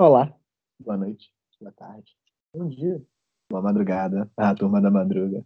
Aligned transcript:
Olá, 0.00 0.34
boa 0.82 0.96
noite, 0.96 1.30
boa 1.60 1.72
tarde, 1.72 2.16
bom 2.56 2.70
dia, 2.70 3.04
boa 3.50 3.60
madrugada, 3.60 4.32
a 4.34 4.54
turma 4.54 4.80
da 4.80 4.90
madruga. 4.90 5.44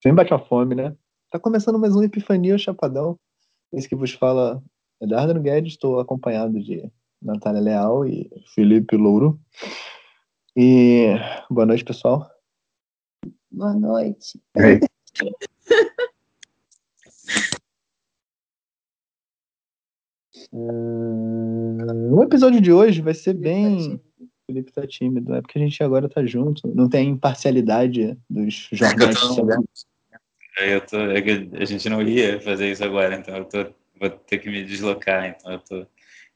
Sem 0.00 0.14
bate 0.14 0.32
a 0.32 0.38
fome, 0.38 0.76
né? 0.76 0.96
Tá 1.32 1.40
começando 1.40 1.80
mais 1.80 1.96
um 1.96 2.04
Epifania 2.04 2.56
Chapadão. 2.56 3.18
Esse 3.72 3.88
que 3.88 3.96
vos 3.96 4.12
fala 4.12 4.62
Eduardo 5.02 5.40
Guedes, 5.40 5.72
estou 5.72 5.98
acompanhado 5.98 6.62
de 6.62 6.88
Natália 7.20 7.60
Leal 7.60 8.06
e 8.06 8.30
Felipe 8.54 8.96
Louro. 8.96 9.36
E 10.56 11.16
boa 11.50 11.66
noite, 11.66 11.84
pessoal. 11.84 12.30
Boa 13.50 13.74
noite. 13.74 14.40
Hey. 14.56 14.78
Uh, 20.52 21.37
o 21.92 22.22
episódio 22.22 22.60
de 22.60 22.72
hoje 22.72 23.00
vai 23.00 23.14
ser 23.14 23.34
bem. 23.34 23.94
O 24.20 24.26
Felipe 24.46 24.72
tá 24.72 24.86
tímido, 24.86 25.34
é 25.34 25.40
porque 25.40 25.58
a 25.58 25.62
gente 25.62 25.82
agora 25.82 26.08
tá 26.08 26.24
junto. 26.24 26.66
Não 26.74 26.88
tem 26.88 27.10
imparcialidade 27.10 28.16
dos 28.28 28.68
jornais. 28.72 29.18
eu 30.60 30.80
tô, 30.86 30.98
é 30.98 31.20
que 31.20 31.50
a 31.54 31.64
gente 31.64 31.88
não 31.88 32.02
ia 32.02 32.40
fazer 32.40 32.70
isso 32.70 32.82
agora, 32.82 33.16
então 33.16 33.36
eu 33.36 33.44
tô, 33.44 33.66
vou 34.00 34.10
ter 34.10 34.38
que 34.38 34.48
me 34.48 34.64
deslocar. 34.64 35.26
Então 35.26 35.52
eu 35.52 35.58
tô, 35.60 35.86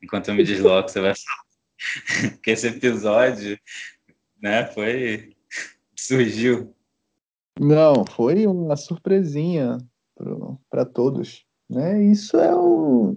enquanto 0.03 0.29
eu 0.29 0.35
me 0.35 0.45
desloco, 0.45 0.91
você 0.91 1.01
vai 1.01 1.15
falar. 1.15 1.43
Porque 2.33 2.51
esse 2.51 2.69
episódio, 2.69 3.59
né, 4.41 4.67
foi. 4.67 5.35
surgiu. 5.97 6.75
Não, 7.59 8.05
foi 8.05 8.47
uma 8.47 8.77
surpresinha 8.77 9.79
para 10.71 10.85
todos. 10.85 11.45
Né? 11.69 12.05
Isso 12.05 12.37
é 12.37 12.55
um, 12.55 13.17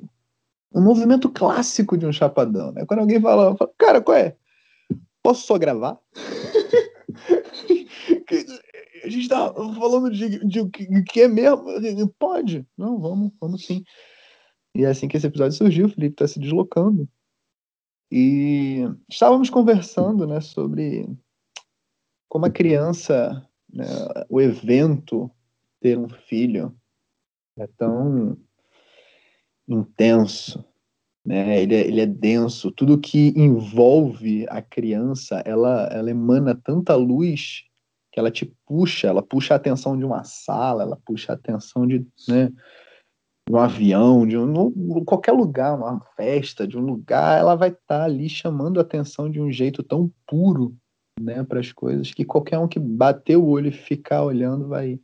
um 0.76 0.82
movimento 0.82 1.30
clássico 1.30 1.98
de 1.98 2.06
um 2.06 2.12
chapadão. 2.12 2.74
Né? 2.74 2.86
Quando 2.86 3.00
alguém 3.00 3.22
fala, 3.22 3.56
fala 3.56 3.72
cara, 3.78 4.02
qual 4.02 4.18
é? 4.18 4.36
Posso 5.24 5.48
só 5.48 5.58
gravar? 5.58 5.98
a 9.04 9.10
gente 9.10 9.30
tá 9.30 9.54
falando 9.54 10.12
de, 10.12 10.46
de, 10.46 10.64
de 10.66 11.04
que 11.04 11.22
é 11.22 11.28
mesmo. 11.28 12.14
Pode. 12.20 12.68
Não, 12.78 13.00
vamos, 13.00 13.32
vamos 13.40 13.66
sim. 13.66 13.84
E 14.76 14.84
é 14.84 14.88
assim 14.88 15.08
que 15.08 15.16
esse 15.16 15.28
episódio 15.28 15.58
surgiu, 15.58 15.86
o 15.86 15.90
Felipe 15.90 16.16
está 16.16 16.28
se 16.28 16.40
deslocando. 16.40 17.08
E 18.12 18.82
estávamos 19.10 19.50
conversando 19.50 20.28
né, 20.28 20.42
sobre 20.42 21.08
como 22.28 22.46
a 22.46 22.52
criança, 22.52 23.48
né, 23.72 23.86
o 24.30 24.42
evento 24.42 25.32
ter 25.80 25.98
um 25.98 26.10
filho 26.10 26.76
é 27.58 27.68
tão 27.78 28.38
intenso, 29.68 30.64
né? 31.26 31.62
Ele 31.62 31.76
é, 31.76 31.88
ele 31.88 32.02
é 32.02 32.06
denso. 32.06 32.72
Tudo 32.72 33.00
que 33.00 33.34
envolve 33.36 34.46
a 34.50 34.62
criança, 34.62 35.42
ela, 35.46 35.88
ela 35.92 36.12
emana 36.12 36.56
tanta 36.56 36.96
luz 36.96 37.64
que 38.12 38.20
ela 38.20 38.32
te 38.32 38.46
puxa, 38.66 39.08
ela 39.08 39.22
puxa 39.22 39.54
a 39.54 39.58
atenção 39.58 39.98
de 39.98 40.06
uma 40.06 40.24
sala, 40.24 40.84
ela 40.84 40.98
puxa 41.06 41.34
a 41.34 41.36
atenção 41.36 41.86
de, 41.86 42.08
né, 42.30 42.48
de 42.48 43.54
um 43.54 43.58
avião, 43.58 44.26
de 44.26 44.38
um, 44.38 45.04
qualquer 45.04 45.34
lugar, 45.34 45.76
uma 45.76 46.00
festa, 46.16 46.66
de 46.66 46.78
um 46.78 46.82
lugar, 46.82 47.38
ela 47.38 47.56
vai 47.56 47.70
estar 47.70 47.82
tá 48.00 48.04
ali 48.06 48.30
chamando 48.30 48.80
a 48.80 48.84
atenção 48.84 49.30
de 49.30 49.42
um 49.42 49.52
jeito 49.52 49.84
tão 49.84 50.10
puro, 50.26 50.74
né, 51.20 51.44
para 51.44 51.60
as 51.60 51.74
coisas 51.74 52.14
que 52.14 52.24
qualquer 52.24 52.58
um 52.58 52.70
que 52.70 52.80
bater 52.80 53.36
o 53.36 53.46
olho 53.46 53.68
e 53.68 53.72
ficar 53.72 54.24
olhando 54.24 54.70
vai 54.70 55.00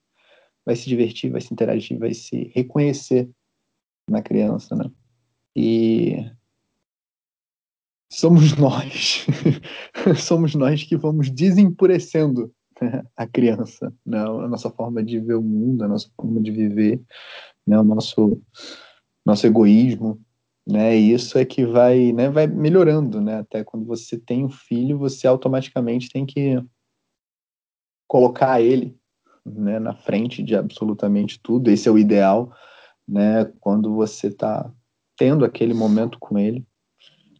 vai 0.65 0.75
se 0.75 0.87
divertir, 0.87 1.31
vai 1.31 1.41
se 1.41 1.51
interagir, 1.51 1.97
vai 1.97 2.13
se 2.13 2.51
reconhecer 2.55 3.29
na 4.09 4.21
criança, 4.21 4.75
né? 4.75 4.89
E 5.55 6.25
somos 8.11 8.55
nós, 8.57 9.25
somos 10.17 10.55
nós 10.55 10.83
que 10.83 10.95
vamos 10.95 11.29
desempurecendo 11.31 12.53
né, 12.81 13.03
a 13.15 13.27
criança, 13.27 13.93
né? 14.05 14.19
a 14.19 14.47
nossa 14.47 14.69
forma 14.69 15.03
de 15.03 15.19
ver 15.19 15.35
o 15.35 15.41
mundo, 15.41 15.83
a 15.83 15.87
nossa 15.87 16.09
forma 16.15 16.41
de 16.41 16.51
viver, 16.51 17.01
né? 17.65 17.79
o 17.79 17.83
nosso, 17.83 18.41
nosso 19.25 19.45
egoísmo, 19.45 20.19
né? 20.67 20.97
E 20.97 21.13
isso 21.13 21.37
é 21.37 21.45
que 21.45 21.65
vai, 21.65 22.11
né? 22.11 22.29
vai 22.29 22.47
melhorando, 22.47 23.19
né? 23.19 23.39
Até 23.39 23.63
quando 23.63 23.85
você 23.85 24.17
tem 24.17 24.45
um 24.45 24.49
filho, 24.49 24.97
você 24.97 25.27
automaticamente 25.27 26.09
tem 26.09 26.25
que 26.25 26.61
colocar 28.07 28.61
ele 28.61 28.97
né, 29.45 29.79
na 29.79 29.95
frente 29.95 30.43
de 30.43 30.55
absolutamente 30.55 31.39
tudo. 31.41 31.69
Esse 31.71 31.87
é 31.87 31.91
o 31.91 31.97
ideal, 31.97 32.53
né? 33.07 33.45
Quando 33.59 33.93
você 33.93 34.27
está 34.27 34.71
tendo 35.17 35.45
aquele 35.45 35.73
momento 35.73 36.17
com 36.19 36.37
ele, 36.37 36.65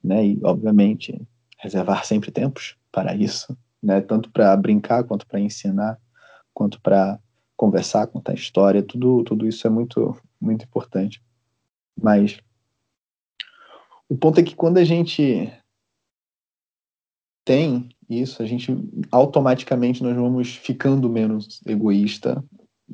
né? 0.03 0.25
E 0.25 0.39
obviamente 0.44 1.19
reservar 1.57 2.05
sempre 2.05 2.31
tempos 2.31 2.75
para 2.91 3.16
isso, 3.16 3.57
né? 3.81 4.01
Tanto 4.01 4.29
para 4.31 4.55
brincar 4.57 5.03
quanto 5.03 5.25
para 5.27 5.39
ensinar, 5.39 5.99
quanto 6.53 6.81
para 6.81 7.19
conversar, 7.55 8.07
contar 8.07 8.33
história, 8.33 8.81
tudo 8.81 9.23
tudo 9.23 9.47
isso 9.47 9.66
é 9.67 9.69
muito 9.69 10.17
muito 10.39 10.66
importante. 10.66 11.22
Mas 12.01 12.39
o 14.09 14.17
ponto 14.17 14.39
é 14.39 14.43
que 14.43 14.55
quando 14.55 14.78
a 14.78 14.83
gente 14.83 15.51
tem 17.45 17.89
isso, 18.09 18.43
a 18.43 18.45
gente 18.45 18.75
automaticamente 19.11 20.03
nós 20.03 20.16
vamos 20.16 20.55
ficando 20.55 21.09
menos 21.09 21.61
egoísta. 21.66 22.43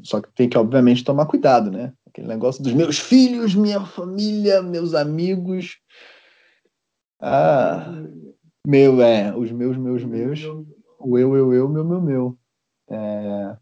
Só 0.03 0.21
que 0.21 0.29
tem 0.33 0.49
que, 0.49 0.57
obviamente, 0.57 1.03
tomar 1.03 1.25
cuidado, 1.25 1.71
né? 1.71 1.93
Aquele 2.07 2.27
negócio 2.27 2.63
dos 2.63 2.73
meus 2.73 2.99
filhos, 2.99 3.55
minha 3.55 3.81
família, 3.85 4.61
meus 4.61 4.93
amigos. 4.93 5.77
Ah, 7.19 7.91
meu, 8.65 9.01
é, 9.01 9.35
os 9.35 9.51
meus, 9.51 9.77
meus, 9.77 10.03
meus. 10.03 10.39
O 10.99 11.17
eu, 11.17 11.35
eu, 11.35 11.53
eu, 11.53 11.69
meu, 11.69 11.83
meu, 11.83 12.01
meu. 12.01 12.39
É, 12.89 13.57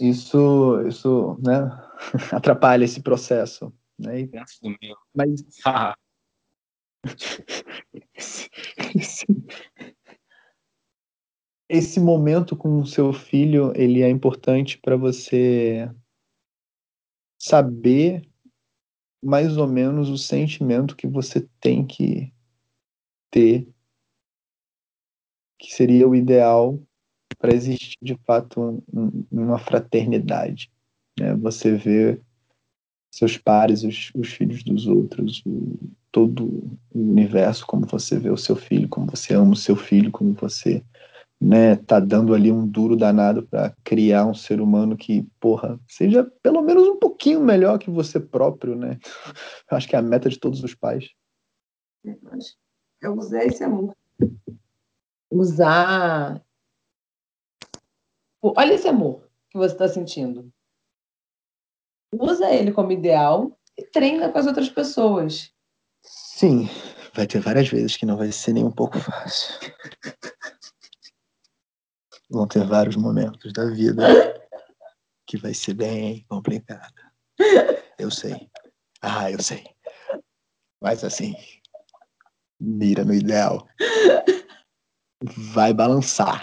isso, 0.00 0.80
isso, 0.86 1.38
né? 1.42 1.70
Atrapalha 2.32 2.84
esse 2.84 3.00
processo. 3.00 3.72
Né? 3.98 4.22
E, 4.22 4.30
mas, 5.14 5.44
esse, 8.14 8.48
esse 8.94 9.26
momento 12.00 12.54
com 12.54 12.80
o 12.80 12.86
seu 12.86 13.12
filho, 13.12 13.72
ele 13.74 14.02
é 14.02 14.10
importante 14.10 14.78
para 14.78 14.96
você 14.96 15.90
saber 17.38 18.22
mais 19.22 19.56
ou 19.56 19.66
menos 19.66 20.10
o 20.10 20.18
sentimento 20.18 20.96
que 20.96 21.06
você 21.06 21.48
tem 21.60 21.86
que 21.86 22.32
ter, 23.30 23.66
que 25.58 25.72
seria 25.72 26.06
o 26.06 26.14
ideal 26.14 26.78
para 27.38 27.54
existir 27.54 27.96
de 28.02 28.16
fato 28.26 28.82
um, 28.92 29.24
uma 29.30 29.58
fraternidade. 29.58 30.70
Né? 31.18 31.34
Você 31.36 31.74
vê 31.74 32.20
seus 33.10 33.38
pares, 33.38 33.82
os, 33.82 34.10
os 34.14 34.28
filhos 34.28 34.62
dos 34.62 34.86
outros, 34.86 35.42
o, 35.46 35.78
todo 36.10 36.78
o 36.92 37.10
universo, 37.10 37.66
como 37.66 37.86
você 37.86 38.18
vê 38.18 38.30
o 38.30 38.36
seu 38.36 38.56
filho, 38.56 38.88
como 38.88 39.06
você 39.06 39.34
ama 39.34 39.52
o 39.52 39.56
seu 39.56 39.76
filho, 39.76 40.10
como 40.10 40.34
você 40.34 40.84
né, 41.42 41.76
tá 41.76 41.98
dando 41.98 42.34
ali 42.34 42.52
um 42.52 42.66
duro 42.66 42.96
danado 42.96 43.46
para 43.46 43.74
criar 43.82 44.26
um 44.26 44.34
ser 44.34 44.60
humano 44.60 44.96
que, 44.96 45.22
porra, 45.40 45.80
seja 45.88 46.24
pelo 46.42 46.62
menos 46.62 46.86
um 46.86 46.98
pouquinho 46.98 47.40
melhor 47.40 47.78
que 47.78 47.90
você 47.90 48.20
próprio, 48.20 48.76
né? 48.76 48.98
Eu 49.70 49.76
acho 49.76 49.88
que 49.88 49.96
é 49.96 49.98
a 49.98 50.02
meta 50.02 50.28
de 50.28 50.38
todos 50.38 50.62
os 50.62 50.74
pais. 50.74 51.10
É 53.02 53.08
usar 53.08 53.44
esse 53.44 53.64
amor. 53.64 53.96
Usar. 55.30 56.42
Olha 58.40 58.74
esse 58.74 58.88
amor 58.88 59.28
que 59.50 59.58
você 59.58 59.74
está 59.74 59.88
sentindo 59.88 60.52
usa 62.12 62.50
ele 62.50 62.72
como 62.72 62.92
ideal 62.92 63.58
e 63.76 63.82
treina 63.84 64.30
com 64.30 64.38
as 64.38 64.46
outras 64.46 64.68
pessoas. 64.68 65.50
Sim, 66.02 66.68
vai 67.14 67.26
ter 67.26 67.40
várias 67.40 67.68
vezes 67.68 67.96
que 67.96 68.06
não 68.06 68.16
vai 68.16 68.30
ser 68.32 68.52
nem 68.52 68.64
um 68.64 68.70
pouco 68.70 68.98
fácil. 68.98 69.54
Vão 72.32 72.46
ter 72.46 72.64
vários 72.66 72.96
momentos 72.96 73.52
da 73.52 73.66
vida 73.66 74.02
que 75.26 75.36
vai 75.36 75.52
ser 75.52 75.74
bem 75.74 76.24
complicado. 76.28 76.94
Eu 77.98 78.10
sei. 78.10 78.48
Ah, 79.02 79.30
eu 79.30 79.42
sei. 79.42 79.64
Mas 80.80 81.04
assim, 81.04 81.34
mira 82.58 83.04
no 83.04 83.14
ideal. 83.14 83.66
Vai 85.52 85.72
balançar 85.72 86.42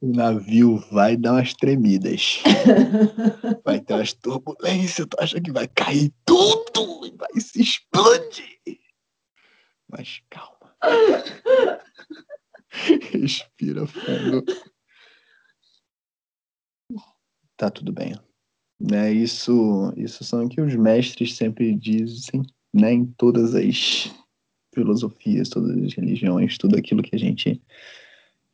o 0.00 0.12
navio 0.14 0.76
vai 0.90 1.16
dar 1.16 1.32
umas 1.32 1.54
tremidas. 1.54 2.42
Vai 3.64 3.80
ter 3.80 3.94
umas 3.94 4.12
turbulências, 4.12 5.06
tu 5.08 5.16
acha 5.18 5.40
que 5.40 5.50
vai 5.50 5.66
cair 5.68 6.12
tudo 6.24 7.06
e 7.06 7.10
vai 7.16 7.40
se 7.40 7.60
explodir. 7.60 8.60
Mas 9.88 10.22
calma. 10.30 10.76
Respira 13.12 13.86
fundo. 13.86 14.44
Tá 17.60 17.68
tudo 17.68 17.92
bem. 17.92 18.14
Né, 18.80 19.12
isso, 19.12 19.92
isso 19.94 20.24
são 20.24 20.46
o 20.46 20.48
que 20.48 20.62
os 20.62 20.74
mestres 20.74 21.36
sempre 21.36 21.74
dizem, 21.74 22.42
né, 22.72 22.90
em 22.90 23.04
todas 23.04 23.54
as 23.54 24.10
filosofias, 24.74 25.50
todas 25.50 25.76
as 25.76 25.92
religiões, 25.92 26.56
tudo 26.56 26.78
aquilo 26.78 27.02
que 27.02 27.14
a 27.14 27.18
gente 27.18 27.60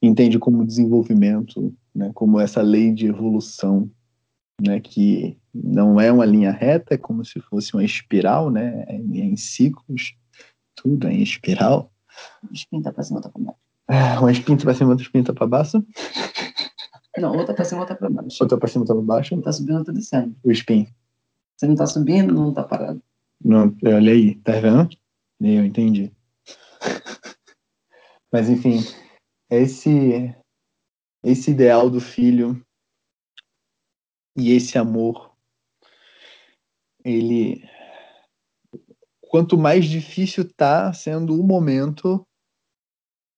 entende 0.02 0.40
como 0.40 0.66
desenvolvimento, 0.66 1.72
né, 1.94 2.10
como 2.14 2.40
essa 2.40 2.60
lei 2.60 2.90
de 2.90 3.06
evolução, 3.06 3.88
né, 4.60 4.80
que 4.80 5.38
não 5.54 6.00
é 6.00 6.10
uma 6.10 6.26
linha 6.26 6.50
reta, 6.50 6.94
é 6.94 6.98
como 6.98 7.24
se 7.24 7.38
fosse 7.38 7.74
uma 7.74 7.84
espiral, 7.84 8.50
né, 8.50 8.84
é 8.88 8.96
em 8.96 9.36
ciclos, 9.36 10.16
tudo 10.74 11.06
é 11.06 11.12
em 11.12 11.22
espiral. 11.22 11.92
Espinta 12.52 12.92
pra 12.92 13.04
cima, 13.04 13.18
outra 13.18 13.30
pra 13.30 13.40
baixo. 13.40 13.60
Ah, 13.86 14.18
uma 14.18 14.32
espinta 14.32 14.64
pra 14.64 14.74
cima, 14.74 14.90
outra 14.90 15.04
espinta 15.04 15.32
pra 15.32 15.46
baixo. 15.46 15.80
Não, 17.18 17.34
outra 17.34 17.54
pra 17.54 17.64
cima, 17.64 17.80
outra 17.80 17.96
pra 17.96 18.10
baixo. 18.10 18.42
Outra 18.42 18.58
pra 18.58 18.68
cima, 18.68 18.82
outra 18.82 18.94
pra 18.94 19.04
baixo. 19.04 19.34
Não 19.34 19.42
tá 19.42 19.52
subindo, 19.52 19.84
tá 19.84 19.92
descendo. 19.92 20.36
O 20.44 20.50
spin. 20.50 20.86
Você 21.56 21.66
não 21.66 21.74
tá 21.74 21.86
subindo, 21.86 22.34
não 22.34 22.52
tá 22.52 22.62
parado. 22.62 23.02
Não, 23.42 23.74
olha 23.84 24.12
aí, 24.12 24.34
tá 24.36 24.52
vendo? 24.60 24.88
Nem 25.40 25.58
eu 25.58 25.64
entendi. 25.64 26.12
Mas 28.32 28.48
enfim, 28.48 28.80
esse 29.50 30.34
esse 31.22 31.50
ideal 31.50 31.90
do 31.90 32.00
filho 32.00 32.62
e 34.36 34.52
esse 34.52 34.78
amor, 34.78 35.34
ele 37.04 37.64
quanto 39.20 39.58
mais 39.58 39.86
difícil 39.86 40.48
tá 40.54 40.92
sendo 40.92 41.38
o 41.38 41.42
momento, 41.42 42.26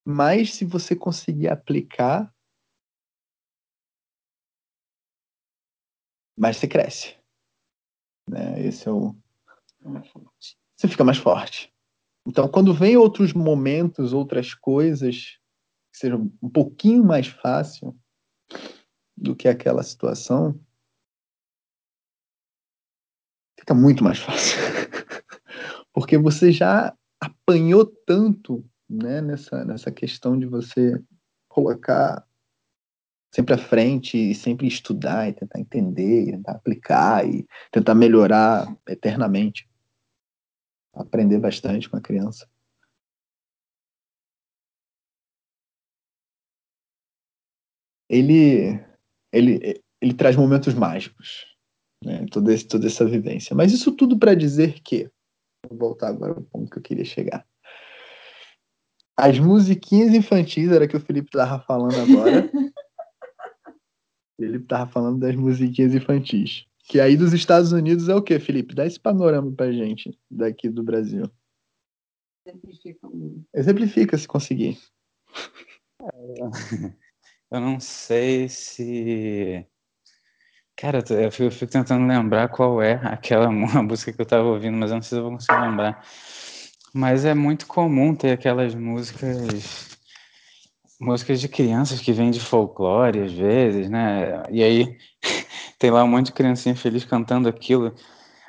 mais 0.05 0.55
se 0.55 0.65
você 0.65 0.95
conseguir 0.95 1.49
aplicar, 1.49 2.33
mais 6.39 6.57
você 6.57 6.69
cresce. 6.69 7.17
Né? 8.29 8.65
Esse 8.67 8.89
é 8.89 8.93
o 8.93 9.15
você 10.77 10.87
fica 10.87 11.05
mais 11.05 11.19
forte. 11.19 11.73
Então, 12.27 12.49
quando 12.49 12.75
vem 12.75 12.97
outros 12.97 13.33
momentos, 13.33 14.13
outras 14.13 14.55
coisas 14.55 15.39
que 15.91 15.99
sejam 15.99 16.31
um 16.43 16.49
pouquinho 16.49 17.03
mais 17.03 17.27
fácil 17.27 17.99
do 19.17 19.35
que 19.35 19.49
aquela 19.49 19.83
situação, 19.83 20.61
fica 23.59 23.75
muito 23.75 24.05
mais 24.05 24.19
fácil. 24.19 24.59
Porque 25.93 26.19
você 26.19 26.53
já 26.53 26.95
apanhou 27.21 27.85
tanto 27.85 28.65
né, 28.89 29.21
nessa, 29.21 29.65
nessa 29.65 29.91
questão 29.91 30.39
de 30.39 30.47
você 30.47 31.03
colocar 31.49 32.28
sempre 33.31 33.55
à 33.55 33.59
frente 33.59 34.17
e 34.17 34.35
sempre 34.35 34.67
estudar 34.67 35.29
e 35.29 35.33
tentar 35.33 35.61
entender, 35.61 36.23
e 36.23 36.33
tentar 36.33 36.53
aplicar 36.53 37.27
e 37.27 37.47
tentar 37.71 37.95
melhorar 37.95 38.67
eternamente. 38.89 39.69
Aprender 40.95 41.39
bastante 41.39 41.89
com 41.89 41.97
a 41.97 42.01
criança. 42.01 42.49
Ele, 48.11 48.81
ele, 49.31 49.83
ele 50.01 50.15
traz 50.15 50.35
momentos 50.35 50.73
mágicos, 50.73 51.45
né? 52.03 52.25
toda, 52.31 52.53
esse, 52.55 52.67
toda 52.67 52.87
essa 52.87 53.05
vivência. 53.05 53.55
Mas 53.55 53.71
isso 53.71 53.93
tudo 53.93 54.19
para 54.19 54.35
dizer 54.35 54.81
que, 54.81 55.11
vou 55.69 55.79
voltar 55.79 56.09
agora 56.09 56.33
ao 56.33 56.43
ponto 56.43 56.71
que 56.71 56.79
eu 56.79 56.83
queria 56.83 57.05
chegar. 57.05 57.47
As 59.15 59.39
musiquinhas 59.39 60.15
infantis, 60.15 60.71
era 60.71 60.89
que 60.89 60.97
o 60.97 61.01
Felipe 61.01 61.29
estava 61.29 61.61
falando 61.65 61.97
agora. 61.97 62.51
Ele 64.39 64.59
estava 64.59 64.91
falando 64.91 65.19
das 65.19 65.35
musiquinhas 65.35 65.95
infantis. 65.95 66.67
Que 66.85 67.01
aí 67.01 67.17
dos 67.17 67.33
Estados 67.33 67.73
Unidos 67.73 68.09
é 68.09 68.15
o 68.15 68.23
que, 68.23 68.39
Felipe? 68.39 68.75
Dá 68.75 68.87
esse 68.87 68.99
panorama 68.99 69.53
pra 69.53 69.73
gente 69.73 70.19
daqui 70.31 70.69
do 70.69 70.83
Brasil. 70.83 71.31
Exemplifica. 72.47 73.09
Exemplifica 73.53 74.17
se 74.17 74.29
conseguir. 74.29 74.79
Eu 77.51 77.61
não 77.61 77.81
sei 77.81 78.49
se. 78.49 79.67
Cara, 80.77 80.99
eu 80.99 81.31
fico, 81.33 81.45
eu 81.45 81.51
fico 81.51 81.73
tentando 81.73 82.07
lembrar 82.07 82.49
qual 82.49 82.81
é 82.83 82.95
aquela 83.05 83.51
música 83.83 84.13
que 84.13 84.21
eu 84.21 84.25
estava 84.25 84.45
ouvindo, 84.45 84.77
mas 84.77 84.91
eu 84.91 84.97
não 84.97 85.03
sei 85.03 85.09
se 85.09 85.17
eu 85.17 85.23
vou 85.23 85.33
conseguir 85.33 85.61
lembrar. 85.61 86.05
Mas 86.95 87.25
é 87.25 87.35
muito 87.35 87.67
comum 87.67 88.15
ter 88.15 88.33
aquelas 88.33 88.75
músicas 88.75 89.88
músicas 91.01 91.41
de 91.41 91.49
crianças 91.49 92.01
que 92.01 92.13
vêm 92.13 92.31
de 92.31 92.41
folclore 92.41 93.21
às 93.21 93.33
vezes, 93.33 93.89
né? 93.89 94.43
E 94.51 94.63
aí 94.63 94.99
tem 95.79 95.91
lá 95.91 96.03
um 96.03 96.09
monte 96.09 96.27
de 96.27 96.33
criancinha 96.33 96.75
feliz 96.75 97.05
cantando 97.05 97.49
aquilo. 97.49 97.95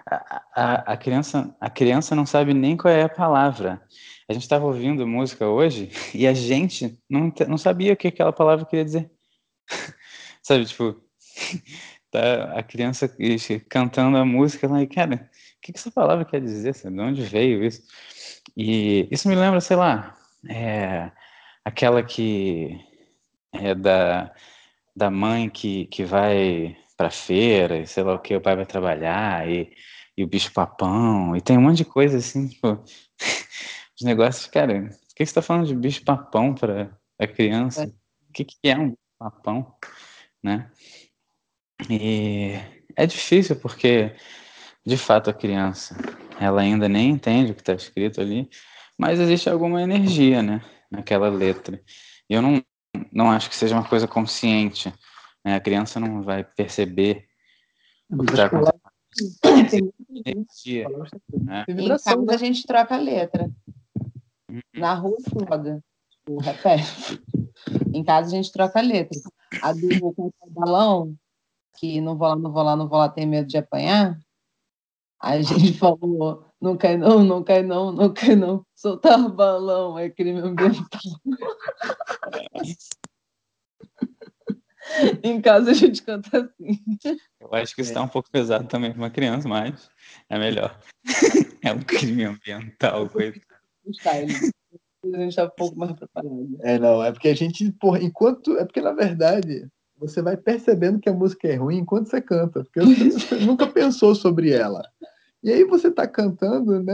A, 0.06 0.44
a, 0.56 0.74
a, 0.94 0.98
criança, 0.98 1.56
a 1.62 1.69
criança 1.69 2.16
não 2.16 2.25
sabe 2.25 2.54
nem 2.54 2.75
qual 2.75 2.92
é 2.92 3.04
a 3.04 3.10
palavra. 3.10 3.81
A 4.28 4.34
gente 4.34 4.44
estava 4.44 4.66
ouvindo 4.66 5.07
música 5.07 5.48
hoje 5.48 5.92
e 6.13 6.25
a 6.25 6.34
gente 6.34 7.00
não, 7.10 7.31
não 7.48 7.57
sabia 7.57 7.94
o 7.94 7.98
que 7.98 8.07
aquela 8.07 8.34
palavra 8.34 8.66
queria 8.66 8.86
dizer. 8.86 9.12
sabe, 10.42 10.66
tipo, 10.66 10.95
tá 12.12 12.54
a 12.57 12.63
criança 12.63 13.12
cantando 13.69 14.18
a 14.18 14.25
música 14.25 14.68
lá 14.68 14.81
e, 14.81 14.88
cara, 14.88 15.30
o 15.57 15.62
que, 15.62 15.74
que 15.74 15.80
essa 15.80 15.92
palavra 15.92 16.25
quer 16.25 16.42
dizer? 16.42 16.74
De 16.74 17.00
onde 17.00 17.22
veio 17.22 17.63
isso? 17.63 17.84
E 18.57 19.07
isso 19.12 19.28
me 19.28 19.36
lembra, 19.36 19.62
sei 19.62 19.75
lá, 19.78 20.18
é, 20.48 21.12
aquela 21.69 22.04
que 22.04 22.83
é 23.54 23.74
da, 23.75 24.33
da 24.95 25.10
mãe 25.10 25.50
que, 25.50 25.86
que 25.86 26.04
vai 26.04 26.75
para 26.98 27.12
feira, 27.12 27.86
sei 27.86 28.04
lá 28.04 28.16
o 28.16 28.19
que, 28.19 28.36
o 28.36 28.42
pai 28.42 28.56
vai 28.56 28.66
trabalhar, 28.66 29.48
e, 29.48 29.71
e 30.18 30.24
o 30.24 30.27
bicho 30.27 30.51
papão, 30.51 31.36
e 31.36 31.42
tem 31.42 31.57
um 31.57 31.62
monte 31.62 31.77
de 31.77 31.86
coisa 31.86 32.18
assim, 32.18 32.48
tipo, 32.48 32.68
os 33.95 34.04
negócios, 34.04 34.48
cara, 34.48 34.81
por 34.81 35.16
que 35.16 35.25
você 35.25 35.33
tá 35.33 35.42
falando 35.42 35.68
de 35.68 35.75
bicho 35.75 36.04
papão 36.04 36.54
para 36.54 36.92
a 37.19 37.27
criança? 37.27 37.83
É. 37.83 37.88
O 37.88 38.33
que, 38.33 38.45
que 38.45 38.57
é 38.63 38.75
um 38.75 38.89
bicho 38.89 38.98
papão, 39.18 39.74
né? 40.44 40.69
E 41.89 42.56
é 42.95 43.06
difícil 43.06 43.56
porque, 43.56 44.13
de 44.86 44.98
fato, 44.98 45.30
a 45.30 45.33
criança, 45.33 45.95
ela 46.39 46.62
ainda 46.62 46.89
nem 46.89 47.12
entende 47.12 47.51
o 47.51 47.56
que 47.56 47.62
está 47.62 47.74
escrito 47.74 48.19
ali, 48.19 48.50
mas 48.98 49.19
existe 49.19 49.50
alguma 49.50 49.81
energia, 49.81 50.42
né? 50.42 50.62
Naquela 50.89 51.30
letra. 51.30 51.81
E 52.30 52.33
eu 52.33 52.41
não, 52.41 52.63
não 53.12 53.31
acho 53.31 53.50
que 53.50 53.56
seja 53.56 53.75
uma 53.75 53.88
coisa 53.88 54.07
consciente. 54.07 54.94
Né? 55.44 55.56
A 55.56 55.59
criança 55.59 56.00
não 56.00 56.21
vai 56.21 56.44
perceber 56.44 57.27
o 58.09 58.24
que 58.24 58.31
está 58.31 58.45
acontecendo. 58.45 59.94
Né? 61.31 61.65
Em 61.68 61.88
casa 61.88 62.15
a 62.33 62.38
gente 62.38 62.65
troca 62.65 62.95
a 62.95 63.00
letra. 63.00 63.50
Uhum. 64.50 64.62
Na 64.75 64.94
rua 64.94 65.18
foda. 65.30 65.83
O 66.28 66.40
repete. 66.40 67.21
Em 67.94 68.04
casa 68.04 68.28
a 68.28 68.31
gente 68.31 68.52
troca 68.52 68.80
a 68.80 68.83
letra. 68.83 69.19
A 69.61 69.73
do 69.73 70.14
com 70.14 70.31
o 70.42 70.49
balão, 70.49 71.16
que 71.78 71.99
não 72.02 72.18
vou 72.18 72.28
lá, 72.28 72.35
não 72.35 72.52
vou 72.52 72.64
lá, 72.64 72.75
não 72.75 72.87
vou 72.87 72.99
lá, 72.99 73.09
tem 73.09 73.25
medo 73.25 73.47
de 73.47 73.57
apanhar. 73.57 74.19
A 75.19 75.42
gente 75.42 75.73
falou 75.78 76.48
não 76.61 76.78
cai 76.78 76.97
não, 76.97 77.23
não 77.23 77.44
cai 77.44 77.63
não, 77.63 77.92
não 77.92 78.13
cai 78.13 78.35
não. 78.35 78.66
Soltar 78.75 79.18
balão 79.33 79.97
é 79.97 80.09
crime 80.09 80.39
ambiental. 80.39 81.01
em 85.23 85.42
casa 85.42 85.71
a 85.71 85.73
gente 85.73 86.04
canta 86.04 86.37
assim. 86.42 86.80
Eu 87.39 87.54
acho 87.54 87.75
que 87.75 87.81
isso 87.81 87.92
está 87.92 88.01
um 88.01 88.07
pouco 88.07 88.30
pesado 88.30 88.68
também 88.68 88.92
para 88.92 89.01
uma 89.01 89.09
criança, 89.09 89.47
mas 89.47 89.89
é 90.30 90.37
melhor. 90.37 90.78
é 91.63 91.71
um 91.71 91.81
crime 91.81 92.25
ambiental, 92.25 93.09
coisa. 93.09 93.39
A 94.04 94.18
gente 95.18 95.30
está 95.30 95.45
um 95.45 95.49
pouco 95.49 95.78
mais 95.78 95.94
preparado. 95.94 96.57
É, 96.61 96.78
não, 96.78 97.04
é 97.04 97.11
porque 97.11 97.30
a 97.30 97.35
gente, 97.35 97.71
porra, 97.73 98.04
enquanto. 98.04 98.57
É 98.57 98.66
porque, 98.66 98.81
na 98.81 98.92
verdade, 98.92 99.68
você 99.97 100.21
vai 100.21 100.35
percebendo 100.35 100.99
que 100.99 101.09
a 101.09 101.13
música 101.13 101.47
é 101.47 101.56
ruim 101.56 101.78
enquanto 101.78 102.09
você 102.09 102.21
canta, 102.21 102.63
porque 102.63 102.81
você 102.81 103.35
nunca 103.35 103.66
pensou 103.68 104.13
sobre 104.13 104.51
ela. 104.51 104.81
E 105.42 105.52
aí 105.52 105.64
você 105.64 105.90
tá 105.90 106.06
cantando, 106.06 106.84
né? 106.84 106.94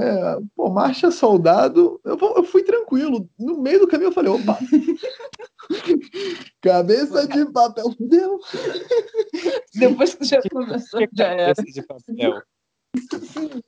Pô, 0.55 0.69
marcha 0.69 1.09
soldado. 1.09 1.99
Eu, 2.03 2.17
eu 2.37 2.43
fui 2.43 2.63
tranquilo. 2.63 3.27
No 3.39 3.57
meio 3.57 3.79
do 3.79 3.87
caminho 3.87 4.09
eu 4.09 4.13
falei, 4.13 4.31
opa! 4.31 4.59
Cabeça 6.61 7.27
de 7.27 7.51
papel. 7.51 7.91
Fudeu. 7.91 8.39
Depois 9.73 10.13
que 10.13 10.25
já 10.25 10.41
começou, 10.51 11.01
já 11.11 11.25
era. 11.25 11.55
Cabeça 11.55 11.73
de 11.73 11.87
papel. 11.87 12.41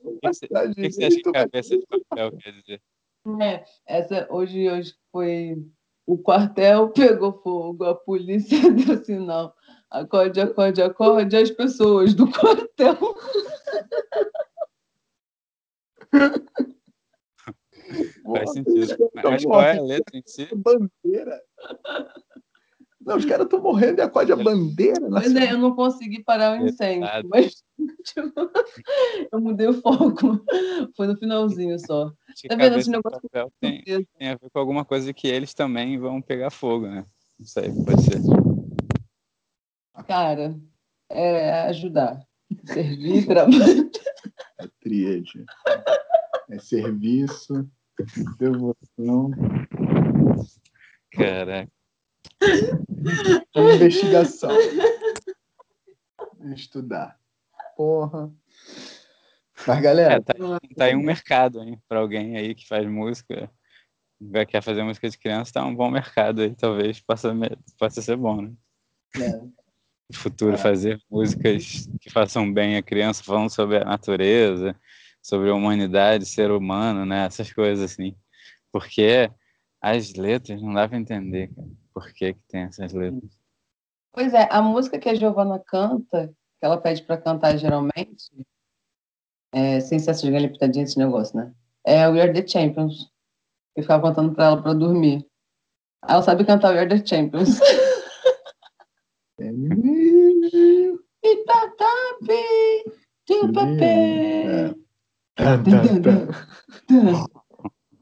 O 0.02 0.18
que, 0.20 0.32
você 0.32 0.48
acha 1.04 1.16
que 1.16 1.32
cabeça 1.32 1.76
de 1.76 1.86
papel 1.86 2.38
quer 2.38 2.52
dizer? 2.52 2.80
É, 3.42 3.64
essa, 3.86 4.26
hoje, 4.30 4.70
hoje 4.70 4.94
foi. 5.12 5.56
O 6.06 6.16
quartel 6.16 6.88
pegou 6.94 7.38
fogo, 7.42 7.84
a 7.84 7.94
polícia 7.94 8.58
deu 8.70 9.04
sinal. 9.04 9.54
Acorde, 9.90 10.40
acorde, 10.40 10.82
acorde 10.82 11.36
as 11.36 11.50
pessoas 11.50 12.14
do 12.14 12.30
quartel. 12.30 12.96
Faz 18.24 18.52
sentido. 18.52 19.10
Mas 19.14 19.44
qual 19.44 19.62
é 19.62 19.78
a 19.78 19.82
letra 19.82 20.18
em 20.18 20.22
si? 20.26 20.48
Bandeira. 20.54 21.40
Não, 23.00 23.16
os 23.16 23.24
caras 23.24 23.46
estão 23.46 23.62
morrendo 23.62 24.00
e 24.00 24.02
acorde 24.02 24.32
a 24.32 24.36
bandeira. 24.36 25.08
Pois 25.08 25.34
é, 25.34 25.52
eu 25.52 25.58
não 25.58 25.74
consegui 25.74 26.22
parar 26.22 26.60
o 26.60 26.66
incêndio, 26.66 27.08
mas 27.24 27.64
tipo, 28.04 28.32
eu 29.32 29.40
mudei 29.40 29.66
o 29.66 29.80
foco. 29.80 30.44
Foi 30.94 31.06
no 31.06 31.16
finalzinho 31.16 31.78
só. 31.78 32.12
Tá 32.48 32.56
vendo 32.56 32.78
esse 32.78 32.90
negócio? 32.90 33.20
Tem, 33.60 33.82
tem, 33.82 34.28
a 34.28 34.36
ver 34.36 34.50
com 34.52 34.58
alguma 34.58 34.84
coisa 34.84 35.12
que 35.14 35.26
eles 35.26 35.54
também 35.54 35.98
vão 35.98 36.20
pegar 36.20 36.50
fogo, 36.50 36.86
né? 36.86 37.06
Não 37.38 37.46
sei, 37.46 37.72
pode 37.72 38.02
ser. 38.02 38.20
Cara, 40.06 40.54
é 41.10 41.62
ajudar. 41.62 42.20
Servir, 42.66 43.26
trabalho. 43.26 43.90
É 44.60 44.66
tríade. 44.80 45.44
É 46.50 46.58
serviço, 46.58 47.68
devoção. 48.38 49.30
Caraca. 51.12 51.70
Investigação. 53.54 54.50
Estudar. 56.54 57.18
Porra. 57.76 58.32
Mas, 59.66 59.80
galera. 59.80 60.14
É, 60.14 60.20
tá, 60.20 60.34
tá 60.76 60.84
aí 60.84 60.96
um 60.96 61.02
mercado, 61.02 61.62
hein? 61.62 61.80
Pra 61.88 62.00
alguém 62.00 62.36
aí 62.36 62.54
que 62.54 62.66
faz 62.66 62.86
música, 62.86 63.50
quer 64.48 64.62
fazer 64.62 64.82
música 64.82 65.08
de 65.08 65.18
criança, 65.18 65.52
tá 65.52 65.64
um 65.64 65.74
bom 65.74 65.90
mercado 65.90 66.42
aí. 66.42 66.54
Talvez 66.54 67.00
possa, 67.00 67.32
possa 67.78 68.02
ser 68.02 68.16
bom, 68.16 68.42
né? 68.42 68.52
É. 69.20 69.67
No 70.10 70.16
futuro, 70.16 70.54
é. 70.54 70.58
fazer 70.58 71.00
músicas 71.10 71.88
que 72.00 72.10
façam 72.10 72.50
bem 72.52 72.76
a 72.76 72.82
criança, 72.82 73.22
falando 73.22 73.50
sobre 73.50 73.76
a 73.76 73.84
natureza, 73.84 74.74
sobre 75.22 75.50
a 75.50 75.54
humanidade, 75.54 76.24
ser 76.24 76.50
humano, 76.50 77.04
né? 77.04 77.26
Essas 77.26 77.52
coisas 77.52 77.92
assim. 77.92 78.16
Porque 78.72 79.30
as 79.80 80.14
letras 80.14 80.62
não 80.62 80.72
dá 80.72 80.88
pra 80.88 80.98
entender, 80.98 81.48
cara 81.54 81.68
por 81.98 82.12
que, 82.12 82.32
que 82.32 82.40
tem 82.48 82.60
essas 82.62 82.92
letras. 82.92 83.36
Pois 84.12 84.32
é, 84.32 84.46
a 84.52 84.62
música 84.62 85.00
que 85.00 85.08
a 85.08 85.14
Giovana 85.14 85.58
canta, 85.58 86.28
que 86.28 86.64
ela 86.64 86.80
pede 86.80 87.02
para 87.02 87.20
cantar 87.20 87.56
geralmente, 87.56 88.46
é, 89.52 89.80
sem 89.80 89.98
ser 89.98 90.14
de 90.14 90.30
galinha 90.30 90.52
pitadinha 90.52 90.84
esse 90.84 90.96
negócio, 90.96 91.36
né? 91.36 91.52
É 91.84 92.08
We 92.08 92.20
Are 92.20 92.32
The 92.32 92.46
Champions. 92.46 93.10
Eu 93.74 93.82
ficava 93.82 94.08
cantando 94.08 94.32
para 94.32 94.44
ela 94.44 94.62
para 94.62 94.74
dormir. 94.74 95.26
Ela 96.08 96.22
sabe 96.22 96.44
cantar 96.44 96.72
We 96.72 96.78
Are 96.78 96.88
The 96.88 97.04
Champions. 97.04 97.58
Itatapi, 102.22 102.92
tupapé. 103.24 104.74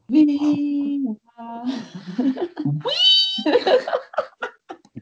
Vinha. 0.09 1.17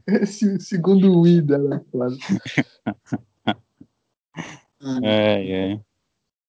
Esse 0.06 0.60
segundo 0.60 1.20
Wii 1.20 1.42
dela, 1.42 1.84
claro. 1.90 2.16
É, 5.02 5.72
é. 5.72 5.80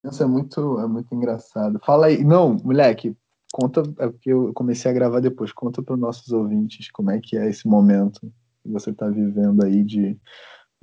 Isso 0.04 0.22
é 0.22 0.26
muito, 0.26 0.78
é 0.78 0.86
muito 0.86 1.14
engraçado. 1.14 1.80
Fala 1.84 2.06
aí. 2.06 2.22
Não, 2.22 2.54
moleque, 2.54 3.16
conta, 3.52 3.82
é 3.98 4.08
porque 4.08 4.30
eu 4.30 4.52
comecei 4.52 4.90
a 4.90 4.94
gravar 4.94 5.20
depois. 5.20 5.52
Conta 5.52 5.82
para 5.82 5.94
os 5.94 6.00
nossos 6.00 6.32
ouvintes 6.32 6.90
como 6.90 7.10
é 7.10 7.20
que 7.20 7.36
é 7.36 7.48
esse 7.48 7.66
momento 7.66 8.20
que 8.62 8.70
você 8.70 8.90
está 8.90 9.08
vivendo 9.08 9.64
aí 9.64 9.82
de 9.82 10.18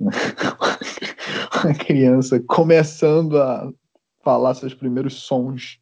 uma 0.00 1.74
criança 1.74 2.40
começando 2.40 3.40
a 3.40 3.72
falar 4.22 4.54
seus 4.54 4.74
primeiros 4.74 5.22
sons. 5.22 5.78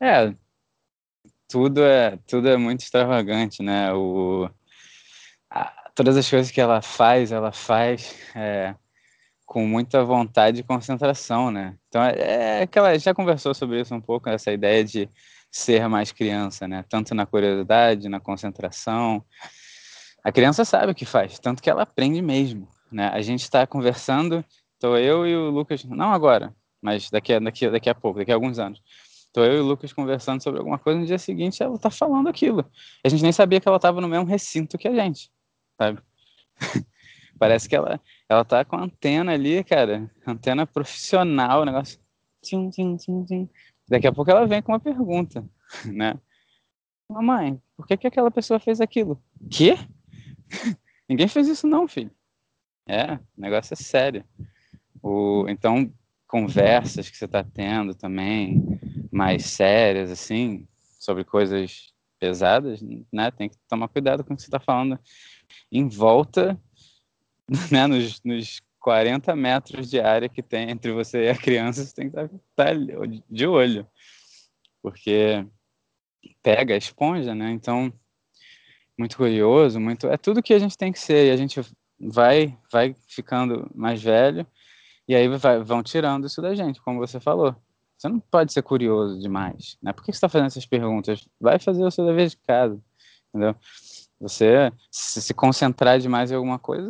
É, 0.00 0.34
tudo 1.48 1.82
é 1.82 2.18
tudo 2.26 2.48
é 2.48 2.56
muito 2.56 2.82
extravagante, 2.82 3.62
né? 3.62 3.92
O, 3.92 4.48
a, 5.50 5.90
todas 5.94 6.16
as 6.16 6.28
coisas 6.28 6.50
que 6.52 6.60
ela 6.60 6.80
faz, 6.82 7.32
ela 7.32 7.50
faz 7.50 8.14
é, 8.36 8.74
com 9.46 9.66
muita 9.66 10.04
vontade 10.04 10.60
e 10.60 10.64
concentração, 10.64 11.50
né? 11.50 11.76
Então 11.88 12.02
é, 12.02 12.60
é 12.60 12.62
aquela 12.62 12.96
já 12.98 13.14
conversou 13.14 13.54
sobre 13.54 13.80
isso 13.80 13.94
um 13.94 14.00
pouco 14.00 14.28
essa 14.28 14.52
ideia 14.52 14.84
de 14.84 15.10
ser 15.50 15.88
mais 15.88 16.12
criança, 16.12 16.68
né? 16.68 16.84
Tanto 16.88 17.14
na 17.14 17.26
curiosidade, 17.26 18.08
na 18.08 18.20
concentração. 18.20 19.24
A 20.28 20.32
criança 20.32 20.64
sabe 20.64 20.92
o 20.92 20.94
que 20.94 21.04
faz, 21.04 21.38
tanto 21.38 21.62
que 21.62 21.70
ela 21.70 21.82
aprende 21.82 22.20
mesmo, 22.20 22.68
né? 22.92 23.08
A 23.08 23.22
gente 23.22 23.42
está 23.42 23.66
conversando, 23.66 24.44
estou 24.74 24.98
eu 24.98 25.26
e 25.26 25.34
o 25.34 25.50
Lucas, 25.50 25.84
não 25.84 26.12
agora, 26.12 26.54
mas 26.82 27.08
daqui 27.10 27.32
a, 27.32 27.38
daqui, 27.38 27.68
daqui 27.70 27.88
a 27.88 27.94
pouco, 27.94 28.18
daqui 28.18 28.30
a 28.30 28.34
alguns 28.34 28.58
anos 28.58 28.82
Tô 29.32 29.44
eu 29.44 29.58
e 29.58 29.60
o 29.60 29.64
Lucas 29.64 29.92
conversando 29.92 30.42
sobre 30.42 30.58
alguma 30.58 30.78
coisa, 30.78 30.98
no 30.98 31.06
dia 31.06 31.18
seguinte 31.18 31.62
ela 31.62 31.78
tá 31.78 31.90
falando 31.90 32.28
aquilo. 32.28 32.68
A 33.04 33.08
gente 33.08 33.22
nem 33.22 33.32
sabia 33.32 33.60
que 33.60 33.68
ela 33.68 33.78
tava 33.78 34.00
no 34.00 34.08
mesmo 34.08 34.26
recinto 34.26 34.78
que 34.78 34.88
a 34.88 34.94
gente, 34.94 35.30
sabe? 35.80 36.00
Parece 37.38 37.68
que 37.68 37.76
ela, 37.76 38.00
ela 38.28 38.44
tá 38.44 38.64
com 38.64 38.76
a 38.76 38.82
antena 38.82 39.32
ali, 39.32 39.62
cara, 39.62 40.10
antena 40.26 40.66
profissional, 40.66 41.64
negócio. 41.64 42.00
Tchim, 42.42 42.70
tchim, 42.70 42.96
tchim, 42.96 43.24
tchim. 43.24 43.50
Daqui 43.88 44.06
a 44.06 44.12
pouco 44.12 44.30
ela 44.30 44.46
vem 44.46 44.60
com 44.60 44.72
uma 44.72 44.80
pergunta, 44.80 45.44
né? 45.84 46.18
Mamãe, 47.08 47.60
por 47.76 47.86
que, 47.86 47.96
que 47.96 48.06
aquela 48.06 48.30
pessoa 48.30 48.58
fez 48.58 48.80
aquilo? 48.80 49.22
Quê? 49.50 49.78
Ninguém 51.08 51.28
fez 51.28 51.48
isso 51.48 51.66
não, 51.66 51.88
filho. 51.88 52.10
É, 52.86 53.14
o 53.14 53.20
negócio 53.36 53.74
é 53.74 53.76
sério. 53.76 54.24
O, 55.02 55.46
então, 55.48 55.92
conversas 56.26 57.08
que 57.08 57.16
você 57.16 57.24
está 57.24 57.42
tendo 57.42 57.94
também, 57.94 58.62
mais 59.10 59.46
sérias, 59.46 60.10
assim, 60.10 60.66
sobre 60.98 61.24
coisas 61.24 61.92
pesadas, 62.18 62.80
né? 63.12 63.30
Tem 63.30 63.48
que 63.48 63.56
tomar 63.68 63.88
cuidado 63.88 64.24
com 64.24 64.34
o 64.34 64.36
que 64.36 64.42
você 64.42 64.48
está 64.48 64.60
falando 64.60 64.98
em 65.70 65.88
volta, 65.88 66.60
né? 67.70 67.86
Nos, 67.86 68.22
nos 68.22 68.60
40 68.80 69.34
metros 69.36 69.90
de 69.90 70.00
área 70.00 70.28
que 70.28 70.42
tem 70.42 70.70
entre 70.70 70.92
você 70.92 71.24
e 71.24 71.28
a 71.30 71.36
criança, 71.36 71.84
você 71.84 71.94
tem 71.94 72.10
que 72.10 72.18
estar 72.18 72.28
tá, 72.54 72.72
de 73.28 73.46
olho, 73.46 73.86
porque 74.82 75.46
pega 76.42 76.74
a 76.74 76.78
esponja, 76.78 77.34
né? 77.34 77.50
Então, 77.50 77.92
muito 78.98 79.16
curioso, 79.16 79.80
muito 79.80 80.08
é 80.08 80.16
tudo 80.16 80.42
que 80.42 80.52
a 80.52 80.58
gente 80.58 80.76
tem 80.76 80.92
que 80.92 80.98
ser 80.98 81.28
e 81.28 81.30
a 81.30 81.36
gente 81.36 81.60
vai 82.00 82.56
vai 82.72 82.94
ficando 83.06 83.70
mais 83.74 84.02
velho 84.02 84.46
e 85.08 85.14
aí 85.14 85.28
vai, 85.28 85.62
vão 85.62 85.82
tirando 85.82 86.26
isso 86.26 86.42
da 86.42 86.54
gente, 86.54 86.82
como 86.82 86.98
você 86.98 87.18
falou. 87.18 87.56
Você 87.96 88.08
não 88.08 88.20
pode 88.20 88.52
ser 88.52 88.62
curioso 88.62 89.18
demais, 89.18 89.76
né? 89.82 89.92
Por 89.92 90.04
que 90.04 90.12
você 90.12 90.16
está 90.16 90.28
fazendo 90.28 90.48
essas 90.48 90.66
perguntas? 90.66 91.26
Vai 91.40 91.58
fazer 91.58 91.84
o 91.84 91.90
seu 91.90 92.04
dever 92.06 92.28
de 92.28 92.36
casa, 92.36 92.80
entendeu? 93.28 93.56
Você 94.20 94.72
se, 94.90 95.22
se 95.22 95.34
concentrar 95.34 95.98
demais 95.98 96.30
em 96.30 96.34
alguma 96.34 96.58
coisa, 96.58 96.88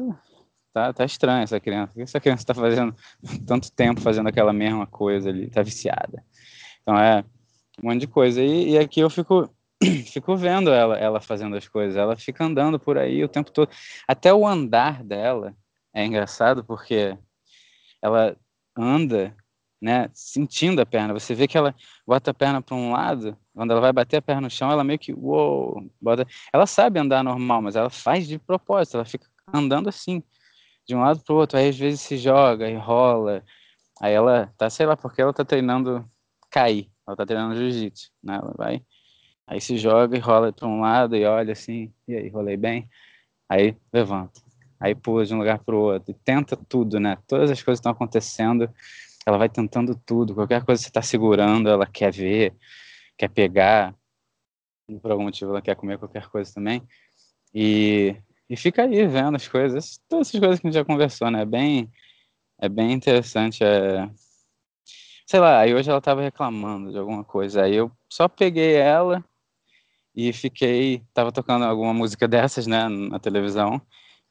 tá, 0.72 0.92
tá 0.92 1.04
estranho 1.04 1.42
essa 1.44 1.60
criança. 1.60 1.92
Por 1.92 1.96
que 1.96 2.02
essa 2.02 2.20
criança 2.20 2.42
está 2.42 2.54
fazendo 2.54 2.94
tanto 3.46 3.70
tempo 3.72 4.00
fazendo 4.00 4.28
aquela 4.28 4.52
mesma 4.52 4.86
coisa 4.86 5.30
ali? 5.30 5.48
Tá 5.48 5.62
viciada. 5.62 6.24
Então 6.82 6.98
é 6.98 7.24
um 7.82 7.88
monte 7.88 8.00
de 8.00 8.06
coisa. 8.06 8.42
E, 8.42 8.70
e 8.72 8.78
aqui 8.78 9.00
eu 9.00 9.08
fico 9.08 9.48
fico 10.12 10.36
vendo 10.36 10.70
ela, 10.70 10.96
ela 10.96 11.20
fazendo 11.20 11.56
as 11.56 11.68
coisas. 11.68 11.96
Ela 11.96 12.16
fica 12.16 12.44
andando 12.44 12.78
por 12.78 12.98
aí 12.98 13.22
o 13.24 13.28
tempo 13.28 13.50
todo. 13.50 13.70
Até 14.06 14.32
o 14.32 14.46
andar 14.46 15.02
dela 15.04 15.54
é 15.94 16.04
engraçado 16.04 16.64
porque 16.64 17.16
ela 18.02 18.36
anda 18.76 19.34
né, 19.80 20.10
sentindo 20.12 20.80
a 20.80 20.86
perna. 20.86 21.14
Você 21.14 21.34
vê 21.34 21.46
que 21.46 21.56
ela 21.56 21.74
bota 22.06 22.30
a 22.30 22.34
perna 22.34 22.60
para 22.60 22.74
um 22.74 22.92
lado, 22.92 23.36
quando 23.54 23.70
ela 23.70 23.80
vai 23.80 23.92
bater 23.92 24.16
a 24.16 24.22
perna 24.22 24.42
no 24.42 24.50
chão, 24.50 24.70
ela 24.70 24.84
meio 24.84 24.98
que, 24.98 25.12
uou, 25.12 25.88
bota... 26.00 26.26
ela 26.52 26.66
sabe 26.66 26.98
andar 26.98 27.22
normal, 27.22 27.62
mas 27.62 27.76
ela 27.76 27.90
faz 27.90 28.26
de 28.26 28.38
propósito, 28.38 28.96
ela 28.96 29.04
fica 29.04 29.26
andando 29.52 29.88
assim, 29.88 30.22
de 30.86 30.94
um 30.94 31.00
lado 31.00 31.20
para 31.20 31.34
o 31.34 31.38
outro, 31.38 31.58
aí 31.58 31.68
às 31.68 31.78
vezes 31.78 32.00
se 32.00 32.16
joga 32.16 32.68
e 32.68 32.76
rola, 32.76 33.44
aí 34.00 34.12
ela 34.12 34.52
tá, 34.56 34.68
sei 34.68 34.86
lá, 34.86 34.96
porque 34.96 35.22
ela 35.22 35.32
tá 35.32 35.44
treinando 35.44 36.08
cair, 36.50 36.90
ela 37.06 37.16
tá 37.16 37.24
treinando 37.24 37.54
jiu-jitsu, 37.54 38.10
né, 38.22 38.36
ela 38.36 38.54
vai, 38.56 38.82
aí 39.48 39.60
se 39.60 39.78
joga 39.78 40.16
e 40.16 40.20
rola 40.20 40.52
para 40.52 40.68
um 40.68 40.80
lado 40.80 41.16
e 41.16 41.24
olha 41.24 41.52
assim, 41.52 41.90
e 42.06 42.14
aí, 42.14 42.28
rolei 42.28 42.56
bem, 42.56 42.88
aí 43.48 43.74
levanta, 43.90 44.40
aí 44.78 44.94
pula 44.94 45.24
de 45.24 45.34
um 45.34 45.38
lugar 45.38 45.58
para 45.60 45.74
o 45.74 45.78
outro, 45.78 46.10
e 46.10 46.14
tenta 46.14 46.54
tudo, 46.54 47.00
né, 47.00 47.16
todas 47.26 47.50
as 47.50 47.62
coisas 47.62 47.78
estão 47.78 47.90
acontecendo, 47.90 48.70
ela 49.26 49.38
vai 49.38 49.48
tentando 49.48 49.94
tudo, 50.06 50.34
qualquer 50.34 50.62
coisa 50.62 50.80
que 50.80 50.84
você 50.84 50.90
está 50.90 51.02
segurando, 51.02 51.68
ela 51.68 51.86
quer 51.86 52.12
ver, 52.12 52.54
quer 53.16 53.28
pegar, 53.28 53.94
e 54.86 54.98
por 54.98 55.10
algum 55.10 55.24
motivo 55.24 55.50
ela 55.50 55.62
quer 55.62 55.74
comer 55.74 55.98
qualquer 55.98 56.28
coisa 56.28 56.52
também, 56.52 56.82
e, 57.54 58.14
e 58.50 58.56
fica 58.56 58.82
aí 58.82 59.06
vendo 59.06 59.36
as 59.36 59.48
coisas, 59.48 59.98
todas 60.06 60.28
essas 60.28 60.38
coisas 60.38 60.60
que 60.60 60.66
a 60.66 60.70
gente 60.70 60.78
já 60.78 60.84
conversou, 60.84 61.30
né, 61.30 61.40
é 61.40 61.46
bem, 61.46 61.90
é 62.60 62.68
bem 62.68 62.92
interessante, 62.92 63.64
é... 63.64 64.10
sei 65.26 65.40
lá, 65.40 65.58
aí 65.58 65.72
hoje 65.72 65.88
ela 65.88 66.00
estava 66.00 66.20
reclamando 66.20 66.92
de 66.92 66.98
alguma 66.98 67.24
coisa, 67.24 67.62
aí 67.62 67.74
eu 67.74 67.90
só 68.10 68.28
peguei 68.28 68.74
ela 68.74 69.24
e 70.18 70.32
fiquei, 70.32 71.02
tava 71.14 71.32
tocando 71.32 71.64
alguma 71.64 71.94
música 71.94 72.26
dessas, 72.28 72.66
né, 72.66 72.88
na 72.88 73.18
televisão, 73.18 73.80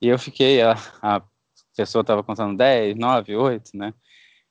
e 0.02 0.08
eu 0.08 0.20
fiquei, 0.20 0.62
a, 0.62 0.74
a 1.02 1.22
pessoa 1.76 2.02
estava 2.02 2.24
contando 2.24 2.58
10, 2.58 2.96
9, 2.98 3.36
8, 3.36 3.72
né, 3.78 3.94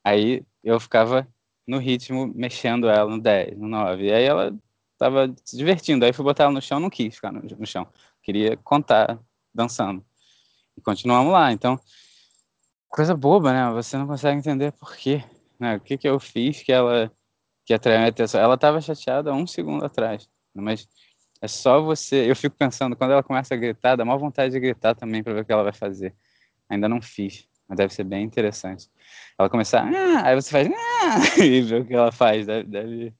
Aí 0.07 0.47
eu 0.63 0.79
ficava 0.79 1.27
no 1.67 1.79
ritmo, 1.79 2.29
mexendo 2.33 2.89
ela 2.89 3.11
no 3.11 3.21
10, 3.21 3.59
no 3.59 3.67
9. 3.67 4.05
E 4.05 4.13
aí 4.13 4.23
ela 4.25 4.57
tava 4.97 5.35
se 5.45 5.57
divertindo. 5.57 6.05
Aí 6.05 6.13
fui 6.13 6.25
botar 6.25 6.45
ela 6.45 6.53
no 6.53 6.63
chão, 6.63 6.79
não 6.79 6.89
quis 6.89 7.17
ficar 7.17 7.33
no, 7.33 7.41
no 7.41 7.67
chão. 7.67 7.89
queria 8.23 8.57
contar 8.59 9.19
dançando. 9.53 10.07
E 10.77 10.81
continuamos 10.81 11.33
lá. 11.33 11.51
Então, 11.51 11.77
coisa 12.89 13.17
boba, 13.17 13.53
né? 13.53 13.69
Você 13.73 13.99
não 13.99 14.07
consegue 14.07 14.39
entender 14.39 14.71
por 14.71 14.95
quê. 14.95 15.25
Né? 15.59 15.75
O 15.75 15.81
que, 15.81 15.99
que 15.99 16.09
eu 16.09 16.21
fiz 16.21 16.63
que 16.63 16.71
ela 16.71 17.11
que 17.65 17.75
atraiu 17.75 18.05
a 18.05 18.09
atenção? 18.09 18.41
Ela 18.41 18.55
estava 18.55 18.81
chateada 18.81 19.35
um 19.35 19.45
segundo 19.45 19.85
atrás, 19.85 20.31
mas 20.55 20.89
é 21.41 21.49
só 21.49 21.81
você. 21.81 22.31
Eu 22.31 22.37
fico 22.37 22.57
pensando, 22.57 22.97
quando 22.97 23.13
ela 23.13 23.23
começa 23.23 23.55
a 23.55 23.57
gritar, 23.57 23.97
dá 23.97 24.05
uma 24.05 24.17
vontade 24.17 24.53
de 24.53 24.61
gritar 24.61 24.95
também 24.95 25.23
para 25.23 25.35
ver 25.35 25.41
o 25.41 25.45
que 25.45 25.53
ela 25.53 25.63
vai 25.63 25.73
fazer. 25.73 26.15
Ainda 26.69 26.89
não 26.89 27.01
fiz, 27.01 27.49
mas 27.69 27.77
deve 27.77 27.93
ser 27.93 28.05
bem 28.05 28.25
interessante. 28.25 28.89
Ela 29.39 29.49
começar, 29.49 29.87
ah! 29.87 30.27
aí 30.27 30.35
você 30.35 30.51
faz, 30.51 30.69
ah! 30.69 31.41
e 31.45 31.63
vê 31.63 31.77
o 31.77 31.87
que 31.87 31.95
ela 31.95 32.11
faz. 32.11 32.47
Deve, 32.47 32.69
deve, 32.69 33.15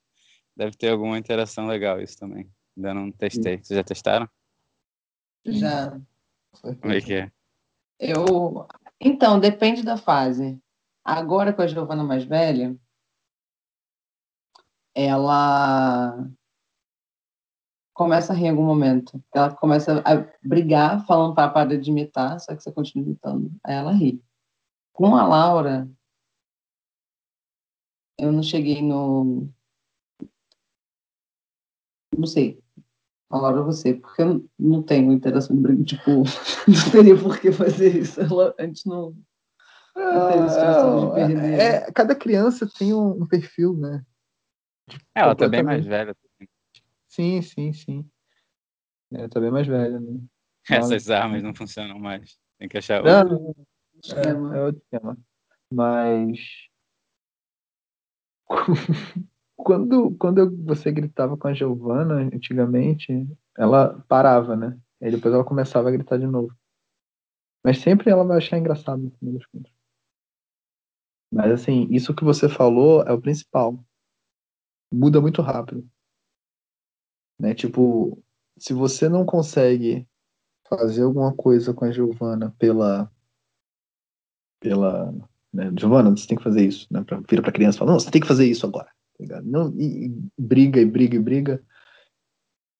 deve 0.55 0.77
ter 0.77 0.89
alguma 0.89 1.17
interação 1.17 1.67
legal 1.67 2.01
isso 2.01 2.17
também. 2.17 2.49
Ainda 2.75 2.93
não 2.93 3.11
testei. 3.11 3.57
Vocês 3.57 3.77
já 3.77 3.83
testaram? 3.83 4.29
Já. 5.45 5.99
Como 6.61 6.93
é 6.93 7.01
que 7.01 7.13
é? 7.13 7.31
Eu. 7.99 8.67
Então, 8.99 9.39
depende 9.39 9.83
da 9.83 9.97
fase. 9.97 10.59
Agora, 11.03 11.53
com 11.53 11.61
a 11.61 11.67
Giovana 11.67 12.03
mais 12.03 12.23
velha, 12.23 12.75
ela 14.93 16.27
começa 17.97 18.31
a 18.31 18.35
rir 18.35 18.45
em 18.45 18.49
algum 18.51 18.63
momento. 18.63 19.19
Ela 19.33 19.53
começa 19.55 20.03
a 20.05 20.47
brigar, 20.47 21.03
falando 21.07 21.33
para 21.33 21.49
parar 21.49 21.75
de 21.75 21.89
imitar, 21.89 22.39
só 22.39 22.55
que 22.55 22.61
você 22.61 22.71
continua 22.71 23.07
imitando. 23.07 23.51
Aí 23.63 23.73
ela 23.73 23.91
ri. 23.91 24.23
Com 24.93 25.15
a 25.15 25.27
Laura, 25.27 25.89
eu 28.19 28.31
não 28.31 28.43
cheguei 28.43 28.83
no. 28.83 29.49
Não 32.15 32.27
sei. 32.27 32.61
A 33.31 33.37
Laura, 33.37 33.63
você, 33.63 33.95
porque 33.95 34.21
eu 34.21 34.47
não 34.59 34.83
tenho 34.83 35.11
interação 35.11 35.55
de 35.55 35.61
briga. 35.63 35.83
Tipo, 35.83 36.11
não 36.69 36.91
teria 36.91 37.17
por 37.19 37.39
que 37.39 37.51
fazer 37.51 37.97
isso. 37.97 38.21
Ela, 38.21 38.53
a 38.59 38.63
gente 38.63 38.85
não. 38.87 39.17
não 39.95 41.17
é, 41.17 41.57
é, 41.57 41.91
cada 41.91 42.13
criança 42.13 42.69
tem 42.77 42.93
um, 42.93 43.23
um 43.23 43.25
perfil, 43.25 43.75
né? 43.75 44.05
É, 45.15 45.21
ela 45.21 45.35
tá 45.35 45.49
bem 45.49 45.63
mais 45.63 45.83
velha. 45.83 46.15
Sim, 47.17 47.41
sim, 47.41 47.73
sim. 47.73 48.11
É, 49.11 49.27
tá 49.27 49.39
bem 49.39 49.49
mais 49.49 49.65
velha, 49.65 49.99
né? 49.99 50.21
Essas 50.69 51.09
armas 51.09 51.41
não 51.41 51.55
funcionam 51.55 51.97
mais. 51.97 52.37
Tem 52.59 52.69
que 52.69 52.77
achar 52.77 53.03
outro. 53.03 53.55
Não, 54.13 54.53
é, 54.53 54.57
é 54.57 54.63
outro 54.63 54.81
tema. 54.91 55.17
Mas. 55.73 56.37
quando 59.55 60.15
quando 60.19 60.63
você 60.63 60.91
gritava 60.91 61.35
com 61.35 61.47
a 61.47 61.55
Giovana, 61.55 62.29
antigamente, 62.31 63.27
ela 63.57 63.99
parava, 64.07 64.55
né? 64.55 64.79
E 65.01 65.09
depois 65.09 65.33
ela 65.33 65.43
começava 65.43 65.89
a 65.89 65.91
gritar 65.91 66.19
de 66.19 66.27
novo. 66.27 66.55
Mas 67.63 67.79
sempre 67.79 68.11
ela 68.11 68.23
vai 68.23 68.37
achar 68.37 68.59
engraçado 68.59 69.01
no 69.01 69.09
final 69.09 69.33
das 69.33 69.45
contas. 69.47 69.73
Mas 71.33 71.51
assim, 71.51 71.87
isso 71.89 72.13
que 72.13 72.23
você 72.23 72.47
falou 72.47 73.01
é 73.01 73.11
o 73.11 73.19
principal. 73.19 73.83
Muda 74.93 75.19
muito 75.19 75.41
rápido. 75.41 75.83
Né? 77.39 77.53
Tipo, 77.53 78.21
se 78.57 78.73
você 78.73 79.07
não 79.07 79.25
consegue 79.25 80.07
fazer 80.69 81.03
alguma 81.03 81.33
coisa 81.33 81.73
com 81.73 81.85
a 81.85 81.91
Giovana 81.91 82.53
pela. 82.57 83.11
pela. 84.59 85.13
Né? 85.53 85.71
Giovana, 85.77 86.11
você 86.11 86.27
tem 86.27 86.37
que 86.37 86.43
fazer 86.43 86.65
isso. 86.65 86.87
Né? 86.91 87.03
Pra, 87.03 87.21
vira 87.27 87.41
pra 87.41 87.51
criança 87.51 87.77
e 87.77 87.79
fala, 87.79 87.91
não, 87.91 87.99
você 87.99 88.11
tem 88.11 88.21
que 88.21 88.27
fazer 88.27 88.45
isso 88.45 88.65
agora. 88.65 88.91
Tá 89.27 89.41
não, 89.41 89.73
e, 89.75 90.05
e 90.05 90.31
briga 90.37 90.79
e 90.79 90.85
briga 90.85 91.15
e 91.15 91.19
briga. 91.19 91.63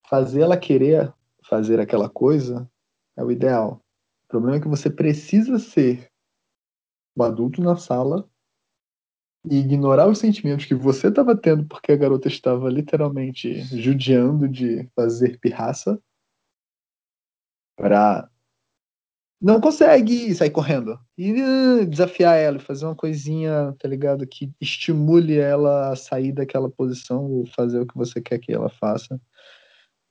Fazer 0.07 0.41
ela 0.41 0.57
querer 0.57 1.13
fazer 1.43 1.79
aquela 1.79 2.09
coisa 2.09 2.69
é 3.15 3.23
o 3.23 3.31
ideal. 3.31 3.81
O 4.25 4.27
problema 4.27 4.57
é 4.57 4.59
que 4.59 4.67
você 4.67 4.89
precisa 4.89 5.57
ser 5.57 6.11
o 7.15 7.23
adulto 7.23 7.61
na 7.61 7.75
sala 7.75 8.29
e 9.49 9.59
ignorar 9.59 10.07
os 10.07 10.19
sentimentos 10.19 10.65
que 10.65 10.75
você 10.75 11.07
estava 11.07 11.35
tendo 11.35 11.65
porque 11.65 11.91
a 11.91 11.97
garota 11.97 12.27
estava 12.27 12.69
literalmente 12.69 13.61
judiando 13.77 14.47
de 14.47 14.89
fazer 14.95 15.39
pirraça 15.39 15.99
para 17.75 18.29
não 19.39 19.61
consegue 19.61 20.33
sair 20.33 20.49
correndo 20.49 20.99
e 21.17 21.31
uh, 21.31 21.85
desafiar 21.85 22.37
ela, 22.37 22.59
fazer 22.59 22.85
uma 22.85 22.95
coisinha, 22.95 23.73
tá 23.79 23.87
ligado, 23.87 24.25
que 24.25 24.51
estimule 24.59 25.37
ela 25.37 25.91
a 25.91 25.95
sair 25.95 26.31
daquela 26.31 26.69
posição 26.69 27.23
ou 27.23 27.45
fazer 27.45 27.79
o 27.79 27.85
que 27.85 27.95
você 27.95 28.19
quer 28.19 28.39
que 28.39 28.51
ela 28.51 28.69
faça, 28.69 29.21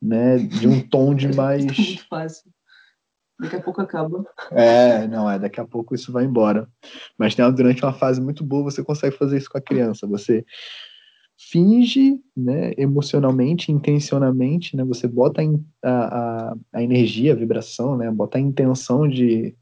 né, 0.00 0.38
de 0.38 0.68
um 0.68 0.80
tom 0.88 1.12
de 1.12 1.26
mais 1.34 1.64
muito 1.64 2.06
fácil. 2.06 2.52
Daqui 3.38 3.56
a 3.56 3.60
pouco 3.60 3.80
acaba. 3.82 4.24
É, 4.50 5.06
não, 5.06 5.30
é, 5.30 5.38
daqui 5.38 5.60
a 5.60 5.66
pouco 5.66 5.94
isso 5.94 6.10
vai 6.10 6.24
embora. 6.24 6.68
Mas 7.18 7.34
tem, 7.34 7.50
durante 7.52 7.82
uma 7.82 7.92
fase 7.92 8.20
muito 8.20 8.42
boa, 8.42 8.64
você 8.64 8.82
consegue 8.82 9.16
fazer 9.16 9.36
isso 9.36 9.50
com 9.50 9.58
a 9.58 9.62
criança. 9.62 10.06
Você 10.06 10.44
finge, 11.38 12.18
né, 12.34 12.72
emocionalmente, 12.78 13.70
intencionalmente, 13.70 14.74
né, 14.74 14.82
você 14.84 15.06
bota 15.06 15.42
a, 15.84 15.90
a, 15.90 16.56
a 16.72 16.82
energia, 16.82 17.32
a 17.32 17.36
vibração, 17.36 17.96
né, 17.96 18.10
bota 18.10 18.38
a 18.38 18.40
intenção 18.40 19.06
de 19.06 19.54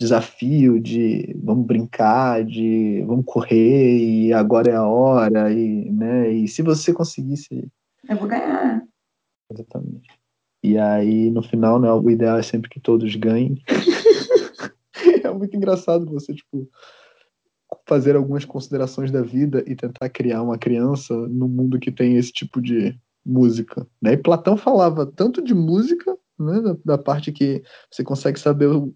desafio, 0.00 0.80
de 0.80 1.32
vamos 1.40 1.64
brincar, 1.64 2.44
de 2.44 3.04
vamos 3.06 3.24
correr 3.24 3.98
e 3.98 4.32
agora 4.32 4.72
é 4.72 4.74
a 4.74 4.84
hora, 4.84 5.52
e, 5.52 5.92
né, 5.92 6.32
e 6.32 6.48
se 6.48 6.60
você 6.60 6.92
conseguisse... 6.92 7.70
Eu 8.08 8.16
vou 8.16 8.26
ganhar. 8.26 8.82
Exatamente. 9.48 10.21
E 10.62 10.78
aí, 10.78 11.30
no 11.30 11.42
final, 11.42 11.80
né, 11.80 11.90
o 11.92 12.08
ideal 12.08 12.38
é 12.38 12.42
sempre 12.42 12.70
que 12.70 12.78
todos 12.78 13.14
ganhem. 13.16 13.60
é 15.24 15.30
muito 15.32 15.56
engraçado 15.56 16.06
você, 16.06 16.32
tipo, 16.32 16.68
fazer 17.86 18.14
algumas 18.14 18.44
considerações 18.44 19.10
da 19.10 19.22
vida 19.22 19.64
e 19.66 19.74
tentar 19.74 20.08
criar 20.08 20.42
uma 20.42 20.58
criança 20.58 21.14
no 21.28 21.48
mundo 21.48 21.80
que 21.80 21.90
tem 21.90 22.16
esse 22.16 22.32
tipo 22.32 22.60
de 22.60 22.96
música. 23.24 23.86
Né? 24.00 24.12
E 24.12 24.16
Platão 24.16 24.56
falava 24.56 25.06
tanto 25.06 25.42
de 25.42 25.54
música, 25.54 26.16
né, 26.38 26.60
da, 26.60 26.76
da 26.84 26.98
parte 26.98 27.32
que 27.32 27.62
você 27.90 28.04
consegue 28.04 28.38
saber 28.38 28.66
o, 28.66 28.94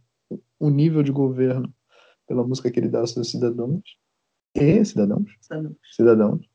o, 0.59 0.70
nível 0.70 1.02
de 1.02 1.12
governo 1.12 1.72
pela 2.26 2.46
música 2.46 2.70
que 2.70 2.79
ele 2.79 2.88
dá 2.88 3.00
aos 3.00 3.12
seus 3.12 3.31
cidadãos. 3.31 3.83
E 4.55 4.85
cidadãos? 4.85 5.31
Cidadãos. 5.40 5.76
Cidadãos. 5.94 6.46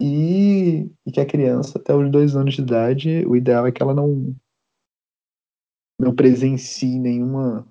E, 0.00 0.90
e 1.06 1.12
que 1.12 1.20
a 1.20 1.26
criança, 1.26 1.78
até 1.78 1.94
os 1.94 2.10
dois 2.10 2.34
anos 2.34 2.54
de 2.54 2.62
idade, 2.62 3.24
o 3.26 3.36
ideal 3.36 3.66
é 3.66 3.72
que 3.72 3.82
ela 3.82 3.94
não 3.94 4.34
não 6.02 6.14
presencie 6.14 6.98
nenhuma 6.98 7.66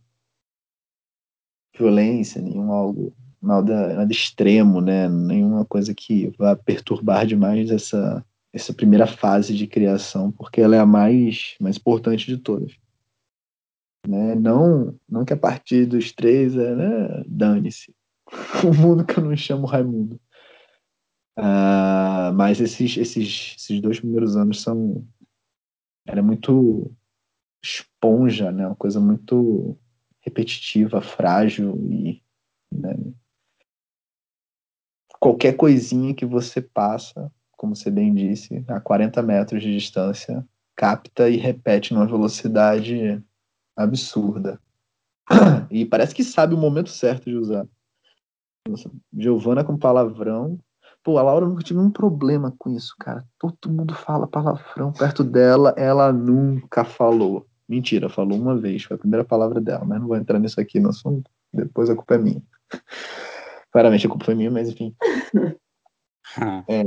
violência, 1.77 2.41
nenhum 2.41 2.71
algo 2.71 3.13
nada, 3.41 3.93
nada 3.95 4.11
extremo, 4.11 4.79
né? 4.79 5.09
Nenhuma 5.09 5.65
coisa 5.65 5.93
que 5.93 6.29
vá 6.37 6.55
perturbar 6.55 7.25
demais 7.25 7.69
essa 7.69 8.25
essa 8.53 8.73
primeira 8.73 9.07
fase 9.07 9.55
de 9.55 9.65
criação, 9.65 10.29
porque 10.29 10.59
ela 10.59 10.75
é 10.75 10.79
a 10.79 10.85
mais 10.85 11.55
mais 11.59 11.77
importante 11.77 12.25
de 12.25 12.37
todas. 12.37 12.73
Né? 14.07 14.35
Não, 14.35 14.97
não 15.07 15.23
que 15.23 15.33
a 15.33 15.37
partir 15.37 15.85
dos 15.85 16.11
três 16.11 16.55
é, 16.55 16.75
né? 16.75 17.23
dane-se. 17.27 17.93
O 18.65 18.73
mundo 18.73 19.05
que 19.05 19.17
eu 19.17 19.23
não 19.23 19.35
chamo 19.35 19.67
Raimundo. 19.67 20.19
Uh, 21.37 22.33
mas 22.35 22.59
esses, 22.59 22.97
esses, 22.97 23.55
esses 23.57 23.81
dois 23.81 23.99
primeiros 23.99 24.35
anos 24.35 24.61
são. 24.61 25.05
Era 26.05 26.21
muito 26.21 26.91
esponja, 27.61 28.51
né? 28.51 28.65
Uma 28.65 28.75
coisa 28.75 28.99
muito 28.99 29.77
repetitiva, 30.21 31.01
frágil 31.01 31.75
e 31.89 32.21
né? 32.71 32.95
qualquer 35.19 35.55
coisinha 35.55 36.15
que 36.15 36.25
você 36.25 36.59
passa, 36.59 37.31
como 37.51 37.75
você 37.75 37.91
bem 37.91 38.13
disse, 38.13 38.65
a 38.67 38.79
40 38.79 39.21
metros 39.21 39.61
de 39.61 39.71
distância, 39.71 40.43
capta 40.75 41.29
e 41.29 41.37
repete 41.37 41.93
numa 41.93 42.07
velocidade 42.07 43.23
absurda. 43.75 44.59
E 45.69 45.85
parece 45.85 46.13
que 46.13 46.23
sabe 46.23 46.55
o 46.55 46.57
momento 46.57 46.89
certo 46.89 47.29
de 47.29 47.35
usar. 47.35 47.67
Giovana 49.13 49.63
com 49.63 49.77
palavrão. 49.77 50.59
Pô, 51.03 51.17
a 51.17 51.23
Laura 51.23 51.45
nunca 51.45 51.63
tive 51.63 51.79
um 51.79 51.89
problema 51.89 52.53
com 52.57 52.69
isso, 52.71 52.95
cara. 52.99 53.25
Todo 53.39 53.71
mundo 53.71 53.93
fala 53.93 54.27
palavrão 54.27 54.91
perto 54.91 55.23
dela, 55.23 55.73
ela 55.77 56.11
nunca 56.11 56.83
falou. 56.83 57.47
Mentira, 57.71 58.09
falou 58.09 58.37
uma 58.37 58.57
vez, 58.57 58.83
foi 58.83 58.95
a 58.95 58.99
primeira 58.99 59.23
palavra 59.23 59.61
dela, 59.61 59.85
mas 59.85 60.01
não 60.01 60.09
vou 60.09 60.17
entrar 60.17 60.37
nisso 60.37 60.59
aqui 60.59 60.77
no 60.77 60.89
assunto, 60.89 61.31
depois 61.53 61.89
a 61.89 61.95
culpa 61.95 62.15
é 62.15 62.17
minha. 62.17 62.43
Claramente 63.71 64.05
a 64.05 64.09
culpa 64.09 64.25
foi 64.25 64.35
minha, 64.35 64.51
mas 64.51 64.67
enfim. 64.67 64.93
é, 66.67 66.83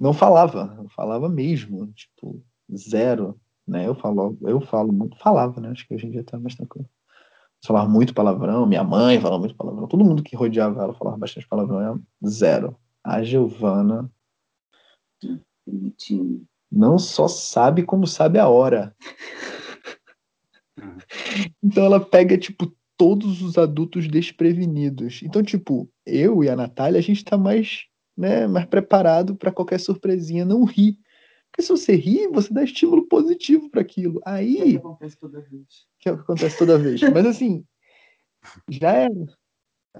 não 0.00 0.12
falava, 0.12 0.64
não 0.64 0.88
falava 0.88 1.28
mesmo, 1.28 1.86
tipo, 1.92 2.42
zero, 2.76 3.40
né? 3.64 3.86
Eu 3.86 3.94
falo, 3.94 4.36
eu 4.42 4.60
falo 4.60 4.92
muito, 4.92 5.16
falava, 5.16 5.60
né? 5.60 5.68
Acho 5.68 5.86
que 5.86 5.94
hoje 5.94 6.08
em 6.08 6.10
dia 6.10 6.24
tá 6.24 6.36
mais 6.40 6.56
tranquilo. 6.56 6.90
Falava 7.64 7.88
muito 7.88 8.12
palavrão, 8.12 8.66
minha 8.66 8.82
mãe 8.82 9.20
falava 9.20 9.38
muito 9.38 9.54
palavrão, 9.54 9.86
todo 9.86 10.04
mundo 10.04 10.24
que 10.24 10.34
rodeava 10.34 10.82
ela 10.82 10.94
falava 10.94 11.18
bastante 11.18 11.46
palavrão, 11.46 11.80
é 11.80 12.28
zero. 12.28 12.76
A 13.04 13.22
Giovana 13.22 14.10
não 16.68 16.98
só 16.98 17.28
sabe 17.28 17.84
como 17.84 18.08
sabe 18.08 18.40
a 18.40 18.48
hora. 18.48 18.92
Então 21.62 21.84
ela 21.84 22.00
pega, 22.00 22.36
tipo, 22.36 22.72
todos 22.96 23.42
os 23.42 23.58
adultos 23.58 24.08
desprevenidos. 24.08 25.22
Então, 25.22 25.42
tipo, 25.42 25.90
eu 26.04 26.42
e 26.42 26.48
a 26.48 26.56
Natália, 26.56 26.98
a 26.98 27.02
gente 27.02 27.24
tá 27.24 27.36
mais, 27.36 27.84
né, 28.16 28.46
mais 28.46 28.66
preparado 28.66 29.36
para 29.36 29.52
qualquer 29.52 29.78
surpresinha 29.78 30.44
não 30.44 30.64
rir. 30.64 30.98
Porque 31.50 31.62
se 31.62 31.68
você 31.68 31.94
ri, 31.94 32.26
você 32.28 32.52
dá 32.52 32.62
estímulo 32.62 33.06
positivo 33.08 33.70
para 33.70 33.80
aquilo. 33.80 34.20
Aí. 34.24 34.58
É 34.58 34.62
o 34.62 34.70
que 34.70 34.76
acontece 34.76 35.18
toda 35.18 35.40
vez. 35.40 35.66
Que 35.98 36.08
é 36.08 36.12
o 36.12 36.16
que 36.16 36.22
acontece 36.22 36.58
toda 36.58 36.78
vez. 36.78 37.00
Mas 37.12 37.26
assim, 37.26 37.64
já 38.68 38.92
era. 38.92 39.26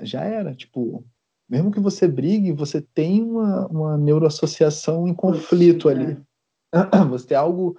Já 0.03 0.25
era. 0.25 0.55
Tipo, 0.55 1.05
mesmo 1.49 1.71
que 1.71 1.81
você 1.81 2.09
brigue, 2.09 2.53
você 2.53 2.81
tem 2.81 3.23
uma, 3.23 3.67
uma 3.69 3.97
neuroassociação 3.97 5.07
em 5.07 5.15
conflito 5.15 5.89
ali. 5.89 6.13
É. 6.13 6.27
Você 7.09 7.29
tem 7.29 7.37
algo, 7.37 7.79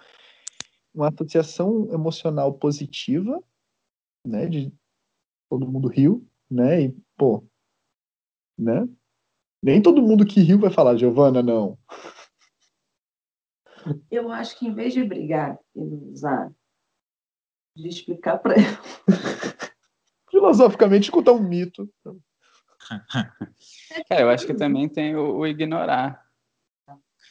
uma 0.98 1.10
associação 1.10 1.88
emocional 1.94 2.52
positiva, 2.54 3.42
né? 4.26 4.48
De 4.48 4.74
todo 5.48 5.68
mundo 5.68 5.88
riu, 5.88 6.28
né? 6.50 6.86
E, 6.86 6.98
pô, 7.16 7.46
né? 8.58 8.88
Nem 9.62 9.82
todo 9.82 10.02
mundo 10.02 10.26
que 10.26 10.42
riu 10.42 10.60
vai 10.60 10.72
falar, 10.72 10.98
Giovana, 10.98 11.44
não. 11.44 11.78
Eu 14.10 14.32
acho 14.32 14.58
que 14.58 14.68
em 14.68 14.74
vez 14.74 14.94
de 14.94 15.04
brigar 15.04 15.58
e 15.76 15.80
usar, 15.80 16.52
de 17.76 17.88
explicar 17.88 18.40
para 18.40 18.56
ela. 18.56 18.82
Filosoficamente, 20.30 21.12
contar 21.12 21.34
um 21.34 21.44
mito. 21.44 21.90
É, 24.10 24.22
eu 24.22 24.30
acho 24.30 24.46
que 24.46 24.54
também 24.54 24.88
tem 24.88 25.16
o, 25.16 25.40
o, 25.40 25.48
ignorar. 25.48 26.24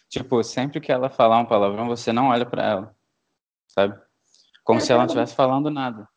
Tipo, 0.09 0.42
sempre 0.42 0.81
que 0.81 0.92
ela 0.92 1.09
falar 1.09 1.38
um 1.38 1.46
palavrão, 1.46 1.87
você 1.87 2.12
não 2.12 2.29
olha 2.29 2.44
para 2.44 2.62
ela, 2.62 2.95
sabe? 3.76 4.00
Como 4.64 4.78
é, 4.78 4.82
se 4.82 4.90
ela 4.90 5.00
não 5.00 5.06
estivesse 5.06 5.34
falando 5.34 5.70
nada. 5.70 6.08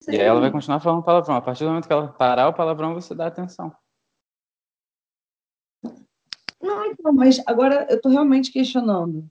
Sim. 0.00 0.12
E 0.12 0.20
aí 0.20 0.26
ela 0.26 0.40
vai 0.40 0.52
continuar 0.52 0.80
falando 0.80 1.02
palavrão. 1.02 1.36
A 1.36 1.42
partir 1.42 1.64
do 1.64 1.70
momento 1.70 1.86
que 1.86 1.92
ela 1.92 2.12
parar 2.12 2.48
o 2.48 2.54
palavrão, 2.54 2.94
você 2.94 3.14
dá 3.14 3.26
atenção. 3.26 3.74
Não, 6.60 6.86
então, 6.86 7.12
mas 7.12 7.40
agora 7.46 7.86
eu 7.90 8.00
tô 8.00 8.08
realmente 8.08 8.52
questionando. 8.52 9.28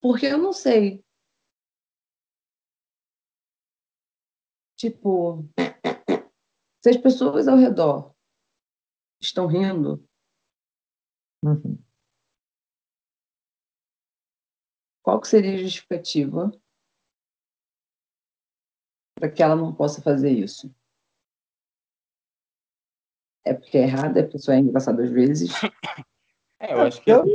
Porque 0.00 0.26
eu 0.26 0.38
não 0.38 0.52
sei. 0.52 1.04
Tipo, 4.76 5.48
se 6.82 6.90
as 6.90 6.96
pessoas 6.96 7.48
ao 7.48 7.56
redor 7.56 8.14
estão 9.20 9.46
rindo, 9.46 10.06
uhum. 11.42 11.78
Qual 15.04 15.20
que 15.20 15.28
seria 15.28 15.54
a 15.54 15.58
justificativa 15.58 16.50
para 19.14 19.30
que 19.30 19.42
ela 19.42 19.54
não 19.54 19.72
possa 19.72 20.00
fazer 20.00 20.30
isso? 20.30 20.74
É 23.44 23.52
porque 23.52 23.76
é 23.76 23.82
errado, 23.82 24.16
é 24.16 24.22
a 24.22 24.28
pessoa 24.28 24.56
é 24.56 24.60
engraçada 24.60 25.04
às 25.04 25.10
vezes. 25.10 25.50
É, 26.58 26.72
eu 26.72 26.80
acho 26.80 27.02
que. 27.02 27.10
Eu 27.10 27.26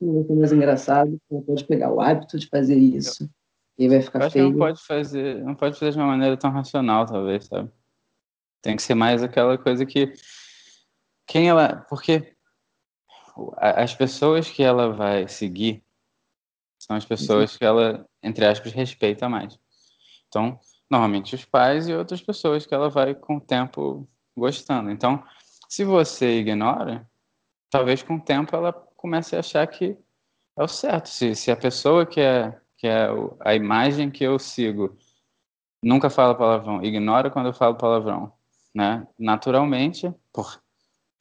ser 0.00 0.34
mais 0.34 0.52
engraçado, 0.52 1.20
ela 1.30 1.42
pode 1.42 1.64
pegar 1.66 1.92
o 1.92 2.00
hábito 2.00 2.38
de 2.38 2.48
fazer 2.48 2.78
isso. 2.78 3.28
E 3.76 3.86
vai 3.86 4.00
ficar 4.00 4.22
eu 4.22 4.30
feio. 4.30 4.50
não 4.50 4.58
pode 4.58 4.80
fazer, 4.82 5.44
não 5.44 5.54
pode 5.54 5.78
fazer 5.78 5.92
de 5.92 5.98
uma 5.98 6.06
maneira 6.06 6.36
tão 6.38 6.50
racional, 6.50 7.04
talvez, 7.04 7.44
sabe? 7.44 7.70
Tem 8.62 8.76
que 8.76 8.82
ser 8.82 8.94
mais 8.94 9.22
aquela 9.22 9.58
coisa 9.58 9.84
que 9.84 10.14
quem 11.26 11.50
ela, 11.50 11.84
porque 11.90 12.34
as 13.58 13.94
pessoas 13.94 14.48
que 14.48 14.62
ela 14.62 14.94
vai 14.94 15.28
seguir 15.28 15.84
são 16.90 16.96
as 16.96 17.04
pessoas 17.04 17.56
que 17.56 17.64
ela, 17.64 18.04
entre 18.20 18.44
aspas, 18.44 18.72
respeita 18.72 19.28
mais. 19.28 19.56
Então, 20.26 20.58
normalmente 20.90 21.36
os 21.36 21.44
pais 21.44 21.86
e 21.86 21.94
outras 21.94 22.20
pessoas 22.20 22.66
que 22.66 22.74
ela 22.74 22.90
vai 22.90 23.14
com 23.14 23.36
o 23.36 23.40
tempo 23.40 24.08
gostando. 24.36 24.90
Então, 24.90 25.22
se 25.68 25.84
você 25.84 26.40
ignora, 26.40 27.08
talvez 27.70 28.02
com 28.02 28.16
o 28.16 28.20
tempo 28.20 28.56
ela 28.56 28.72
comece 28.96 29.36
a 29.36 29.38
achar 29.38 29.64
que 29.68 29.96
é 30.58 30.64
o 30.64 30.66
certo. 30.66 31.08
Se, 31.08 31.36
se 31.36 31.52
a 31.52 31.56
pessoa 31.56 32.04
que 32.04 32.20
é, 32.20 32.60
que 32.76 32.88
é 32.88 33.06
a 33.38 33.54
imagem 33.54 34.10
que 34.10 34.24
eu 34.24 34.36
sigo 34.36 34.98
nunca 35.80 36.10
fala 36.10 36.34
palavrão, 36.34 36.82
ignora 36.82 37.30
quando 37.30 37.46
eu 37.46 37.54
falo 37.54 37.76
palavrão, 37.76 38.32
né? 38.74 39.06
Naturalmente, 39.16 40.12
por, 40.32 40.60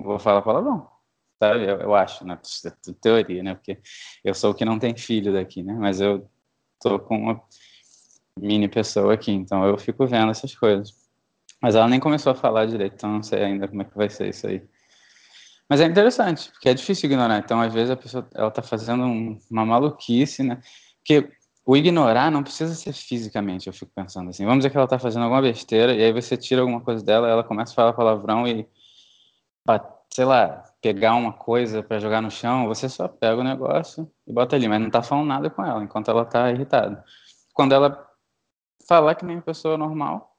vou 0.01 0.17
falar 0.17 0.41
palavrão, 0.41 0.88
sabe? 1.39 1.63
Eu, 1.63 1.79
eu 1.79 1.95
acho, 1.95 2.25
na 2.25 2.35
né? 2.35 2.71
teoria, 3.01 3.41
né? 3.41 3.55
Porque 3.55 3.79
eu 4.23 4.33
sou 4.33 4.51
o 4.51 4.53
que 4.53 4.65
não 4.65 4.77
tem 4.77 4.95
filho 4.95 5.33
daqui, 5.33 5.63
né? 5.63 5.73
Mas 5.73 6.01
eu 6.01 6.29
tô 6.79 6.99
com 6.99 7.17
uma 7.17 7.41
mini 8.37 8.67
pessoa 8.67 9.13
aqui, 9.13 9.31
então 9.31 9.65
eu 9.65 9.77
fico 9.77 10.05
vendo 10.05 10.31
essas 10.31 10.53
coisas. 10.53 10.93
Mas 11.61 11.75
ela 11.75 11.87
nem 11.87 11.99
começou 11.99 12.31
a 12.31 12.35
falar 12.35 12.65
direito, 12.65 12.93
então 12.95 13.11
não 13.11 13.23
sei 13.23 13.43
ainda 13.43 13.67
como 13.67 13.81
é 13.81 13.85
que 13.85 13.97
vai 13.97 14.09
ser 14.09 14.29
isso 14.29 14.47
aí. 14.47 14.61
Mas 15.69 15.81
é 15.81 15.85
interessante, 15.85 16.51
porque 16.51 16.69
é 16.69 16.73
difícil 16.73 17.07
ignorar. 17.07 17.37
Então, 17.37 17.61
às 17.61 17.73
vezes, 17.73 17.91
a 17.91 17.95
pessoa 17.95 18.27
ela 18.33 18.49
tá 18.49 18.61
fazendo 18.61 19.03
um, 19.03 19.37
uma 19.51 19.65
maluquice, 19.65 20.41
né? 20.41 20.61
Porque 20.97 21.29
o 21.65 21.77
ignorar 21.77 22.31
não 22.31 22.41
precisa 22.41 22.73
ser 22.73 22.93
fisicamente, 22.93 23.67
eu 23.67 23.73
fico 23.73 23.91
pensando 23.93 24.29
assim. 24.29 24.45
Vamos 24.45 24.59
dizer 24.59 24.71
que 24.71 24.77
ela 24.77 24.87
tá 24.87 24.97
fazendo 24.97 25.23
alguma 25.23 25.41
besteira, 25.41 25.93
e 25.93 26.03
aí 26.03 26.11
você 26.11 26.35
tira 26.35 26.61
alguma 26.61 26.81
coisa 26.81 27.03
dela, 27.03 27.27
ela 27.27 27.43
começa 27.43 27.73
a 27.73 27.75
falar 27.75 27.93
palavrão 27.93 28.47
e, 28.47 28.67
sei 30.11 30.25
lá, 30.25 30.63
pegar 30.81 31.15
uma 31.15 31.33
coisa 31.33 31.83
para 31.83 31.99
jogar 31.99 32.21
no 32.21 32.31
chão, 32.31 32.67
você 32.67 32.87
só 32.87 33.07
pega 33.07 33.41
o 33.41 33.43
negócio 33.43 34.09
e 34.25 34.31
bota 34.31 34.55
ali, 34.55 34.67
mas 34.67 34.81
não 34.81 34.89
tá 34.89 35.01
falando 35.01 35.27
nada 35.27 35.49
com 35.49 35.63
ela, 35.63 35.83
enquanto 35.83 36.09
ela 36.09 36.25
tá 36.25 36.51
irritada. 36.51 37.03
Quando 37.53 37.73
ela 37.73 38.07
falar 38.87 39.15
que 39.15 39.25
nem 39.25 39.37
uma 39.37 39.41
pessoa 39.41 39.77
normal, 39.77 40.35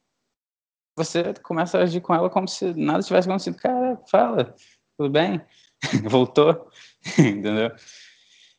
você 0.97 1.35
começa 1.43 1.79
a 1.79 1.83
agir 1.83 2.01
com 2.01 2.15
ela 2.15 2.31
como 2.31 2.49
se 2.49 2.75
nada 2.75 3.03
tivesse 3.03 3.29
acontecido. 3.29 3.57
Cara, 3.57 4.01
fala, 4.11 4.55
tudo 4.97 5.11
bem? 5.11 5.41
Voltou? 6.09 6.69
Entendeu? 7.19 7.71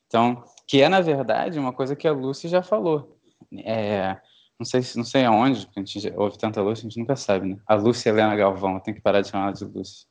Então, 0.08 0.44
que 0.68 0.82
é, 0.82 0.90
na 0.90 1.02
verdade, 1.02 1.60
uma 1.60 1.74
coisa 1.74 1.96
que 1.96 2.08
a 2.08 2.12
Lucy 2.12 2.48
já 2.48 2.62
falou. 2.64 3.20
É, 3.66 4.20
não 4.60 4.66
sei 4.66 4.82
não 4.96 5.04
sei 5.04 5.26
aonde, 5.26 5.68
a 5.76 5.80
gente 5.80 6.14
ouve 6.16 6.38
tanta 6.38 6.62
Lucy, 6.62 6.82
a 6.82 6.84
gente 6.90 7.00
nunca 7.00 7.16
sabe, 7.16 7.48
né? 7.48 7.58
A 7.66 7.76
Lucy 7.76 8.08
Helena 8.08 8.36
Galvão, 8.36 8.76
eu 8.76 8.80
tenho 8.80 8.96
que 8.96 9.04
parar 9.04 9.22
de 9.22 9.30
chamar 9.30 9.46
ela 9.46 9.54
de 9.54 9.66
Lucy. 9.66 10.06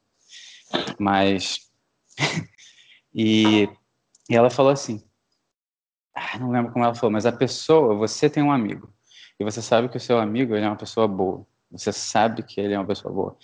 Mas. 0.98 1.70
e, 3.14 3.68
e 4.28 4.36
ela 4.36 4.50
falou 4.50 4.72
assim: 4.72 5.02
ah, 6.14 6.38
não 6.38 6.50
lembro 6.50 6.72
como 6.72 6.84
ela 6.84 6.94
falou, 6.94 7.12
mas 7.12 7.26
a 7.26 7.32
pessoa, 7.32 7.94
você 7.94 8.28
tem 8.28 8.42
um 8.42 8.52
amigo, 8.52 8.92
e 9.38 9.44
você 9.44 9.62
sabe 9.62 9.88
que 9.88 9.96
o 9.96 10.00
seu 10.00 10.18
amigo 10.18 10.54
ele 10.54 10.64
é 10.64 10.68
uma 10.68 10.76
pessoa 10.76 11.08
boa. 11.08 11.46
Você 11.70 11.92
sabe 11.92 12.42
que 12.42 12.60
ele 12.60 12.74
é 12.74 12.78
uma 12.78 12.86
pessoa 12.86 13.12
boa. 13.12 13.36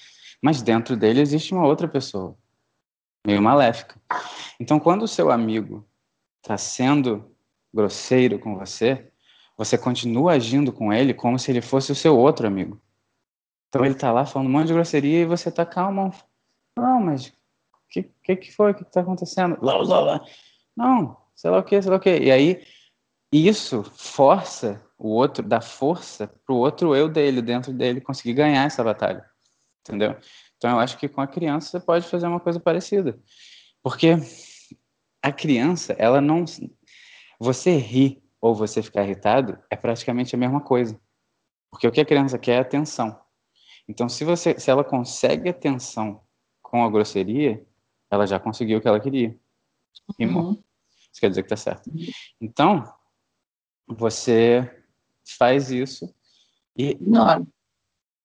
Mas 0.43 0.61
dentro 0.61 0.97
dele 0.97 1.21
existe 1.21 1.55
uma 1.55 1.67
outra 1.67 1.87
pessoa 1.89 2.37
meio 3.27 3.41
maléfica. 3.41 4.01
Então, 4.59 4.79
quando 4.79 5.03
o 5.03 5.09
seu 5.09 5.31
amigo 5.31 5.89
está 6.43 6.57
sendo 6.57 7.35
grosseiro 7.73 8.39
com 8.39 8.57
você, 8.57 9.11
você 9.57 9.79
continua 9.79 10.33
agindo 10.33 10.73
com 10.73 10.93
ele 10.93 11.15
como 11.15 11.39
se 11.39 11.51
ele 11.51 11.61
fosse 11.61 11.91
o 11.91 11.95
seu 11.95 12.17
outro 12.17 12.47
amigo. 12.47 12.81
Então 13.69 13.85
ele 13.85 13.95
está 13.95 14.12
lá 14.12 14.25
falando 14.25 14.49
um 14.49 14.53
monte 14.53 14.69
de 14.69 14.75
grosseria 14.75 15.23
e 15.23 15.27
você 15.27 15.49
está 15.49 15.65
calmo. 15.65 16.12
Não, 16.77 17.01
mas 17.01 17.29
o 17.29 17.33
que, 17.89 18.03
que, 18.23 18.37
que 18.37 18.53
foi? 18.53 18.73
O 18.73 18.75
que 18.75 18.83
está 18.83 19.01
acontecendo? 19.01 19.57
Lá, 19.62 19.77
lá, 19.77 20.01
lá. 20.01 20.25
Não, 20.77 21.17
sei 21.35 21.51
lá 21.51 21.59
o 21.59 21.65
que, 21.65 21.81
sei 21.81 21.91
lá 21.91 21.97
o 21.97 22.01
que. 22.01 22.19
E 22.19 22.31
aí 22.31 22.67
isso 23.33 23.83
força 23.97 24.85
o 24.99 25.09
outro, 25.09 25.43
dá 25.47 25.61
força 25.61 26.29
para 26.29 26.55
o 26.55 26.59
outro 26.59 26.95
eu 26.95 27.09
dele, 27.09 27.43
dentro 27.43 27.73
dele, 27.73 28.01
conseguir 28.01 28.35
ganhar 28.35 28.65
essa 28.65 28.85
batalha. 28.85 29.25
Entendeu? 29.81 30.17
Então 30.57 30.71
eu 30.71 30.79
acho 30.79 30.99
que 30.99 31.09
com 31.09 31.21
a 31.21 31.27
criança 31.27 31.79
você 31.79 31.85
pode 31.85 32.07
fazer 32.07 32.27
uma 32.27 32.41
coisa 32.41 32.59
parecida. 32.61 33.19
Porque 33.83 34.17
a 35.23 35.33
criança, 35.33 35.95
ela 35.99 36.21
não. 36.21 36.45
Você 37.39 37.77
rir 37.77 38.23
ou 38.41 38.55
você 38.55 38.83
ficar 38.83 39.05
irritado 39.05 39.59
é 39.71 39.77
praticamente 39.77 40.35
a 40.35 40.39
mesma 40.39 40.61
coisa. 40.61 40.99
Porque 41.71 41.87
o 41.87 41.93
que 41.93 42.01
a 42.01 42.05
criança 42.05 42.39
quer 42.39 42.57
é 42.57 42.61
atenção. 42.61 43.19
Então, 43.89 44.09
se, 44.09 44.25
você, 44.25 44.59
se 44.59 44.71
ela 44.71 44.83
consegue 44.83 45.49
atenção 45.49 46.26
com 46.77 46.85
a 46.85 46.91
grosseria, 46.91 47.65
ela 48.11 48.27
já 48.27 48.39
conseguiu 48.39 48.79
o 48.79 48.81
que 48.81 48.89
ela 48.89 49.01
queria. 49.01 49.35
Uhum. 50.21 50.62
Isso 51.11 51.21
quer 51.21 51.31
dizer 51.31 51.43
que 51.43 51.49
tá 51.49 51.57
certo. 51.57 51.91
Então, 52.39 52.85
você 53.87 54.85
faz 55.39 55.71
isso 55.71 56.15
e. 56.77 56.91
Ignora. 56.91 57.47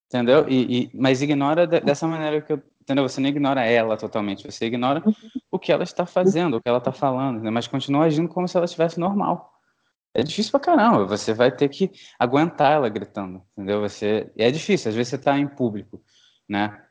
Entendeu? 0.07 0.49
E, 0.49 0.83
e, 0.83 0.91
mas 0.93 1.21
ignora 1.21 1.65
de, 1.65 1.79
dessa 1.79 2.05
maneira 2.05 2.41
que 2.41 2.51
eu. 2.51 2.61
Entendeu? 2.81 3.07
Você 3.07 3.21
não 3.21 3.29
ignora 3.29 3.63
ela 3.63 3.95
totalmente, 3.95 4.43
você 4.43 4.65
ignora 4.65 5.03
o 5.51 5.59
que 5.59 5.71
ela 5.71 5.83
está 5.83 6.03
fazendo, 6.03 6.57
o 6.57 6.61
que 6.61 6.67
ela 6.67 6.79
está 6.79 6.91
falando, 6.91 7.39
né? 7.39 7.51
mas 7.51 7.67
continua 7.67 8.05
agindo 8.05 8.27
como 8.27 8.47
se 8.47 8.57
ela 8.57 8.65
estivesse 8.65 8.99
normal. 8.99 9.53
É 10.15 10.23
difícil 10.23 10.51
pra 10.51 10.59
caramba, 10.59 11.05
você 11.05 11.31
vai 11.31 11.55
ter 11.55 11.69
que 11.69 11.91
aguentar 12.17 12.73
ela 12.73 12.89
gritando, 12.89 13.43
entendeu? 13.53 13.81
Você, 13.81 14.31
é 14.35 14.49
difícil, 14.49 14.89
às 14.89 14.95
vezes 14.95 15.09
você 15.09 15.15
está 15.15 15.37
em 15.37 15.47
público, 15.47 16.03
né? 16.49 16.83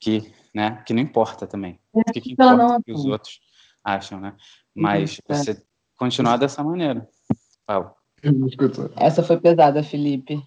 Que, 0.00 0.32
né? 0.54 0.82
que 0.86 0.94
não 0.94 1.02
importa 1.02 1.46
também. 1.46 1.80
O 1.92 2.02
que, 2.04 2.20
que 2.20 2.32
importa 2.32 2.80
que 2.84 2.92
os 2.92 3.04
outros 3.04 3.40
acham, 3.82 4.20
né? 4.20 4.36
Mas 4.74 5.18
uhum, 5.18 5.24
é. 5.28 5.34
você 5.34 5.62
continuar 5.96 6.36
dessa 6.36 6.62
maneira. 6.62 7.08
Fala. 7.66 7.94
Essa 8.96 9.22
foi 9.22 9.38
pesada, 9.38 9.82
Felipe. 9.82 10.42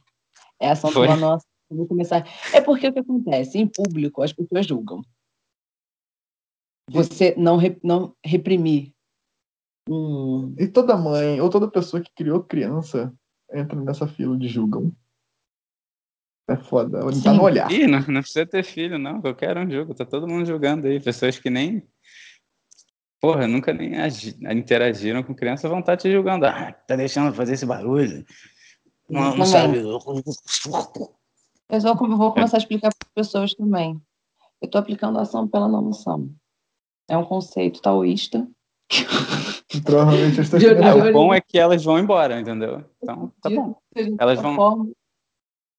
Essa 0.60 0.90
foi 0.90 1.08
nossa. 1.16 1.46
Vou 1.70 1.86
começar. 1.86 2.26
É 2.54 2.62
porque 2.62 2.88
o 2.88 2.94
que 2.94 3.00
acontece? 3.00 3.58
Em 3.58 3.68
público, 3.68 4.24
as 4.24 4.32
pessoas 4.32 4.66
julgam. 4.66 5.02
Você 6.90 7.36
não, 7.38 7.58
não 7.84 8.16
reprimir. 8.24 8.94
Hum. 9.90 10.56
E 10.58 10.68
toda 10.68 10.98
mãe 10.98 11.40
ou 11.42 11.50
toda 11.50 11.70
pessoa 11.70 12.02
que 12.02 12.12
criou 12.16 12.44
criança 12.44 13.14
entra 13.54 13.80
nessa 13.80 14.08
fila 14.08 14.38
de 14.38 14.48
julgam. 14.48 14.94
É 16.50 16.56
foda, 16.56 17.00
ele 17.00 17.22
tá 17.22 17.34
no 17.34 17.44
olhar. 17.44 17.70
Ih, 17.70 17.88
não, 17.88 18.00
não 18.08 18.22
precisa 18.22 18.46
ter 18.46 18.64
filho, 18.64 18.98
não. 18.98 19.22
Qualquer 19.22 19.58
um 19.58 19.70
julga. 19.70 19.94
Tá 19.94 20.06
todo 20.06 20.28
mundo 20.28 20.46
julgando 20.46 20.88
aí. 20.88 21.00
Pessoas 21.00 21.38
que 21.38 21.50
nem. 21.50 21.86
Porra, 23.20 23.48
nunca 23.48 23.74
nem 23.74 24.00
agi... 24.00 24.38
interagiram 24.52 25.24
com 25.24 25.36
criança 25.36 25.68
vão 25.68 25.80
estar 25.80 25.94
tá 25.94 25.98
te 25.98 26.10
julgando. 26.10 26.46
Ah, 26.46 26.72
tá 26.72 26.96
deixando 26.96 27.34
fazer 27.34 27.54
esse 27.54 27.66
barulho. 27.66 28.26
Não, 29.10 29.36
não 29.36 29.46
sabe. 29.46 29.80
Eu 29.80 30.00
vou, 30.00 30.24
vou 32.18 32.34
começar 32.34 32.58
a 32.58 32.60
explicar 32.60 32.90
para 32.90 33.08
as 33.08 33.14
pessoas 33.14 33.54
também. 33.54 34.00
Eu 34.62 34.68
estou 34.68 34.80
aplicando 34.80 35.20
a 35.20 35.24
ação 35.24 35.48
pela 35.48 35.68
não 35.68 35.90
ação. 35.90 36.30
É 37.10 37.18
um 37.18 37.26
conceito 37.26 37.82
taoísta. 37.82 38.48
Provavelmente 39.84 40.40
estou 40.40 40.60
é, 40.60 41.10
O 41.10 41.14
bom 41.14 41.34
é 41.34 41.42
que 41.42 41.58
elas 41.58 41.84
vão 41.84 42.00
embora, 42.00 42.40
entendeu? 42.40 42.86
Então, 43.02 43.34
tá 43.42 43.50
bom. 43.50 43.76
Elas 44.18 44.42
vão. 44.42 44.94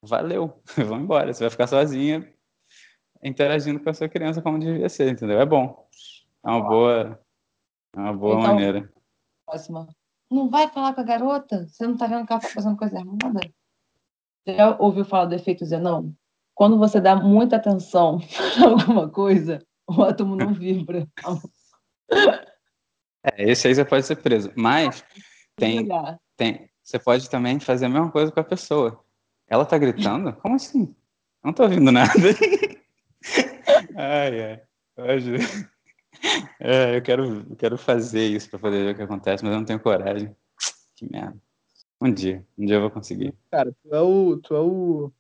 Valeu, 0.03 0.63
vão 0.77 1.01
embora. 1.01 1.33
Você 1.33 1.45
vai 1.45 1.51
ficar 1.51 1.67
sozinha 1.67 2.33
interagindo 3.23 3.81
com 3.81 3.91
a 3.91 3.95
sua 3.95 4.09
criança 4.09 4.41
como 4.43 4.59
devia 4.59 4.89
ser, 4.89 5.11
entendeu? 5.11 5.41
É 5.41 5.47
bom. 5.47 5.87
É 6.45 6.51
uma 6.51 6.69
boa, 6.69 7.21
é 7.97 7.99
uma 8.01 8.13
boa 8.13 8.39
então, 8.39 8.53
maneira. 8.53 8.93
Próxima. 9.45 9.89
Não 10.31 10.49
vai 10.49 10.69
falar 10.69 10.95
com 10.95 11.01
a 11.01 11.05
garota? 11.05 11.67
Você 11.67 11.87
não 11.87 11.97
tá 11.97 12.07
vendo 12.07 12.27
que 12.27 12.33
ela 12.33 12.41
tá 12.41 12.49
fazendo 12.49 12.77
coisa 12.77 12.97
errada? 12.97 13.41
Você 14.45 14.55
já 14.55 14.77
ouviu 14.79 15.05
falar 15.05 15.27
do 15.27 15.35
efeito 15.35 15.65
Zenão? 15.65 16.15
Quando 16.55 16.79
você 16.79 17.01
dá 17.01 17.17
muita 17.17 17.57
atenção 17.57 18.19
a 18.63 18.69
alguma 18.69 19.09
coisa, 19.09 19.65
o 19.87 20.03
átomo 20.03 20.37
não 20.37 20.53
vibra. 20.53 21.07
É, 23.37 23.51
esse 23.51 23.67
aí 23.67 23.75
você 23.75 23.85
pode 23.85 24.07
ser 24.07 24.17
preso. 24.17 24.53
Mas 24.57 25.05
tem, 25.57 25.87
tem, 26.37 26.71
você 26.83 26.99
pode 26.99 27.29
também 27.29 27.59
fazer 27.59 27.87
a 27.87 27.89
mesma 27.89 28.11
coisa 28.11 28.31
com 28.31 28.39
a 28.39 28.45
pessoa. 28.45 29.05
Ela 29.49 29.65
tá 29.65 29.79
gritando? 29.79 30.33
Como 30.35 30.55
assim? 30.55 30.95
Não 31.43 31.53
tô 31.53 31.65
ouvindo 31.65 31.91
nada. 31.91 32.13
ai, 33.97 34.43
ai. 34.43 34.63
Hoje... 34.97 35.39
É, 36.61 36.97
eu 36.97 37.03
quero, 37.03 37.47
eu 37.49 37.57
quero 37.57 37.79
fazer 37.79 38.27
isso 38.27 38.51
para 38.51 38.59
poder 38.59 38.85
ver 38.85 38.93
o 38.93 38.97
que 38.97 39.03
acontece, 39.03 39.45
mas 39.45 39.53
eu 39.53 39.59
não 39.59 39.65
tenho 39.65 39.81
coragem. 39.81 40.35
Que 40.97 41.11
merda. 41.11 41.37
Um 42.01 42.13
dia, 42.13 42.47
um 42.57 42.65
dia 42.65 42.77
eu 42.77 42.81
vou 42.81 42.91
conseguir. 42.91 43.35
Cara, 43.51 43.73
tu 43.73 43.95
é 43.95 44.01
o, 44.01 44.37
tu 44.39 44.55
é 44.55 44.61
o, 44.61 45.13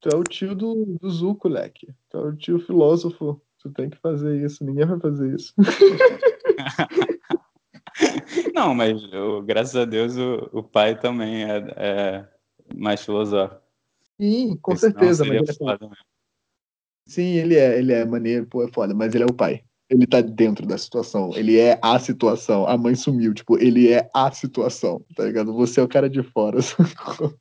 tu 0.00 0.08
é 0.08 0.16
o 0.16 0.22
tio 0.22 0.54
do, 0.54 0.96
do 1.00 1.10
Zuko, 1.10 1.48
leque. 1.48 1.92
Tu 2.08 2.18
é 2.18 2.20
o 2.20 2.36
tio 2.36 2.58
filósofo. 2.58 3.40
Tu 3.58 3.70
tem 3.70 3.90
que 3.90 3.98
fazer 3.98 4.44
isso, 4.44 4.64
ninguém 4.64 4.86
vai 4.86 4.98
fazer 4.98 5.34
isso. 5.34 5.52
não, 8.54 8.74
mas 8.74 9.02
eu, 9.12 9.42
graças 9.42 9.76
a 9.76 9.84
Deus 9.84 10.16
o, 10.16 10.48
o 10.52 10.62
pai 10.62 10.98
também 10.98 11.44
é, 11.44 11.58
é 11.76 12.28
mais 12.74 13.04
filosófico. 13.04 13.60
Sim, 14.20 14.56
com 14.60 14.76
certeza. 14.76 15.24
Mas 15.24 15.34
ele 15.34 15.50
é 15.50 15.52
Sim, 17.06 17.34
ele 17.36 17.56
é, 17.56 17.78
ele 17.78 17.92
é 17.92 18.04
maneiro, 18.04 18.46
pô, 18.46 18.62
é 18.62 18.70
foda, 18.70 18.94
mas 18.94 19.14
ele 19.14 19.24
é 19.24 19.26
o 19.26 19.34
pai. 19.34 19.64
Ele 19.88 20.06
tá 20.06 20.20
dentro 20.20 20.66
da 20.66 20.78
situação, 20.78 21.32
ele 21.34 21.58
é 21.58 21.80
a 21.82 21.98
situação. 21.98 22.66
A 22.68 22.78
mãe 22.78 22.94
sumiu, 22.94 23.34
tipo, 23.34 23.58
ele 23.58 23.92
é 23.92 24.08
a 24.14 24.30
situação, 24.30 25.04
tá 25.16 25.24
ligado? 25.24 25.52
Você 25.54 25.80
é 25.80 25.82
o 25.82 25.88
cara 25.88 26.08
de 26.08 26.22
fora. 26.22 26.58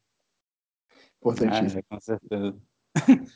Importantíssimo. 1.21 1.83
Ah, 1.89 1.95
com 1.95 1.99
certeza. 1.99 2.57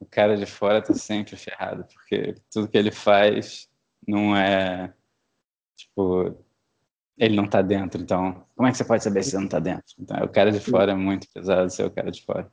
o 0.00 0.06
cara 0.06 0.36
de 0.36 0.46
fora 0.46 0.80
tá 0.80 0.94
sempre 0.94 1.36
ferrado, 1.36 1.84
porque 1.92 2.34
tudo 2.50 2.68
que 2.68 2.78
ele 2.78 2.92
faz 2.92 3.68
não 4.06 4.34
é. 4.34 4.94
Tipo, 5.76 6.43
ele 7.16 7.36
não 7.36 7.46
tá 7.46 7.62
dentro, 7.62 8.00
então. 8.00 8.44
Como 8.56 8.68
é 8.68 8.72
que 8.72 8.76
você 8.76 8.84
pode 8.84 9.02
saber 9.02 9.22
se 9.22 9.30
você 9.30 9.38
não 9.38 9.48
tá 9.48 9.58
dentro? 9.58 9.94
Então, 9.98 10.16
o 10.24 10.28
cara 10.28 10.50
de 10.50 10.60
fora 10.60 10.92
é 10.92 10.94
muito 10.94 11.28
pesado 11.32 11.70
ser 11.70 11.84
o 11.84 11.90
cara 11.90 12.10
de 12.10 12.22
fora. 12.24 12.50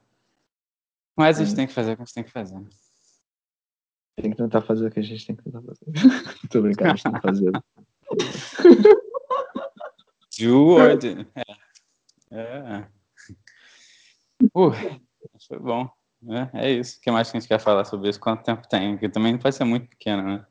Mas 1.15 1.39
a 1.39 1.43
gente 1.43 1.55
tem 1.55 1.67
que 1.67 1.73
fazer 1.73 1.93
o 1.93 1.95
que 1.95 2.01
a 2.01 2.05
gente 2.05 2.13
tem 2.13 2.23
que 2.23 2.31
fazer. 2.31 2.61
Tem 4.15 4.31
que 4.31 4.37
tentar 4.37 4.61
fazer 4.61 4.87
o 4.87 4.91
que 4.91 4.99
a 4.99 5.03
gente 5.03 5.25
tem 5.25 5.35
que 5.35 5.43
tentar 5.43 5.61
fazer. 5.61 5.85
Tô 6.49 6.61
brincando, 6.61 6.91
a 6.91 6.95
gente 6.95 7.03
tem 7.03 7.13
que 7.13 7.21
fazer. 7.21 7.51
Jordan. 10.37 11.25
É. 11.35 11.41
é. 12.31 12.87
Uh, 14.55 14.71
foi 15.47 15.59
bom. 15.59 15.89
É, 16.53 16.65
é 16.65 16.71
isso. 16.71 16.97
O 16.97 17.01
que 17.01 17.11
mais 17.11 17.29
que 17.29 17.37
a 17.37 17.39
gente 17.39 17.47
quer 17.47 17.59
falar 17.59 17.85
sobre 17.85 18.09
isso? 18.09 18.19
Quanto 18.19 18.43
tempo 18.43 18.67
tem? 18.67 18.93
Porque 18.93 19.09
também 19.09 19.33
não 19.33 19.39
pode 19.39 19.55
ser 19.55 19.63
muito 19.63 19.87
pequeno, 19.87 20.23
né? 20.23 20.45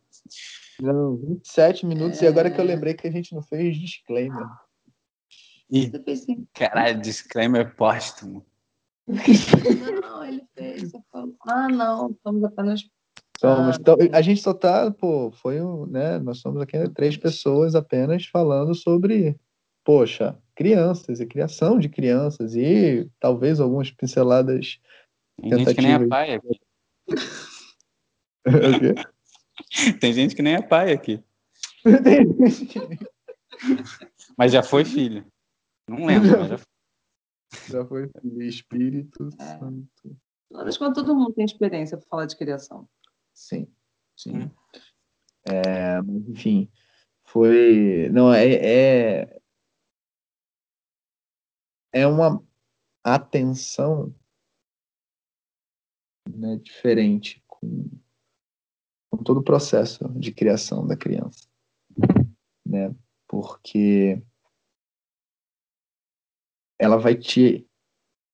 Não, 0.80 1.16
27 1.16 1.86
minutos. 1.86 2.22
É... 2.22 2.24
E 2.24 2.28
agora 2.28 2.50
que 2.50 2.60
eu 2.60 2.64
lembrei 2.64 2.94
que 2.94 3.06
a 3.06 3.10
gente 3.10 3.34
não 3.34 3.42
fez 3.42 3.76
disclaimer. 3.76 4.46
E, 5.70 5.90
caralho, 6.52 7.00
disclaimer 7.00 7.74
póstumo. 7.76 8.44
Não, 9.06 10.24
ele 10.24 10.42
fez. 10.54 10.92
Ah, 11.46 11.68
não, 11.68 12.10
estamos 12.10 12.44
apenas. 12.44 12.88
Somos, 13.38 13.78
então, 13.78 13.96
a 14.12 14.20
gente 14.20 14.42
só 14.42 14.52
tá, 14.52 14.90
pô, 14.90 15.30
foi 15.32 15.62
um, 15.62 15.86
né? 15.86 16.18
Nós 16.18 16.40
somos 16.40 16.60
aqui 16.60 16.76
três 16.90 17.16
pessoas 17.16 17.74
apenas 17.74 18.26
falando 18.26 18.74
sobre, 18.74 19.38
poxa, 19.82 20.36
crianças 20.54 21.20
e 21.20 21.26
criação 21.26 21.78
de 21.78 21.88
crianças 21.88 22.54
e 22.54 23.08
talvez 23.18 23.60
algumas 23.60 23.90
pinceladas. 23.90 24.78
Tem 25.40 25.58
gente 25.58 25.74
que 25.74 25.80
nem 25.80 25.92
é 25.94 26.06
pai 26.06 26.34
aqui. 26.34 26.60
quê? 28.44 28.94
Tem 30.00 30.12
gente 30.12 30.34
que 30.34 30.42
nem 30.42 30.54
é 30.54 30.62
pai 30.62 30.92
aqui. 30.92 31.22
mas 34.36 34.52
já 34.52 34.62
foi 34.62 34.84
filho. 34.84 35.24
Não 35.88 36.06
lembro, 36.06 36.38
mas 36.38 36.48
já 36.48 36.58
foi. 36.58 36.66
Já 37.68 37.86
foi 37.86 38.10
filho. 38.20 38.42
Espírito 38.42 39.28
é. 39.38 39.58
Santo. 39.58 40.16
Mas 40.50 40.76
quando 40.76 40.94
todo 40.94 41.14
mundo 41.14 41.32
tem 41.32 41.44
experiência 41.44 41.96
para 41.96 42.08
falar 42.08 42.26
de 42.26 42.36
criação. 42.36 42.88
Sim, 43.32 43.68
sim. 44.16 44.36
Hum. 44.36 44.50
É, 45.48 45.98
enfim, 46.28 46.70
foi. 47.24 48.08
Não, 48.10 48.32
é, 48.32 48.52
é. 48.52 49.40
É 51.92 52.06
uma 52.06 52.40
atenção 53.02 54.14
né, 56.28 56.56
diferente 56.62 57.42
com 57.48 57.88
com 59.10 59.22
todo 59.22 59.40
o 59.40 59.44
processo 59.44 60.08
de 60.10 60.32
criação 60.32 60.86
da 60.86 60.96
criança, 60.96 61.46
né? 62.64 62.94
Porque 63.28 64.22
ela 66.78 66.96
vai 66.96 67.14
te, 67.14 67.66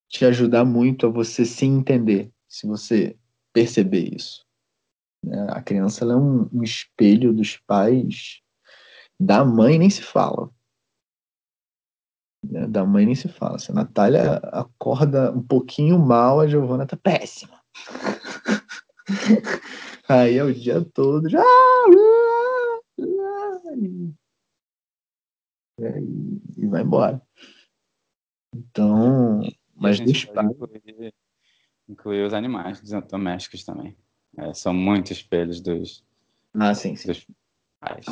te 0.09 0.25
ajudar 0.25 0.65
muito 0.65 1.07
a 1.07 1.11
você 1.11 1.45
se 1.45 1.65
entender, 1.65 2.31
se 2.49 2.67
você 2.67 3.19
perceber 3.53 4.15
isso. 4.15 4.45
Né? 5.25 5.47
A 5.51 5.63
criança 5.63 6.05
é 6.05 6.17
um, 6.17 6.49
um 6.53 6.63
espelho 6.63 7.33
dos 7.33 7.57
pais, 7.57 8.41
da 9.19 9.45
mãe 9.45 9.79
nem 9.79 9.91
se 9.91 10.03
fala. 10.03 10.51
Né? 12.45 12.67
Da 12.69 12.85
mãe 12.85 13.05
nem 13.05 13.15
se 13.15 13.29
fala. 13.29 13.59
Se 13.59 13.73
a 13.73 13.75
Natália 13.75 14.37
acorda 14.53 15.33
um 15.33 15.43
pouquinho 15.43 15.99
mal, 15.99 16.41
a 16.41 16.47
Giovana 16.47 16.87
tá 16.87 16.97
péssima. 16.97 17.61
Aí 20.09 20.39
é 20.39 20.45
o 20.45 20.55
dia 20.55 20.85
todo 20.85 21.29
já. 21.29 21.43
E, 23.79 24.15
e 26.57 26.67
vai 26.67 26.83
embora. 26.83 27.21
Então, 28.55 29.41
mas 29.75 30.01
deixa 30.01 30.31
incluir, 30.43 31.15
incluir 31.89 32.25
os 32.25 32.33
animais 32.33 32.81
domésticos 33.09 33.65
também. 33.65 33.97
É, 34.39 34.53
são 34.55 34.73
muito 34.73 35.13
espelhos 35.13 35.61
dos, 35.61 36.05
ah, 36.59 36.75
sim, 36.75 36.97
sim. 36.97 37.09
dos 37.09 37.27
pais. 37.81 38.07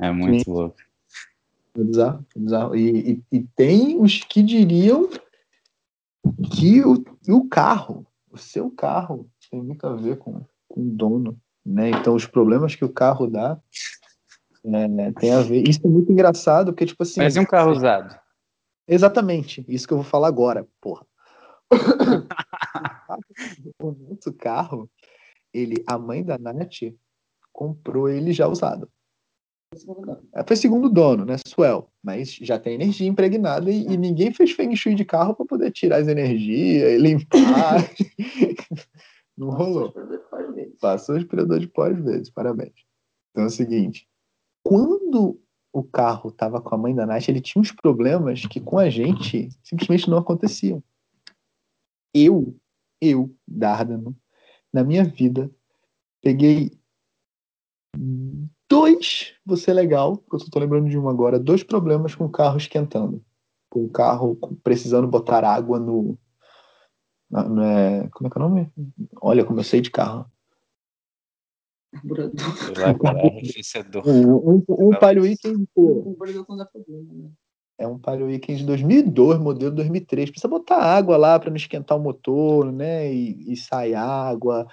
É, 0.00 0.08
é 0.08 0.12
muito 0.12 0.44
sim. 0.44 0.50
louco. 0.50 0.76
É 1.74 1.84
bizarro, 1.84 2.26
é 2.34 2.38
bizarro. 2.38 2.76
E, 2.76 3.12
e, 3.12 3.22
e, 3.30 3.42
tem 3.54 4.00
os 4.00 4.18
que 4.24 4.42
diriam 4.42 5.08
que 6.56 6.82
o, 6.84 7.04
o 7.28 7.48
carro, 7.48 8.04
o 8.30 8.36
seu 8.36 8.70
carro, 8.70 9.30
tem 9.50 9.62
muito 9.62 9.86
a 9.86 9.94
ver 9.94 10.18
com, 10.18 10.44
com 10.68 10.80
o 10.80 10.90
dono, 10.90 11.38
né? 11.64 11.90
Então 11.90 12.14
os 12.14 12.26
problemas 12.26 12.74
que 12.74 12.84
o 12.84 12.92
carro 12.92 13.26
dá 13.26 13.60
é, 14.64 15.12
tem 15.12 15.32
a 15.32 15.40
ver. 15.40 15.68
Isso 15.68 15.80
é 15.84 15.88
muito 15.88 16.12
engraçado, 16.12 16.72
porque 16.72 16.86
tipo 16.86 17.02
assim. 17.02 17.20
Mas 17.20 17.36
e 17.36 17.40
um 17.40 17.44
carro 17.44 17.72
usado? 17.72 18.18
Exatamente, 18.86 19.64
isso 19.68 19.86
que 19.86 19.92
eu 19.92 19.98
vou 19.98 20.04
falar 20.04 20.28
agora, 20.28 20.66
porra. 20.80 21.06
o 23.78 23.92
nosso 23.92 24.32
carro, 24.32 24.90
ele, 25.52 25.84
a 25.86 25.98
mãe 25.98 26.24
da 26.24 26.38
Nath 26.38 26.94
comprou 27.52 28.08
ele 28.08 28.32
já 28.32 28.48
usado. 28.48 28.90
É, 30.34 30.42
foi 30.46 30.56
segundo 30.56 30.88
dono, 30.88 31.26
né? 31.26 31.36
Swell. 31.46 31.90
Mas 32.02 32.34
já 32.36 32.58
tem 32.58 32.74
energia 32.74 33.06
impregnada 33.06 33.70
e, 33.70 33.84
e 33.84 33.96
ninguém 33.98 34.32
fez 34.32 34.52
feng 34.52 34.74
shui 34.74 34.94
de 34.94 35.04
carro 35.04 35.34
para 35.34 35.44
poder 35.44 35.70
tirar 35.70 35.98
as 35.98 36.08
energias 36.08 36.92
e 36.92 36.98
limpar. 36.98 37.84
Não 39.38 39.50
rolou. 39.50 39.94
Passou 40.80 41.14
o 41.14 41.18
aspirador 41.18 41.60
de 41.60 41.68
pó 41.68 41.84
às 41.84 41.98
vezes, 42.02 42.28
parabéns. 42.28 42.74
Então 43.30 43.44
é 43.44 43.46
o 43.46 43.50
seguinte: 43.50 44.08
quando 44.64 45.40
o 45.72 45.84
carro 45.84 46.30
estava 46.30 46.60
com 46.60 46.74
a 46.74 46.78
mãe 46.78 46.92
da 46.92 47.06
Nath, 47.06 47.28
ele 47.28 47.40
tinha 47.40 47.62
uns 47.62 47.70
problemas 47.70 48.44
que 48.46 48.60
com 48.60 48.78
a 48.78 48.90
gente 48.90 49.48
simplesmente 49.62 50.10
não 50.10 50.18
aconteciam. 50.18 50.82
Eu, 52.12 52.56
eu, 53.00 53.32
Dardano, 53.46 54.16
na 54.72 54.82
minha 54.82 55.04
vida, 55.04 55.48
peguei 56.20 56.72
dois, 58.68 59.34
você 59.46 59.72
legal, 59.72 60.22
eu 60.32 60.38
só 60.40 60.50
tô 60.50 60.58
lembrando 60.58 60.88
de 60.88 60.98
um 60.98 61.08
agora, 61.08 61.38
dois 61.38 61.62
problemas 61.62 62.14
com 62.14 62.24
o 62.24 62.30
carro 62.30 62.56
esquentando. 62.56 63.24
Com 63.70 63.84
o 63.84 63.90
carro 63.90 64.36
precisando 64.64 65.06
botar 65.06 65.44
água 65.44 65.78
no, 65.78 66.18
não 67.30 67.62
é, 67.62 68.08
como 68.12 68.28
é 68.28 68.30
que 68.30 68.38
é 68.38 68.40
o 68.40 68.48
nome? 68.48 68.72
Olha 69.20 69.44
como 69.44 69.60
eu 69.60 69.64
sei 69.64 69.80
de 69.80 69.90
carro. 69.90 70.26
Carburador. 72.74 73.32
um, 74.06 74.36
um, 74.36 74.64
um 74.68 74.90
Palio 74.98 75.22
Weekend, 75.22 75.66
pô. 75.74 76.16
É 77.80 77.86
um 77.86 77.96
Palio 77.96 78.26
Weekend 78.26 78.58
de 78.58 78.66
2002, 78.66 79.38
modelo 79.38 79.74
2003. 79.74 80.30
Precisa 80.30 80.48
botar 80.48 80.78
água 80.78 81.16
lá 81.16 81.38
para 81.38 81.48
não 81.48 81.56
esquentar 81.56 81.96
o 81.96 82.00
motor, 82.00 82.72
né? 82.72 83.12
E, 83.12 83.52
e 83.52 83.56
sai 83.56 83.94
água. 83.94 84.66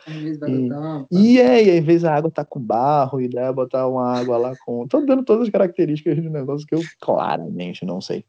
E, 1.11 1.35
e, 1.35 1.39
é, 1.39 1.63
e 1.63 1.77
às 1.77 1.85
vezes 1.85 2.03
a 2.03 2.15
água 2.15 2.31
tá 2.31 2.43
com 2.43 2.59
barro, 2.59 3.21
e 3.21 3.29
dá 3.29 3.53
botar 3.53 3.87
uma 3.87 4.17
água 4.17 4.37
lá 4.37 4.53
com. 4.65 4.87
Tô 4.87 5.01
dando 5.01 5.23
todas 5.23 5.43
as 5.43 5.49
características 5.51 6.17
do 6.21 6.31
negócio 6.31 6.65
que 6.65 6.73
eu 6.73 6.81
claramente 6.99 7.85
não 7.85 8.01
sei. 8.01 8.25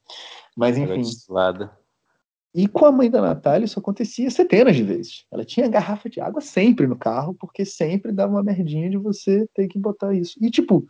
Mas 0.54 0.76
enfim. 0.76 1.02
E 2.56 2.66
com 2.66 2.86
a 2.86 2.90
mãe 2.90 3.10
da 3.10 3.20
Natália 3.20 3.66
isso 3.66 3.78
acontecia 3.78 4.30
centenas 4.30 4.74
de 4.74 4.82
vezes. 4.82 5.26
Ela 5.30 5.44
tinha 5.44 5.68
garrafa 5.68 6.08
de 6.08 6.22
água 6.22 6.40
sempre 6.40 6.86
no 6.86 6.96
carro, 6.96 7.34
porque 7.34 7.66
sempre 7.66 8.10
dava 8.10 8.32
uma 8.32 8.42
merdinha 8.42 8.88
de 8.88 8.96
você 8.96 9.46
ter 9.54 9.68
que 9.68 9.78
botar 9.78 10.14
isso. 10.14 10.38
E 10.40 10.50
tipo, 10.50 10.88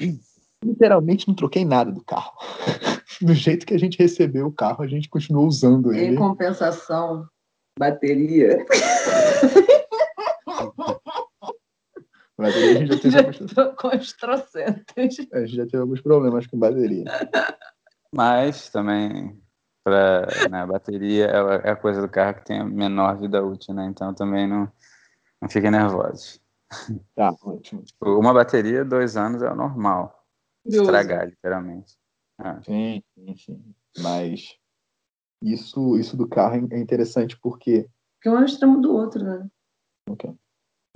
literalmente 0.64 1.28
não 1.28 1.34
troquei 1.34 1.66
nada 1.66 1.92
do 1.92 2.02
carro. 2.02 2.32
do 3.20 3.34
jeito 3.34 3.66
que 3.66 3.74
a 3.74 3.78
gente 3.78 3.98
recebeu 3.98 4.46
o 4.46 4.52
carro, 4.52 4.82
a 4.82 4.86
gente 4.86 5.10
continuou 5.10 5.46
usando 5.46 5.92
ele. 5.92 6.14
Em 6.14 6.16
compensação, 6.16 7.28
bateria. 7.78 8.64
bateria 12.38 12.70
a 12.70 12.74
gente 12.74 12.88
já 12.88 12.98
teve 12.98 13.10
já 13.10 13.18
alguns... 13.18 13.36
A 15.30 15.44
gente 15.44 15.56
já 15.56 15.66
teve 15.66 15.76
alguns 15.76 16.00
problemas 16.00 16.46
com 16.46 16.58
bateria. 16.58 17.04
Mas 18.14 18.70
também 18.70 19.41
para 19.84 20.48
né, 20.48 20.62
a 20.62 20.66
bateria 20.66 21.26
é, 21.26 21.68
é 21.68 21.70
a 21.70 21.76
coisa 21.76 22.00
do 22.00 22.08
carro 22.08 22.36
que 22.36 22.44
tem 22.44 22.60
a 22.60 22.64
menor 22.64 23.18
vida 23.18 23.44
útil, 23.44 23.74
né? 23.74 23.86
Então 23.86 24.14
também 24.14 24.46
não, 24.46 24.70
não 25.40 25.48
fiquem 25.48 25.70
nervosos. 25.70 26.40
Tá, 27.14 27.34
ótimo. 27.42 27.84
Uma 28.00 28.32
bateria, 28.32 28.84
dois 28.84 29.16
anos 29.16 29.42
é 29.42 29.50
o 29.50 29.54
normal. 29.54 30.26
Deus. 30.64 30.86
Estragar, 30.86 31.26
literalmente. 31.26 31.96
É. 32.40 32.62
Sim, 32.62 33.02
sim, 33.14 33.36
sim. 33.36 33.74
Mas 33.98 34.56
isso, 35.42 35.98
isso 35.98 36.16
do 36.16 36.28
carro 36.28 36.68
é 36.70 36.78
interessante 36.78 37.38
porque. 37.38 37.88
Porque 38.16 38.28
um 38.28 38.38
é 38.38 38.42
o 38.42 38.44
extremo 38.44 38.80
do 38.80 38.94
outro, 38.94 39.22
né? 39.22 39.48
Okay. 40.08 40.32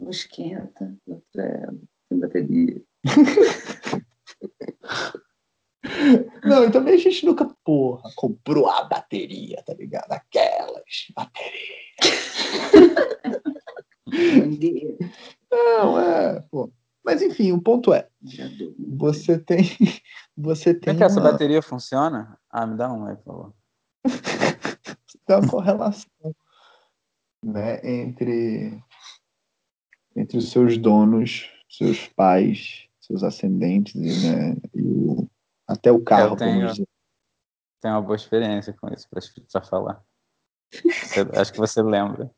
Um 0.00 0.10
esquenta, 0.10 0.96
outro 1.06 1.40
é 1.40 1.66
sem 2.08 2.20
bateria. 2.20 2.82
Não, 6.44 6.64
e 6.64 6.70
também 6.70 6.94
a 6.94 6.98
gente 6.98 7.24
nunca, 7.24 7.48
porra, 7.64 8.10
comprou 8.14 8.68
a 8.68 8.84
bateria, 8.84 9.62
tá 9.64 9.72
ligado? 9.74 10.12
Aquelas 10.12 11.06
baterias. 11.14 11.86
Não, 15.50 15.98
é, 15.98 16.40
pô. 16.50 16.70
Mas 17.04 17.22
enfim, 17.22 17.52
o 17.52 17.60
ponto 17.60 17.94
é, 17.94 18.08
você 18.78 19.38
tem, 19.38 19.64
você 20.36 20.74
tem. 20.74 20.92
Como 20.92 20.96
é 20.96 20.98
que 20.98 21.04
uma... 21.04 21.06
essa 21.06 21.20
bateria 21.20 21.62
funciona? 21.62 22.36
Ah, 22.50 22.66
me 22.66 22.76
dá 22.76 22.92
um 22.92 23.06
aí, 23.06 23.14
por 23.16 23.24
favor. 23.24 23.54
tem 25.24 25.36
uma 25.36 25.48
correlação, 25.48 26.34
né, 27.44 27.80
entre 27.84 28.82
entre 30.16 30.38
os 30.38 30.50
seus 30.50 30.76
donos, 30.78 31.48
seus 31.68 32.08
pais, 32.08 32.88
seus 32.98 33.22
ascendentes, 33.22 33.94
né, 33.94 34.56
e 34.74 34.82
o 34.82 35.28
até 35.66 35.90
o 35.90 36.02
carro. 36.02 36.34
Eu 36.34 36.36
tenho, 36.36 36.72
tenho 37.80 37.94
uma 37.94 38.02
boa 38.02 38.16
experiência 38.16 38.72
com 38.72 38.88
isso 38.92 39.08
para 39.10 39.64
falar. 39.64 40.02
Você, 40.72 41.20
acho 41.34 41.52
que 41.52 41.58
você 41.58 41.82
lembra. 41.82 42.30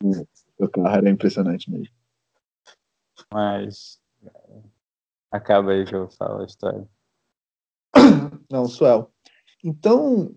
O 0.58 0.66
carro 0.66 0.96
era 0.96 1.10
impressionante 1.10 1.70
mesmo. 1.70 1.94
Mas 3.30 4.00
acaba 5.30 5.72
aí 5.72 5.84
que 5.84 5.94
eu 5.94 6.08
falo 6.08 6.40
a 6.40 6.46
história. 6.46 6.88
Não, 8.50 8.66
Suel. 8.66 9.12
Então. 9.62 10.34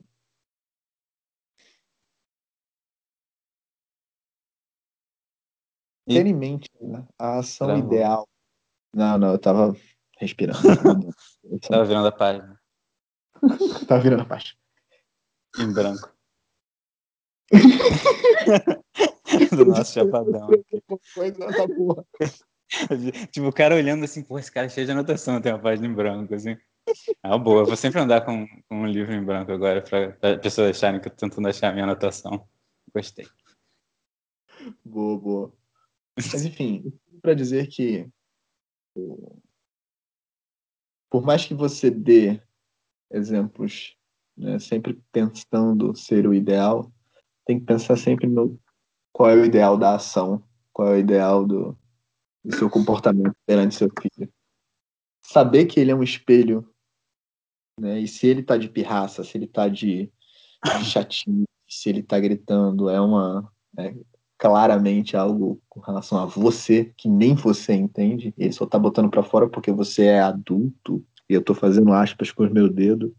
Ter 6.06 6.26
em 6.26 6.34
mente 6.34 6.70
né, 6.82 7.08
a 7.18 7.40
ação 7.40 7.68
Travou. 7.68 7.86
ideal. 7.86 8.30
Não, 8.94 9.18
não, 9.18 9.32
eu 9.32 9.40
tava 9.40 9.74
respirando. 10.20 10.60
Tava 11.68 11.86
virando 11.86 12.08
a 12.08 12.12
página. 12.12 12.60
Tava 13.88 14.02
virando 14.02 14.24
a 14.24 14.26
página. 14.26 14.60
Em 15.58 15.74
branco. 15.74 16.14
Do 19.56 19.66
nosso 19.66 19.94
chapadão. 19.94 20.50
Coisa 21.16 21.46
essa 21.46 21.68
porra. 21.68 22.06
tipo, 23.32 23.48
o 23.48 23.54
cara 23.54 23.76
olhando 23.76 24.04
assim, 24.04 24.22
pô, 24.22 24.38
esse 24.38 24.52
cara 24.52 24.68
é 24.68 24.70
cheio 24.70 24.86
de 24.86 24.92
anotação, 24.92 25.42
tem 25.42 25.52
uma 25.52 25.60
página 25.60 25.88
em 25.88 25.94
branco, 25.94 26.36
assim. 26.36 26.56
Ah, 27.24 27.38
boa, 27.38 27.66
vou 27.66 27.76
sempre 27.76 28.00
andar 28.00 28.22
com, 28.22 28.48
com 28.68 28.82
um 28.82 28.88
livro 28.88 29.14
em 29.14 29.24
branco 29.24 29.52
agora, 29.52 29.82
para 29.82 30.18
as 30.22 30.42
pessoas 30.42 30.76
acharem 30.76 31.00
que 31.00 31.08
eu 31.08 31.12
tô 31.12 31.18
tentando 31.18 31.48
achar 31.48 31.70
a 31.70 31.72
minha 31.72 31.86
anotação. 31.86 32.48
Gostei. 32.94 33.28
Boa, 34.84 35.20
boa. 35.20 35.54
Mas 36.16 36.46
enfim, 36.46 36.94
para 37.22 37.34
dizer 37.34 37.68
que 37.68 38.08
por 41.10 41.24
mais 41.24 41.46
que 41.46 41.54
você 41.54 41.90
dê 41.90 42.42
exemplos, 43.12 43.98
né, 44.38 44.60
sempre 44.60 45.02
pensando 45.12 45.96
ser 45.96 46.28
o 46.28 46.34
ideal, 46.34 46.92
tem 47.46 47.60
que 47.60 47.66
pensar 47.66 47.98
sempre 47.98 48.28
no 48.28 48.60
qual 49.12 49.32
é 49.32 49.36
o 49.36 49.46
ideal 49.46 49.78
da 49.78 49.96
ação, 49.96 50.44
qual 50.72 50.90
é 50.90 50.92
o 50.96 51.00
ideal 51.00 51.46
do, 51.46 51.78
do 52.44 52.56
seu 52.56 52.70
comportamento 52.70 53.36
perante 53.46 53.76
seu 53.76 53.90
filho. 54.00 54.32
Saber 55.26 55.66
que 55.66 55.80
ele 55.80 55.92
é 55.92 55.96
um 55.96 56.04
espelho, 56.04 56.72
né, 57.80 58.00
e 58.00 58.08
se 58.08 58.28
ele 58.28 58.42
está 58.42 58.58
de 58.58 58.70
pirraça, 58.70 59.24
se 59.24 59.38
ele 59.38 59.46
está 59.46 59.68
de, 59.68 60.12
de 60.78 60.86
chatinho, 60.86 61.46
se 61.68 61.90
ele 61.90 62.02
está 62.02 62.20
gritando, 62.20 62.90
é 62.90 63.00
uma 63.02 63.52
é 63.78 63.94
claramente 64.40 65.18
algo 65.18 65.62
com 65.68 65.82
relação 65.82 66.18
a 66.18 66.26
você 66.26 66.92
que 66.98 67.10
nem 67.10 67.36
você 67.36 67.74
entende. 67.74 68.34
Ele 68.38 68.54
só 68.54 68.66
tá 68.66 68.80
botando 68.80 69.10
para 69.10 69.22
fora 69.22 69.50
porque 69.50 69.70
você 69.70 70.06
é 70.06 70.22
adulto. 70.22 71.04
E 71.30 71.34
eu 71.34 71.44
tô 71.44 71.54
fazendo 71.54 71.92
aspas 71.92 72.32
com 72.32 72.46
os 72.46 72.52
meus 72.52 72.74
dedos. 72.74 73.12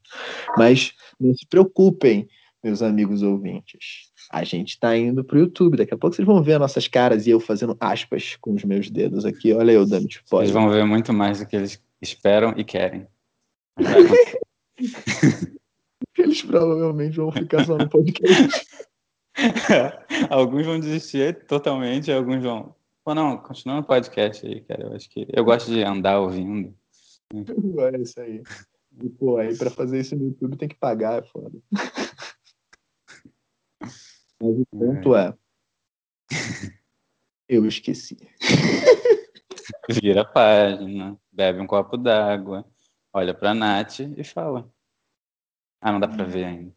Mas 0.57 0.95
não 1.21 1.33
se 1.35 1.47
preocupem, 1.47 2.27
meus 2.65 2.83
amigos 2.83 3.23
ouvintes. 3.23 4.11
A 4.33 4.43
gente 4.45 4.71
está 4.71 4.97
indo 4.97 5.23
pro 5.23 5.39
YouTube. 5.39 5.77
Daqui 5.77 5.93
a 5.93 5.99
pouco 5.99 6.17
vocês 6.17 6.27
vão 6.27 6.43
ver 6.43 6.55
as 6.55 6.61
nossas 6.61 6.89
caras 6.89 7.27
e 7.27 7.31
eu 7.31 7.39
fazendo 7.39 7.77
aspas 7.79 8.37
com 8.41 8.55
os 8.55 8.65
meus 8.65 8.91
dedos 8.91 9.27
aqui. 9.27 9.53
Olha 9.53 9.73
eu 9.73 9.87
dando 9.87 10.09
spoiler. 10.09 10.49
Eles 10.49 10.55
vão 10.55 10.71
ver 10.71 10.87
muito 10.87 11.13
mais 11.13 11.39
do 11.39 11.47
que 11.47 11.55
eles 11.55 11.81
esperam 12.01 12.55
e 12.57 12.65
querem. 12.65 13.07
eles 16.17 16.43
provavelmente 16.43 17.17
vão 17.17 17.31
ficar 17.31 17.67
só 17.67 17.77
no 17.77 17.89
podcast. 17.89 18.67
alguns 20.29 20.67
vão 20.67 20.79
desistir 20.79 21.47
totalmente, 21.47 22.13
alguns 22.13 22.43
vão. 22.43 22.75
Pô, 23.05 23.15
não, 23.15 23.39
continua 23.39 23.77
no 23.77 23.85
podcast 23.85 24.47
aí, 24.47 24.61
cara. 24.63 24.85
Eu 24.85 24.95
acho 24.95 25.09
que 25.09 25.27
eu 25.33 25.45
gosto 25.45 25.71
de 25.71 25.83
andar 25.83 26.21
ouvindo. 26.21 26.75
É 27.33 28.01
isso 28.01 28.21
aí. 28.21 28.43
E, 29.03 29.09
pô, 29.09 29.39
aí 29.39 29.57
pra 29.57 29.71
fazer 29.71 30.01
isso 30.01 30.17
no 30.17 30.27
YouTube 30.27 30.57
tem 30.57 30.69
que 30.69 30.75
pagar, 30.75 31.23
é 31.23 31.23
foda. 31.23 31.59
Mas 34.41 34.59
o 34.59 34.67
ponto 34.67 35.15
é. 35.15 35.35
Eu 37.49 37.67
esqueci. 37.67 38.17
Vira 39.91 40.23
a 40.23 40.25
página, 40.25 41.19
bebe 41.33 41.61
um 41.61 41.67
copo 41.67 41.97
d'água, 41.97 42.65
olha 43.13 43.35
pra 43.35 43.55
Nath 43.55 44.01
e 44.01 44.23
fala. 44.23 44.71
Ah, 45.81 45.93
não 45.93 45.99
dá 45.99 46.07
pra 46.07 46.25
ver 46.25 46.45
ainda. 46.45 46.75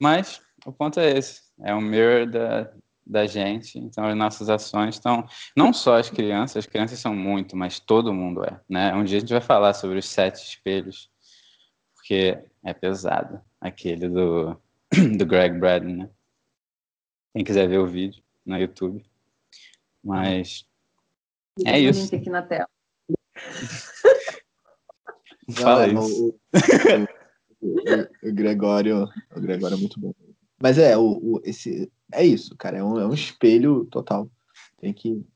Mas 0.00 0.40
o 0.64 0.72
ponto 0.72 0.98
é 0.98 1.16
esse. 1.16 1.42
É 1.64 1.74
um 1.74 1.80
mirror 1.80 2.30
da, 2.30 2.72
da 3.06 3.26
gente, 3.26 3.78
então 3.78 4.04
as 4.04 4.16
nossas 4.16 4.48
ações 4.48 4.96
estão, 4.96 5.26
não 5.56 5.72
só 5.72 5.98
as 5.98 6.08
crianças, 6.08 6.58
as 6.58 6.66
crianças 6.66 6.98
são 6.98 7.14
muito, 7.14 7.56
mas 7.56 7.80
todo 7.80 8.14
mundo 8.14 8.44
é, 8.44 8.60
né? 8.68 8.94
Um 8.94 9.04
dia 9.04 9.18
a 9.18 9.20
gente 9.20 9.32
vai 9.32 9.40
falar 9.40 9.74
sobre 9.74 9.98
os 9.98 10.06
sete 10.06 10.36
espelhos, 10.36 11.10
porque 11.94 12.38
é 12.64 12.72
pesado, 12.72 13.40
aquele 13.60 14.08
do, 14.08 14.56
do 15.18 15.26
Greg 15.26 15.58
Braden, 15.58 15.96
né? 15.96 16.10
Quem 17.34 17.44
quiser 17.44 17.68
ver 17.68 17.78
o 17.78 17.86
vídeo 17.86 18.22
no 18.44 18.58
YouTube. 18.58 19.04
Mas 20.04 20.66
é 21.64 21.78
isso. 21.78 22.02
Link 22.02 22.16
aqui 22.16 22.30
na 22.30 22.42
tela. 22.42 22.68
Fala 25.52 25.86
isso. 25.86 26.28
O, 26.28 27.66
o, 27.66 28.28
o, 28.28 28.34
Gregório, 28.34 29.08
o 29.34 29.40
Gregório 29.40 29.76
é 29.76 29.80
muito 29.80 29.98
bom. 29.98 30.12
Mas 30.62 30.78
é, 30.78 30.96
o, 30.96 31.18
o, 31.20 31.40
esse, 31.42 31.90
é 32.12 32.24
isso, 32.24 32.56
cara. 32.56 32.78
É 32.78 32.84
um, 32.84 32.96
é 33.00 33.04
um 33.04 33.12
espelho 33.12 33.84
total. 33.86 34.30
Tem 34.78 34.92
que, 34.92 35.26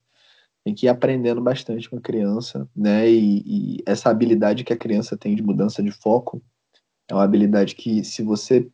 tem 0.64 0.72
que 0.72 0.86
ir 0.86 0.88
aprendendo 0.88 1.40
bastante 1.40 1.90
com 1.90 1.96
a 1.96 2.00
criança, 2.00 2.68
né? 2.74 3.10
E, 3.10 3.78
e, 3.78 3.82
essa 3.84 4.08
habilidade 4.08 4.62
que 4.62 4.72
a 4.72 4.78
criança 4.78 5.16
tem 5.16 5.34
de 5.34 5.42
mudança 5.42 5.82
de 5.82 5.90
foco 5.90 6.40
é 7.08 7.14
uma 7.14 7.24
habilidade 7.24 7.74
que, 7.74 8.04
se 8.04 8.22
você 8.22 8.70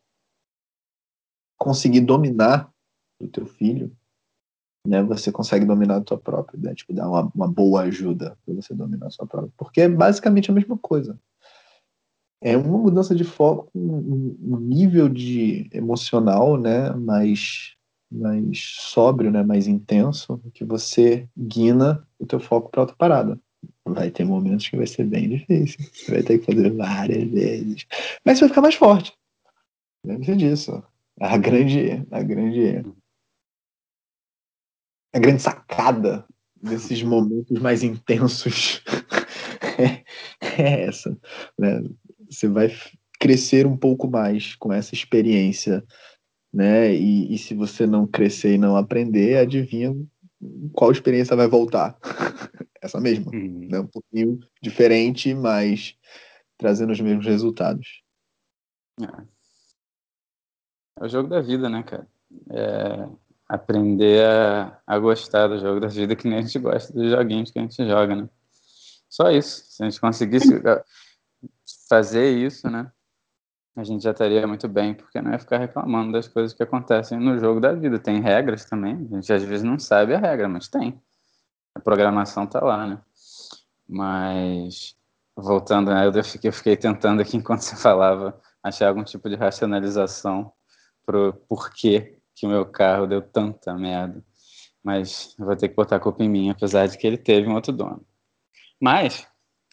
conseguir 1.59 2.03
dominar 2.03 2.70
o 3.18 3.26
teu 3.28 3.46
filho, 3.46 3.96
né, 4.86 5.03
você 5.03 5.32
consegue 5.32 5.64
dominar 5.64 5.98
a 5.98 6.00
tua 6.00 6.18
própria, 6.18 6.59
né? 6.61 6.74
tipo, 6.74 6.92
dar 6.92 7.09
uma, 7.09 7.30
uma 7.34 7.48
boa 7.48 7.82
ajuda 7.82 8.36
para 8.44 8.55
você 8.55 8.74
dominar 8.74 9.07
a 9.07 9.11
sua 9.11 9.26
própria, 9.26 9.53
porque 9.57 9.82
é 9.82 9.88
basicamente 9.88 10.50
a 10.50 10.55
mesma 10.55 10.76
coisa. 10.76 11.18
É 12.43 12.57
uma 12.57 12.78
mudança 12.78 13.14
de 13.14 13.22
foco, 13.22 13.70
um, 13.74 14.36
um 14.43 14.59
nível 14.59 15.09
de 15.09 15.68
emocional, 15.72 16.59
né, 16.59 16.90
mais, 16.90 17.76
mais 18.11 18.59
sóbrio, 18.59 19.30
né, 19.30 19.45
mais 19.45 19.68
intenso, 19.68 20.40
que 20.53 20.64
você 20.64 21.28
guina 21.38 22.07
o 22.18 22.26
teu 22.26 22.40
foco 22.40 22.68
para 22.70 22.80
outra 22.80 22.97
parada. 22.97 23.40
Vai 23.84 24.11
ter 24.11 24.24
momentos 24.24 24.68
que 24.68 24.76
vai 24.76 24.86
ser 24.88 25.05
bem 25.05 25.28
difícil, 25.28 25.78
você 25.93 26.11
vai 26.11 26.22
ter 26.22 26.38
que 26.40 26.47
fazer 26.47 26.70
várias 26.72 27.30
vezes, 27.30 27.86
mas 28.24 28.38
você 28.38 28.45
vai 28.45 28.49
ficar 28.49 28.62
mais 28.62 28.74
forte. 28.74 29.12
Lembre-se 30.05 30.36
disso. 30.36 30.82
A 31.20 31.36
grande, 31.38 32.05
a 32.11 32.22
grande 32.22 32.82
a 35.14 35.18
grande 35.18 35.43
sacada 35.43 36.24
desses 36.62 37.03
momentos 37.03 37.61
mais 37.61 37.82
intensos 37.82 38.82
é, 39.78 40.05
é 40.40 40.84
essa. 40.84 41.16
Né? 41.59 41.82
Você 42.33 42.49
vai 42.49 42.74
crescer 43.20 43.66
um 43.66 43.76
pouco 43.76 44.09
mais 44.09 44.55
com 44.57 44.72
essa 44.72 44.95
experiência, 44.95 45.85
né? 46.53 46.95
E, 46.95 47.35
e, 47.35 47.39
se 47.39 47.55
você 47.55 47.87
não 47.87 48.07
crescer 48.07 48.55
e 48.55 48.59
não 48.59 48.76
aprender, 48.76 49.39
adivinha 49.39 49.95
qual 50.72 50.91
experiência 50.91 51.37
vai 51.37 51.47
voltar? 51.47 51.97
essa 52.83 53.01
mesma, 53.01 53.30
uhum. 53.33 53.68
né? 53.70 53.78
Um 53.78 53.87
pouquinho 53.87 54.41
diferente, 54.61 55.33
mas 55.35 55.97
trazendo 56.59 56.93
os 56.93 57.01
mesmos 57.01 57.24
resultados. 57.24 58.03
É. 59.01 59.22
é 61.01 61.05
o 61.05 61.09
jogo 61.09 61.28
da 61.28 61.41
vida, 61.41 61.68
né, 61.68 61.83
cara? 61.85 62.07
É, 62.51 63.09
aprender 63.49 64.24
a, 64.24 64.80
a 64.87 64.99
gostar 64.99 65.47
do 65.47 65.61
jogo 65.61 65.78
da 65.78 65.87
vida 65.87 66.16
que 66.16 66.26
nem 66.26 66.39
a 66.39 66.43
gente 66.43 66.59
gosta 66.59 66.93
dos 66.93 67.11
joguinhos 67.11 67.51
que 67.51 67.59
a 67.59 67.62
gente 67.62 67.76
joga, 67.87 68.16
né? 68.16 68.28
Só 69.09 69.30
isso. 69.30 69.64
Se 69.68 69.83
a 69.83 69.89
gente 69.89 70.01
conseguisse 70.01 70.49
fazer 71.88 72.30
isso, 72.30 72.70
né? 72.70 72.90
A 73.74 73.84
gente 73.84 74.03
já 74.05 74.11
estaria 74.11 74.47
muito 74.47 74.68
bem, 74.68 74.95
porque 74.95 75.20
não 75.20 75.32
ia 75.32 75.38
ficar 75.38 75.59
reclamando 75.59 76.12
das 76.12 76.28
coisas 76.28 76.53
que 76.53 76.62
acontecem 76.62 77.18
no 77.18 77.38
jogo 77.38 77.59
da 77.59 77.72
vida. 77.72 77.99
Tem 77.99 78.20
regras 78.20 78.64
também, 78.66 79.09
a 79.11 79.14
gente 79.14 79.32
às 79.32 79.43
vezes 79.43 79.64
não 79.64 79.78
sabe 79.78 80.14
a 80.14 80.18
regra, 80.18 80.49
mas 80.49 80.68
tem. 80.68 81.01
A 81.74 81.80
programação 81.80 82.47
tá 82.47 82.62
lá, 82.62 82.86
né? 82.86 83.01
Mas, 83.88 84.95
voltando, 85.34 85.90
né, 85.93 86.07
eu, 86.07 86.24
fiquei, 86.24 86.49
eu 86.49 86.53
fiquei 86.53 86.76
tentando 86.76 87.22
aqui 87.22 87.36
enquanto 87.38 87.61
você 87.61 87.76
falava, 87.76 88.38
achar 88.62 88.88
algum 88.88 89.05
tipo 89.05 89.28
de 89.28 89.36
racionalização 89.36 90.53
pro 91.05 91.32
porquê 91.49 92.18
que 92.34 92.47
o 92.47 92.51
meu 92.51 92.66
carro 92.66 93.07
deu 93.07 93.22
tanta 93.22 93.74
merda. 93.74 94.22
Mas 94.82 95.34
eu 95.38 95.47
vou 95.47 95.57
ter 95.57 95.68
que 95.68 95.74
botar 95.74 95.97
a 95.97 96.01
culpa 96.01 96.22
em 96.22 96.28
mim, 96.28 96.51
apesar 96.51 96.86
de 96.86 96.99
que 96.99 97.07
ele 97.07 97.18
teve 97.18 97.49
um 97.49 97.55
outro 97.55 97.72
dono. 97.72 98.05
Mas, 98.80 99.26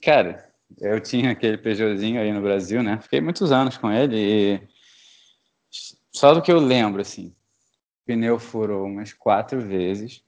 cara, 0.03 0.48
eu 0.77 0.99
tinha 0.99 1.31
aquele 1.31 1.57
Peugeotzinho 1.57 2.21
aí 2.21 2.31
no 2.31 2.41
Brasil, 2.41 2.83
né? 2.83 2.99
Fiquei 3.01 3.21
muitos 3.21 3.51
anos 3.51 3.77
com 3.77 3.91
ele 3.91 4.17
e 4.17 4.67
só 6.13 6.33
do 6.33 6.41
que 6.41 6.51
eu 6.51 6.59
lembro, 6.59 7.01
assim, 7.01 7.27
o 7.27 8.05
pneu 8.05 8.39
furou 8.39 8.85
umas 8.85 9.13
quatro 9.13 9.61
vezes. 9.61 10.23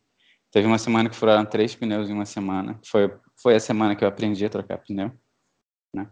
Teve 0.51 0.67
uma 0.67 0.77
semana 0.77 1.09
que 1.09 1.15
furaram 1.15 1.45
três 1.45 1.75
pneus 1.75 2.09
em 2.09 2.13
uma 2.13 2.25
semana. 2.25 2.79
Foi, 2.85 3.13
foi 3.35 3.55
a 3.55 3.59
semana 3.59 3.95
que 3.95 4.03
eu 4.03 4.07
aprendi 4.07 4.45
a 4.45 4.49
trocar 4.49 4.77
pneu, 4.77 5.11
né? 5.93 6.09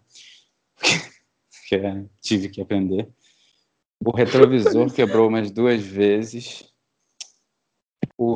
Porque 0.76 2.08
tive 2.22 2.50
que 2.50 2.62
aprender. 2.62 3.08
O 4.04 4.12
retrovisor 4.12 4.92
quebrou 4.94 5.28
umas 5.28 5.52
duas 5.52 5.82
vezes. 5.82 6.74
O, 8.18 8.36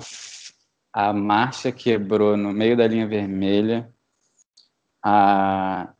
a 0.92 1.12
marcha 1.14 1.72
quebrou 1.72 2.38
no 2.38 2.54
meio 2.54 2.78
da 2.78 2.88
linha 2.88 3.08
vermelha. 3.08 3.94
A, 5.04 5.94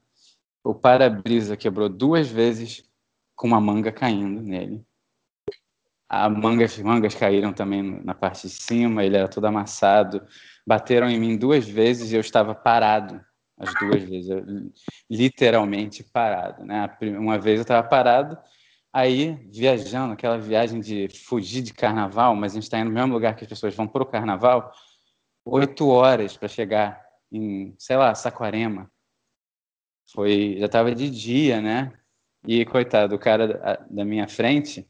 o 0.64 0.74
para-brisa 0.74 1.58
quebrou 1.58 1.90
duas 1.90 2.30
vezes 2.30 2.84
com 3.36 3.48
uma 3.48 3.60
manga 3.60 3.92
caindo 3.92 4.42
nele. 4.42 4.86
A 6.08 6.30
mangas, 6.30 6.78
mangas 6.78 7.16
caíram 7.16 7.52
também 7.52 7.82
na 8.04 8.14
parte 8.14 8.48
de 8.48 8.54
cima, 8.54 9.04
ele 9.04 9.18
era 9.18 9.28
todo 9.28 9.46
amassado. 9.46 10.26
Bateram 10.66 11.10
em 11.10 11.20
mim 11.20 11.38
duas 11.38 11.68
vezes 11.68 12.12
e 12.12 12.16
eu 12.16 12.22
estava 12.22 12.56
parado 12.56 13.24
as 13.58 13.74
duas 13.76 14.04
vezes, 14.04 14.30
eu, 14.30 14.44
literalmente 15.10 16.04
parado. 16.04 16.66
Né? 16.66 16.90
Uma 17.18 17.38
vez 17.38 17.58
eu 17.58 17.64
estava 17.64 17.88
parado 17.88 18.38
Aí, 18.94 19.34
viajando, 19.52 20.14
aquela 20.14 20.38
viagem 20.38 20.80
de 20.80 21.10
fugir 21.10 21.64
de 21.64 21.74
carnaval, 21.74 22.36
mas 22.36 22.52
a 22.52 22.56
gente 22.56 22.66
está 22.66 22.78
indo 22.78 22.90
no 22.90 22.94
mesmo 22.94 23.12
lugar 23.12 23.36
que 23.36 23.44
as 23.44 23.50
pessoas 23.50 23.74
vão 23.74 23.88
para 23.88 24.04
o 24.04 24.06
carnaval, 24.06 24.72
oito 25.44 25.88
horas 25.88 26.38
para 26.38 26.48
chegar 26.48 27.04
em, 27.32 27.74
sei 27.80 27.98
lá, 27.98 28.14
Saquarema. 28.14 28.92
Foi, 30.14 30.58
já 30.60 30.68
estava 30.68 30.94
de 30.94 31.10
dia, 31.10 31.60
né? 31.60 31.92
E, 32.48 32.66
coitado, 32.66 33.16
o 33.16 33.20
cara 33.20 33.80
da 33.90 34.06
minha 34.06 34.28
frente, 34.28 34.88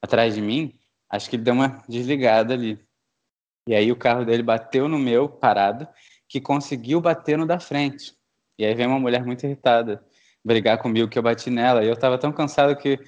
atrás 0.00 0.34
de 0.34 0.40
mim, 0.40 0.78
acho 1.10 1.28
que 1.28 1.36
ele 1.36 1.42
deu 1.42 1.54
uma 1.54 1.82
desligada 1.88 2.54
ali. 2.54 2.78
E 3.68 3.74
aí 3.74 3.92
o 3.92 3.96
carro 3.96 4.24
dele 4.24 4.42
bateu 4.42 4.88
no 4.88 4.98
meu, 4.98 5.28
parado, 5.28 5.86
que 6.28 6.40
conseguiu 6.40 7.00
bater 7.00 7.36
no 7.36 7.46
da 7.46 7.60
frente. 7.60 8.14
E 8.58 8.64
aí 8.64 8.74
vem 8.74 8.86
uma 8.86 8.98
mulher 8.98 9.24
muito 9.24 9.44
irritada 9.44 10.04
brigar 10.44 10.78
comigo 10.78 11.08
que 11.08 11.18
eu 11.18 11.22
bati 11.22 11.50
nela. 11.50 11.84
E 11.84 11.88
eu 11.88 11.94
estava 11.94 12.18
tão 12.18 12.32
cansado 12.32 12.76
que 12.76 12.98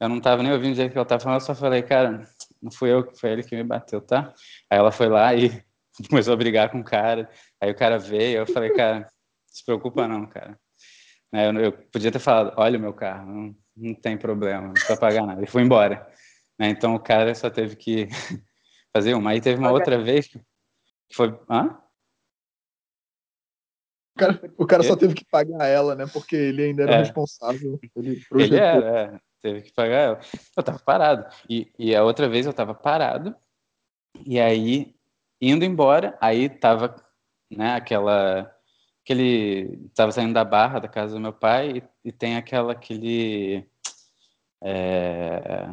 eu 0.00 0.08
não 0.08 0.20
tava 0.20 0.42
nem 0.42 0.52
ouvindo 0.52 0.72
o 0.72 0.76
jeito 0.76 0.92
que 0.92 0.98
ela 0.98 1.06
tava 1.06 1.22
falando, 1.22 1.40
eu 1.40 1.46
só 1.46 1.54
falei, 1.54 1.82
cara, 1.82 2.28
não 2.62 2.70
fui 2.70 2.92
eu, 2.92 3.10
foi 3.16 3.30
ele 3.30 3.42
que 3.42 3.56
me 3.56 3.64
bateu, 3.64 4.00
tá? 4.00 4.34
Aí 4.70 4.78
ela 4.78 4.92
foi 4.92 5.08
lá 5.08 5.34
e 5.34 5.62
começou 6.10 6.34
a 6.34 6.36
brigar 6.36 6.70
com 6.70 6.80
o 6.80 6.84
cara. 6.84 7.28
Aí 7.60 7.70
o 7.70 7.74
cara 7.74 7.98
veio, 7.98 8.38
eu 8.40 8.46
falei, 8.46 8.70
cara, 8.70 9.10
se 9.46 9.64
preocupa 9.64 10.06
não, 10.06 10.26
cara. 10.26 10.58
Eu, 11.32 11.60
eu 11.60 11.72
podia 11.72 12.12
ter 12.12 12.18
falado, 12.18 12.54
olha 12.56 12.78
o 12.78 12.80
meu 12.80 12.94
carro, 12.94 13.26
não, 13.26 13.56
não 13.76 13.94
tem 13.94 14.16
problema, 14.16 14.68
não 14.68 14.72
precisa 14.72 14.98
pagar 14.98 15.26
nada. 15.26 15.42
E 15.42 15.46
foi 15.46 15.62
embora. 15.62 16.06
Né? 16.58 16.70
Então 16.70 16.94
o 16.94 17.00
cara 17.00 17.34
só 17.34 17.50
teve 17.50 17.76
que 17.76 18.08
fazer 18.94 19.14
uma. 19.14 19.30
Aí 19.30 19.40
teve 19.40 19.58
uma 19.58 19.68
okay. 19.68 19.78
outra 19.78 20.02
vez 20.02 20.26
que 20.28 20.40
foi. 21.12 21.38
Hã? 21.50 21.78
O 24.14 24.18
cara, 24.18 24.54
o 24.56 24.66
cara 24.66 24.82
só 24.82 24.96
teve 24.96 25.12
que 25.14 25.26
pagar 25.26 25.66
ela, 25.66 25.94
né? 25.94 26.06
Porque 26.10 26.34
ele 26.34 26.62
ainda 26.62 26.84
era 26.84 26.94
é. 26.94 26.98
responsável. 26.98 27.78
Ele, 27.94 28.22
ele 28.34 28.56
era, 28.56 29.14
é 29.14 29.20
teve 29.46 29.62
que 29.62 29.72
pagar 29.72 29.96
ela. 29.96 30.20
Eu 30.56 30.62
tava 30.62 30.78
parado. 30.78 31.26
E, 31.48 31.70
e 31.78 31.94
a 31.94 32.02
outra 32.02 32.28
vez 32.28 32.46
eu 32.46 32.52
tava 32.52 32.74
parado, 32.74 33.34
e 34.24 34.40
aí, 34.40 34.94
indo 35.40 35.64
embora, 35.64 36.16
aí 36.20 36.48
tava, 36.48 36.96
né, 37.50 37.74
aquela. 37.74 38.52
Aquele. 39.06 39.88
Tava 39.94 40.10
saindo 40.10 40.34
da 40.34 40.44
barra 40.44 40.80
da 40.80 40.88
casa 40.88 41.14
do 41.14 41.20
meu 41.20 41.32
pai, 41.32 41.78
e, 42.04 42.08
e 42.08 42.12
tem 42.12 42.36
aquela, 42.36 42.72
aquele. 42.72 43.64
É, 44.60 45.72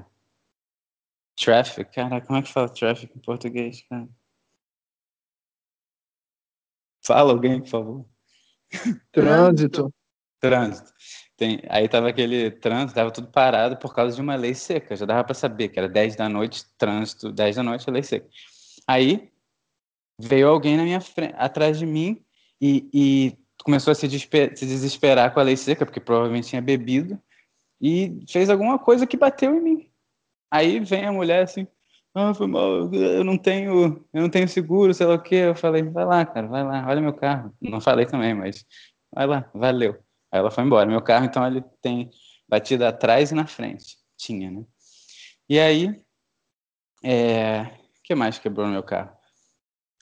traffic, 1.36 1.92
cara, 1.92 2.22
como 2.22 2.38
é 2.38 2.44
que 2.44 2.54
fala 2.54 2.70
traffic 2.70 3.12
em 3.18 3.22
português, 3.22 3.82
cara? 3.90 4.08
Fala 7.04 7.34
alguém, 7.34 7.60
por 7.60 7.70
favor. 7.70 8.06
Trânsito. 9.12 9.92
Trânsito. 10.40 10.94
Tem, 11.36 11.60
aí 11.70 11.90
tava 11.90 12.10
aquele 12.10 12.52
trânsito, 12.52 12.94
tava 12.94 13.10
tudo 13.10 13.32
parado 13.32 13.78
por 13.78 13.96
causa 13.96 14.16
de 14.16 14.22
uma 14.22 14.36
lei 14.36 14.54
seca. 14.54 14.96
Já 14.96 15.08
dava 15.08 15.24
para 15.24 15.34
saber 15.34 15.70
que 15.70 15.80
era 15.80 15.90
10 15.90 16.16
da 16.16 16.30
noite, 16.30 16.66
trânsito, 16.78 17.32
10 17.32 17.56
da 17.56 17.64
noite, 17.64 17.90
lei 17.90 18.04
seca. 18.04 18.30
Aí 18.88 19.32
veio 20.20 20.50
alguém 20.50 20.78
na 20.78 20.84
minha 20.84 21.02
frente, 21.02 21.34
atrás 21.36 21.80
de 21.80 21.88
mim 21.88 22.24
e, 22.64 22.90
e 22.94 23.38
começou 23.62 23.92
a 23.92 23.96
se, 23.96 24.08
se 24.10 24.66
desesperar 24.66 25.34
com 25.34 25.40
a 25.42 25.44
lei 25.44 25.58
seca, 25.58 25.86
porque 25.86 26.00
provavelmente 26.00 26.48
tinha 26.48 26.62
bebido, 26.62 27.22
e 27.82 28.24
fez 28.30 28.50
alguma 28.50 28.80
coisa 28.80 29.06
que 29.06 29.18
bateu 29.18 29.54
em 29.54 29.62
mim. 29.62 29.90
Aí 30.50 30.80
vem 30.80 31.06
a 31.06 31.12
mulher 31.12 31.44
assim, 31.44 31.68
Ah, 32.16 32.34
foi 32.34 32.48
mal, 32.48 32.94
eu 32.94 33.24
não 33.24 33.38
tenho, 33.38 34.06
eu 34.14 34.22
não 34.22 34.30
tenho 34.30 34.48
seguro, 34.48 34.94
sei 34.94 35.06
lá 35.08 35.16
o 35.16 35.22
quê. 35.22 35.36
Eu 35.36 35.56
falei, 35.56 35.84
vai 35.84 36.06
lá, 36.06 36.26
cara, 36.26 36.48
vai 36.48 36.64
lá, 36.64 36.88
olha 36.88 37.02
meu 37.02 37.14
carro. 37.14 37.54
Não 37.60 37.82
falei 37.82 38.06
também, 38.06 38.34
mas 38.34 38.66
vai 39.14 39.28
lá, 39.28 39.50
valeu. 39.54 39.94
Aí 40.32 40.40
ela 40.40 40.52
foi 40.52 40.64
embora. 40.64 40.86
Meu 40.90 41.02
carro, 41.02 41.26
então, 41.26 41.46
ele 41.46 41.62
tem 41.82 42.10
batida 42.48 42.90
atrás 42.90 43.32
e 43.32 43.36
na 43.36 43.48
frente. 43.48 43.98
Tinha, 44.18 44.52
né? 44.52 44.64
E 45.50 45.60
aí, 45.60 46.02
é... 47.04 47.64
o 48.00 48.04
que 48.04 48.16
mais 48.16 48.40
quebrou 48.40 48.68
no 48.68 48.74
meu 48.74 48.84
carro? 48.84 49.12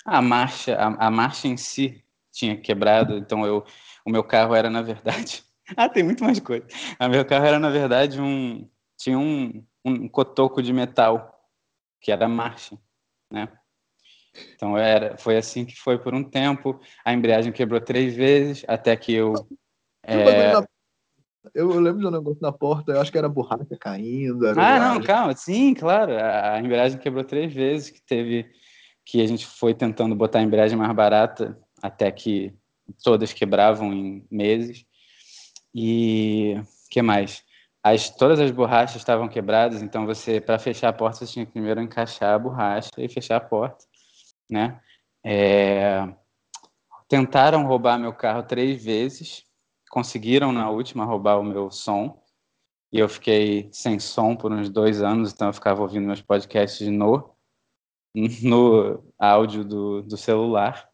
A 0.05 0.21
marcha, 0.21 0.75
a, 0.75 1.07
a 1.07 1.11
marcha 1.11 1.47
em 1.47 1.57
si 1.57 2.03
tinha 2.41 2.57
quebrado, 2.57 3.17
então 3.17 3.45
eu, 3.45 3.63
o 4.05 4.09
meu 4.09 4.23
carro 4.23 4.55
era, 4.55 4.69
na 4.69 4.81
verdade... 4.81 5.43
ah, 5.77 5.87
tem 5.87 6.03
muito 6.03 6.23
mais 6.23 6.39
coisa. 6.39 6.65
O 6.99 7.07
meu 7.07 7.23
carro 7.23 7.45
era, 7.45 7.59
na 7.59 7.69
verdade, 7.69 8.19
um... 8.19 8.67
Tinha 8.97 9.17
um, 9.17 9.63
um 9.85 10.07
cotoco 10.07 10.61
de 10.61 10.73
metal 10.73 11.39
que 11.99 12.11
era 12.11 12.27
marcha, 12.27 12.77
né? 13.31 13.47
Então 14.55 14.77
era, 14.77 15.17
foi 15.17 15.37
assim 15.37 15.65
que 15.65 15.75
foi 15.75 15.97
por 15.97 16.13
um 16.13 16.23
tempo. 16.23 16.79
A 17.03 17.13
embreagem 17.13 17.51
quebrou 17.51 17.81
três 17.81 18.15
vezes 18.15 18.63
até 18.67 18.95
que 18.95 19.13
eu. 19.13 19.33
É... 20.03 20.53
Eu, 21.55 21.67
lembro 21.79 21.99
de 21.99 22.07
um 22.07 22.11
negócio 22.11 22.39
na 22.39 22.51
porta, 22.51 22.91
eu 22.91 23.01
acho 23.01 23.11
que 23.11 23.17
era 23.17 23.27
borracha 23.27 23.75
caindo. 23.79 24.47
ah, 24.47 24.79
não, 24.79 25.01
calma, 25.01 25.35
sim, 25.35 25.73
claro. 25.73 26.15
A, 26.15 26.53
a 26.53 26.59
embreagem 26.59 26.99
quebrou 26.99 27.23
três 27.23 27.51
vezes, 27.51 27.89
que 27.89 28.01
teve 28.03 28.47
que 29.03 29.21
a 29.21 29.27
gente 29.27 29.47
foi 29.47 29.73
tentando 29.73 30.15
botar 30.15 30.39
a 30.39 30.43
embreagem 30.43 30.77
mais 30.77 30.93
barata 30.93 31.59
até 31.81 32.11
que 32.11 32.53
todas 33.03 33.33
quebravam 33.33 33.93
em 33.93 34.25
meses. 34.29 34.85
E 35.73 36.61
que 36.89 37.01
mais? 37.01 37.43
as, 37.83 38.09
todas 38.09 38.39
as 38.39 38.51
borrachas 38.51 38.97
estavam 38.97 39.27
quebradas, 39.27 39.81
então 39.81 40.05
você, 40.05 40.39
para 40.39 40.59
fechar 40.59 40.89
a 40.89 40.93
porta, 40.93 41.25
você 41.25 41.33
tinha 41.33 41.45
que 41.45 41.51
primeiro 41.51 41.81
encaixar 41.81 42.35
a 42.35 42.39
borracha 42.39 42.91
e 42.97 43.09
fechar 43.09 43.37
a 43.37 43.41
porta, 43.41 43.85
né? 44.49 44.79
É... 45.23 46.07
Tentaram 47.07 47.65
roubar 47.65 47.97
meu 47.99 48.13
carro 48.13 48.43
três 48.43 48.83
vezes, 48.83 49.43
conseguiram 49.89 50.51
na 50.51 50.69
última 50.69 51.05
roubar 51.05 51.39
o 51.39 51.43
meu 51.43 51.71
som, 51.71 52.21
e 52.93 52.99
eu 52.99 53.09
fiquei 53.09 53.69
sem 53.71 53.99
som 53.99 54.35
por 54.35 54.51
uns 54.51 54.69
dois 54.69 55.01
anos, 55.01 55.33
então 55.33 55.47
eu 55.47 55.53
ficava 55.53 55.81
ouvindo 55.81 56.05
meus 56.05 56.21
podcasts 56.21 56.87
no, 56.87 57.35
no 58.43 59.03
áudio 59.17 59.65
do, 59.65 60.03
do 60.03 60.17
celular, 60.17 60.87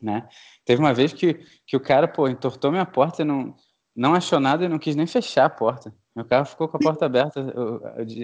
né? 0.00 0.28
Teve 0.64 0.80
uma 0.80 0.94
vez 0.94 1.12
que, 1.12 1.34
que 1.66 1.76
o 1.76 1.80
cara, 1.80 2.06
pô, 2.08 2.28
entortou 2.28 2.70
minha 2.70 2.86
porta 2.86 3.22
e 3.22 3.24
não, 3.24 3.54
não 3.94 4.14
achou 4.14 4.38
nada 4.38 4.64
e 4.64 4.68
não 4.68 4.78
quis 4.78 4.94
nem 4.94 5.06
fechar 5.06 5.46
a 5.46 5.50
porta. 5.50 5.94
Meu 6.14 6.24
carro 6.24 6.46
ficou 6.46 6.68
com 6.68 6.76
a 6.76 6.80
porta 6.80 7.06
aberta 7.06 7.40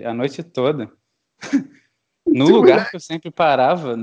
a 0.07 0.15
noite 0.15 0.43
toda. 0.43 0.93
no 2.27 2.49
lugar 2.49 2.91
que 2.91 2.97
eu 2.97 3.01
sempre 3.01 3.31
parava, 3.31 3.97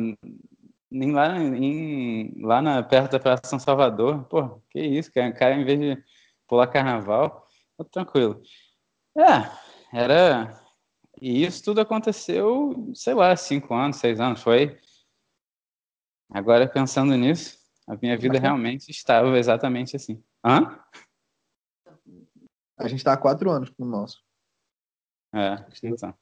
nem 0.91 1.11
lá, 1.11 1.37
em, 1.37 2.33
lá 2.41 2.61
na, 2.61 2.83
perto 2.83 3.13
da 3.13 3.19
Praça 3.19 3.43
São 3.45 3.59
Salvador. 3.59 4.25
Pô, 4.25 4.61
que 4.69 4.79
isso, 4.79 5.11
cara. 5.11 5.29
O 5.29 5.33
cara, 5.33 5.55
em 5.55 5.63
vez 5.63 5.79
de 5.79 6.03
pular 6.47 6.67
carnaval, 6.67 7.47
tô 7.77 7.85
tranquilo. 7.85 8.41
É, 9.17 9.97
era. 9.97 10.59
E 11.21 11.45
isso 11.45 11.63
tudo 11.63 11.81
aconteceu, 11.81 12.91
sei 12.95 13.13
lá, 13.13 13.35
cinco 13.35 13.73
anos, 13.73 13.97
seis 13.97 14.19
anos, 14.19 14.41
foi. 14.41 14.79
Agora, 16.29 16.67
pensando 16.67 17.15
nisso, 17.15 17.60
a 17.91 17.97
minha 18.01 18.17
vida 18.17 18.39
realmente 18.39 18.89
estava 18.89 19.37
exatamente 19.37 19.97
assim. 19.97 20.23
Hã? 20.45 20.79
A 22.77 22.87
gente 22.87 22.99
está 22.99 23.11
há 23.11 23.17
quatro 23.17 23.51
anos 23.51 23.69
com 23.69 23.83
o 23.83 23.87
nosso. 23.87 24.23
É, 25.35 25.65
então. 25.83 26.13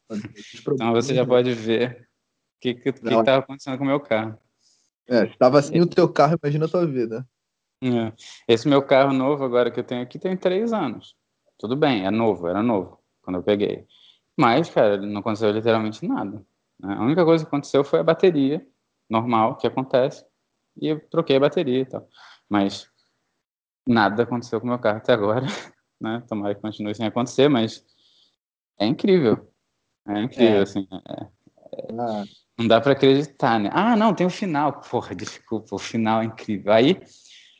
Então 0.71 0.91
você 0.93 1.13
já 1.13 1.23
pode 1.23 1.53
ver 1.53 2.09
o 2.57 2.59
que 2.59 2.89
estava 2.89 3.37
acontecendo 3.37 3.77
com 3.77 3.83
o 3.83 3.87
meu 3.87 3.99
carro. 3.99 4.35
É, 5.07 5.25
estava 5.25 5.59
assim 5.59 5.79
o 5.79 5.87
teu 5.87 6.11
carro, 6.11 6.39
imagina 6.41 6.65
a 6.65 6.69
tua 6.69 6.87
vida. 6.87 7.27
É. 7.83 8.13
Esse 8.47 8.67
meu 8.67 8.81
carro 8.81 9.13
novo 9.13 9.43
agora 9.43 9.69
que 9.69 9.79
eu 9.79 9.83
tenho 9.83 10.01
aqui 10.01 10.17
tem 10.17 10.35
três 10.35 10.73
anos. 10.73 11.15
Tudo 11.59 11.75
bem, 11.75 12.03
é 12.03 12.09
novo, 12.09 12.47
era 12.47 12.63
novo 12.63 12.99
quando 13.21 13.35
eu 13.35 13.43
peguei. 13.43 13.85
Mas, 14.35 14.71
cara, 14.71 14.97
não 14.97 15.19
aconteceu 15.19 15.51
literalmente 15.51 16.03
nada. 16.07 16.43
Né? 16.79 16.95
A 16.95 17.03
única 17.03 17.23
coisa 17.23 17.43
que 17.43 17.47
aconteceu 17.47 17.83
foi 17.83 17.99
a 17.99 18.03
bateria, 18.03 18.65
normal, 19.07 19.55
que 19.57 19.67
acontece, 19.67 20.25
e 20.77 20.87
eu 20.87 20.99
troquei 21.09 21.37
a 21.37 21.41
bateria 21.41 21.81
e 21.81 21.85
tal. 21.85 22.07
Mas 22.47 22.89
nada 23.87 24.23
aconteceu 24.23 24.59
com 24.59 24.67
o 24.67 24.69
meu 24.69 24.79
carro 24.79 24.97
até 24.97 25.13
agora. 25.13 25.45
né? 25.99 26.23
Tomara 26.27 26.55
que 26.55 26.61
continue 26.61 26.95
sem 26.95 27.05
acontecer, 27.05 27.49
mas 27.49 27.83
é 28.79 28.85
incrível. 28.85 29.51
É 30.07 30.21
incrível, 30.21 30.59
é. 30.59 30.61
assim. 30.61 30.87
É, 30.91 31.23
é, 31.23 31.87
ah. 31.99 32.23
Não 32.57 32.67
dá 32.67 32.81
para 32.81 32.91
acreditar, 32.91 33.59
né? 33.59 33.69
Ah, 33.71 33.95
não, 33.95 34.13
tem 34.13 34.27
o 34.27 34.29
final. 34.29 34.81
Porra, 34.81 35.15
desculpa, 35.15 35.75
o 35.75 35.79
final 35.79 36.21
é 36.21 36.25
incrível. 36.25 36.73
Aí, 36.73 36.99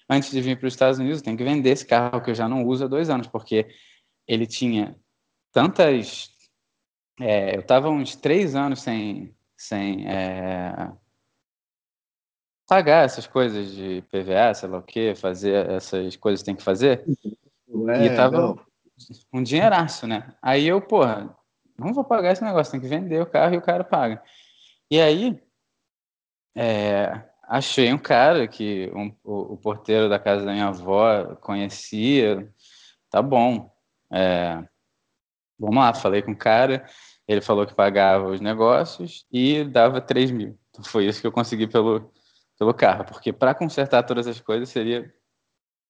antes 0.09 0.31
de 0.31 0.41
vir 0.41 0.57
para 0.59 0.67
os 0.67 0.73
Estados 0.73 0.99
Unidos, 0.99 1.21
tem 1.21 1.37
que 1.37 1.43
vender 1.43 1.69
esse 1.69 1.85
carro 1.85 2.21
que 2.21 2.29
eu 2.29 2.35
já 2.35 2.49
não 2.49 2.65
uso 2.65 2.85
há 2.85 2.87
dois 2.87 3.09
anos, 3.09 3.27
porque 3.27 3.67
ele 4.27 4.45
tinha 4.45 4.95
tantas. 5.51 6.29
É, 7.19 7.55
eu 7.55 7.61
estava 7.61 7.89
uns 7.89 8.15
três 8.15 8.55
anos 8.55 8.81
sem, 8.81 9.33
sem 9.57 10.07
é, 10.07 10.91
pagar 12.69 13.03
essas 13.03 13.25
coisas 13.25 13.71
de 13.71 14.03
PVA, 14.11 14.53
sei 14.53 14.69
lá 14.69 14.77
o 14.77 14.83
que, 14.83 15.15
fazer 15.15 15.67
essas 15.71 16.15
coisas 16.15 16.41
que 16.41 16.45
tem 16.45 16.55
que 16.55 16.61
fazer. 16.61 17.03
É, 17.89 18.05
e 18.05 18.15
tava 18.15 18.37
não. 18.37 18.59
um 19.33 19.41
dinheiraço, 19.41 20.05
né? 20.05 20.35
Aí 20.39 20.67
eu, 20.67 20.79
porra, 20.79 21.35
não 21.75 21.95
vou 21.95 22.03
pagar 22.03 22.31
esse 22.31 22.43
negócio, 22.43 22.71
tem 22.71 22.79
que 22.79 22.87
vender 22.87 23.19
o 23.19 23.25
carro 23.25 23.55
e 23.55 23.57
o 23.57 23.61
cara 23.61 23.83
paga. 23.83 24.21
E 24.91 25.01
aí, 25.01 25.41
é, 26.55 27.23
achei 27.43 27.91
um 27.91 27.97
cara 27.97 28.47
que 28.47 28.91
um, 28.93 29.11
o, 29.23 29.53
o, 29.53 29.57
porteiro 29.57 30.07
da 30.07 30.19
casa 30.19 30.45
da 30.45 30.51
minha 30.51 30.67
avó 30.67 31.35
conhecia, 31.37 32.53
tá 33.09 33.19
bom. 33.19 33.73
É, 34.13 34.63
vamos 35.57 35.77
lá, 35.77 35.91
falei 35.95 36.21
com 36.21 36.33
o 36.33 36.37
cara, 36.37 36.85
ele 37.27 37.41
falou 37.41 37.65
que 37.65 37.73
pagava 37.73 38.27
os 38.27 38.39
negócios 38.39 39.25
e 39.31 39.63
dava 39.63 39.99
3 39.99 40.29
mil. 40.29 40.55
Então 40.69 40.83
foi 40.83 41.07
isso 41.07 41.19
que 41.19 41.25
eu 41.25 41.31
consegui 41.31 41.65
pelo, 41.65 42.11
pelo 42.59 42.73
carro, 42.73 43.05
porque 43.05 43.33
para 43.33 43.55
consertar 43.55 44.03
todas 44.03 44.27
as 44.27 44.39
coisas 44.39 44.69
seria 44.69 45.11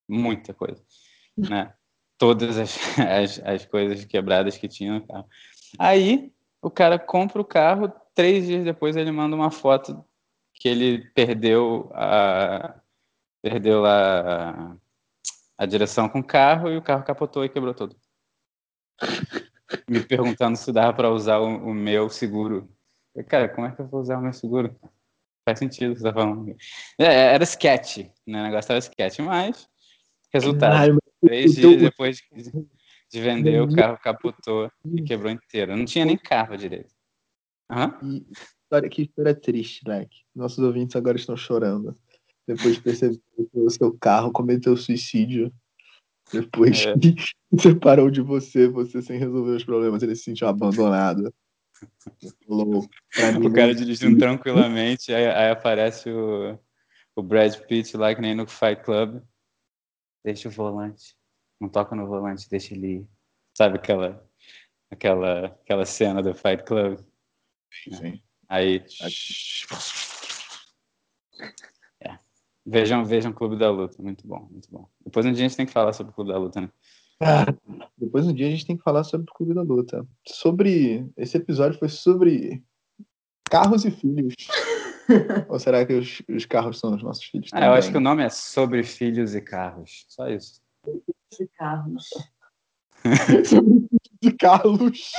muita 0.08 0.54
coisa 0.54 0.82
né? 1.48 1.74
Todas 2.18 2.58
as, 2.58 2.78
as, 3.00 3.40
as 3.46 3.66
coisas 3.66 4.04
quebradas 4.06 4.58
que 4.58 4.68
tinha 4.68 4.94
no 4.94 5.08
carro. 5.08 5.28
Aí 5.78 6.34
o 6.62 6.70
cara 6.70 6.98
compra 7.00 7.42
o 7.42 7.46
carro, 7.46 7.92
três 8.14 8.46
dias 8.46 8.64
depois 8.64 8.96
ele 8.96 9.12
manda 9.12 9.36
uma 9.36 9.52
foto 9.52 10.04
que 10.54 10.68
ele 10.68 11.06
perdeu 11.12 11.90
a 11.94 12.76
perdeu 13.42 13.86
a, 13.86 14.76
a 15.58 15.66
direção 15.66 16.10
com 16.10 16.20
o 16.20 16.24
carro 16.24 16.70
e 16.70 16.76
o 16.76 16.82
carro 16.82 17.06
capotou 17.06 17.46
e 17.46 17.50
quebrou 17.50 17.74
todo. 17.74 17.96
Me 19.88 20.04
perguntando 20.04 20.58
se 20.58 20.74
dava 20.74 20.92
para 20.94 21.10
usar 21.10 21.38
o, 21.38 21.70
o, 21.70 21.74
meu 21.74 22.10
seguro. 22.10 22.70
Eu, 23.16 23.24
cara, 23.24 23.48
como 23.48 23.66
é 23.66 23.72
que 23.72 23.80
eu 23.80 23.88
vou 23.88 24.02
usar 24.02 24.18
o 24.18 24.22
meu 24.22 24.34
seguro? 24.34 24.76
Faz 25.50 25.60
sentido 25.60 25.92
o 25.92 25.94
que 25.96 26.02
você 26.02 26.08
tá 26.08 26.14
falando. 26.14 26.56
É, 27.00 27.34
era 27.34 27.44
sketch, 27.44 27.98
né? 28.28 28.42
O 28.42 28.44
negócio 28.44 28.72
era 28.72 28.80
sketch, 28.80 29.20
mas 29.20 29.68
resultado. 30.32 31.00
Três 31.26 31.56
dias 31.56 31.82
depois 31.82 32.22
de 33.12 33.22
vender, 33.22 33.62
o 33.62 33.74
carro 33.74 33.98
capotou 33.98 34.72
e 34.86 35.02
quebrou 35.02 35.32
inteiro. 35.32 35.76
Não 35.76 35.86
tinha 35.86 36.06
nem 36.06 36.18
carro 36.18 36.56
direito. 36.56 36.94
Uhum. 37.70 38.24
E, 38.82 38.90
que 38.90 39.02
história 39.02 39.34
triste, 39.34 39.82
Leque. 39.88 40.20
Nossos 40.36 40.60
ouvintes 40.60 40.96
agora 40.96 41.18
estão 41.18 41.36
chorando. 41.36 41.96
Depois 42.48 42.76
de 42.76 42.82
perceber 42.82 43.18
que 43.36 43.60
o 43.60 43.70
seu 43.70 43.98
carro 44.00 44.32
cometeu 44.32 44.78
suicídio. 44.78 45.52
Depois 46.32 46.86
é. 46.86 46.94
que 46.94 47.16
separou 47.60 48.12
de 48.12 48.22
você, 48.22 48.68
você 48.68 49.02
sem 49.02 49.18
resolver 49.18 49.52
os 49.52 49.64
problemas, 49.64 50.04
ele 50.04 50.16
se 50.16 50.24
sentiu 50.24 50.48
abandonado. 50.48 51.34
o 52.48 53.54
cara 53.54 53.74
dirigindo 53.74 54.18
tranquilamente, 54.18 55.14
aí, 55.14 55.28
aí, 55.28 55.50
aparece 55.50 56.10
o, 56.10 56.58
o 57.16 57.24
Brad 57.24 57.56
Pitt 57.62 57.96
lá 57.96 58.14
que 58.14 58.22
nem 58.22 58.36
no 58.36 58.48
Fight 58.48 58.84
Club 58.84 59.22
deixa 60.24 60.48
o 60.48 60.52
volante. 60.52 61.16
Não 61.60 61.70
toca 61.70 61.96
no 61.96 62.08
volante, 62.08 62.50
deixa 62.50 62.74
ele 62.74 62.88
ir. 62.88 63.08
Sabe 63.58 63.78
aquela, 63.78 64.26
aquela, 64.90 65.46
aquela 65.48 65.86
cena 65.86 66.22
do 66.22 66.34
Fight 66.34 66.64
Club? 66.64 67.00
Sim. 67.94 68.22
Aí. 68.48 68.84
É. 72.02 72.18
Vejam, 72.66 73.04
vejam 73.06 73.34
Clube 73.34 73.58
da 73.58 73.70
Luta, 73.70 74.02
muito 74.02 74.26
bom, 74.26 74.48
muito 74.50 74.70
bom. 74.72 74.90
Depois 75.04 75.26
um 75.26 75.32
dia 75.32 75.46
a 75.46 75.48
gente 75.48 75.58
tem 75.58 75.66
que 75.66 75.74
falar 75.74 75.94
sobre 75.94 76.12
o 76.12 76.16
Clube 76.16 76.32
da 76.32 76.38
Luta, 76.38 76.62
né? 76.62 76.70
Ah, 77.22 77.46
depois 77.98 78.26
um 78.26 78.34
dia 78.34 78.48
a 78.48 78.50
gente 78.50 78.66
tem 78.66 78.78
que 78.78 78.84
falar 78.84 79.04
sobre 79.04 79.30
o 79.30 79.34
Clube 79.34 79.54
da 79.54 79.62
Luta. 79.62 80.08
Sobre. 80.28 81.10
Esse 81.18 81.38
episódio 81.38 81.78
foi 81.78 81.90
sobre 81.90 82.64
carros 83.50 83.86
e 83.86 83.92
filhos. 83.92 84.34
Ou 85.50 85.60
será 85.60 85.86
que 85.86 85.94
os, 85.94 86.22
os, 86.30 86.46
carros 86.46 86.80
são 86.80 86.96
os 86.96 87.04
nossos 87.04 87.24
filhos? 87.26 87.50
Ah, 87.52 87.66
eu 87.66 87.74
acho 87.74 87.92
que 87.92 87.98
o 87.98 88.02
nome 88.02 88.24
é 88.24 88.30
Sobre 88.30 88.84
Filhos 88.84 89.34
e 89.36 89.42
Carros. 89.42 90.06
Só 90.08 90.30
isso. 90.30 90.62
E 91.40 91.48
carros. 91.58 92.10
sobre 93.46 93.88
filhos 93.90 94.22
e 94.22 94.32
carros. 94.34 95.12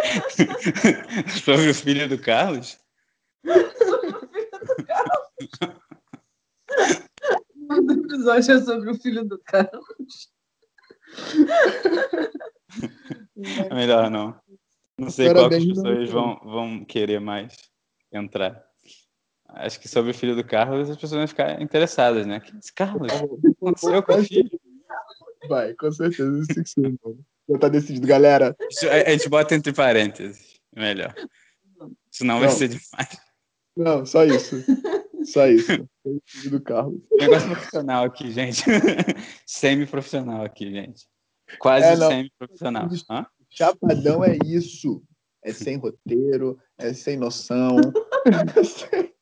Sobre 1.44 1.70
o 1.70 1.74
filho 1.74 2.08
do 2.08 2.18
Carlos? 2.18 2.78
Sobre 3.44 4.08
o 4.08 4.28
filho 4.28 4.50
do 4.50 4.84
Carlos. 4.86 5.50
O 7.70 7.92
episódio 7.92 8.54
é 8.54 8.60
sobre 8.60 8.90
o 8.90 8.94
filho 8.94 9.24
do 9.24 9.38
Carlos. 9.44 10.30
É 13.68 13.74
melhor 13.74 14.10
não. 14.10 14.38
Não 14.98 15.10
sei 15.10 15.32
qual 15.32 15.48
que 15.48 15.56
as 15.56 15.64
pessoas 15.64 16.10
vão, 16.10 16.40
vão 16.44 16.84
querer 16.84 17.20
mais 17.20 17.56
entrar. 18.12 18.62
Acho 19.48 19.80
que 19.80 19.88
sobre 19.88 20.10
o 20.10 20.14
filho 20.14 20.36
do 20.36 20.44
Carlos 20.44 20.90
as 20.90 20.96
pessoas 20.96 21.18
vão 21.18 21.28
ficar 21.28 21.60
interessadas, 21.60 22.26
né? 22.26 22.40
Que 22.40 22.56
esse 22.56 22.72
Carlos? 22.72 23.10
O 23.12 23.40
que 23.40 23.48
aconteceu 23.48 24.02
com 24.02 24.12
o 24.14 24.24
filho? 24.24 24.60
Vai, 25.48 25.74
com 25.74 25.90
certeza. 25.90 26.38
Isso 26.38 26.62
que 26.62 26.68
sim, 26.68 26.98
Já 27.48 27.58
tá 27.58 27.68
decidido, 27.68 28.06
galera. 28.06 28.54
A 29.06 29.10
gente 29.10 29.28
bota 29.28 29.54
entre 29.54 29.72
parênteses. 29.72 30.60
Melhor. 30.74 31.14
Senão 32.10 32.34
não. 32.34 32.40
vai 32.40 32.50
ser 32.50 32.68
demais. 32.68 33.20
Não, 33.76 34.04
só 34.04 34.24
isso. 34.24 34.56
Só 35.24 35.46
isso. 35.46 35.88
filho 36.24 36.50
do 36.50 36.60
Carlos. 36.60 37.00
Negócio 37.12 37.50
profissional 37.50 38.04
aqui, 38.04 38.30
gente. 38.30 38.62
Semi-profissional 39.46 40.44
aqui, 40.44 40.70
gente. 40.70 41.06
Quase 41.58 41.86
é, 41.86 41.96
semi-profissional. 41.96 42.88
Chapadão 43.50 44.24
é 44.24 44.38
isso. 44.44 45.02
É 45.42 45.52
sem 45.52 45.76
roteiro, 45.78 46.58
é 46.78 46.92
sem 46.92 47.16
noção. 47.16 47.76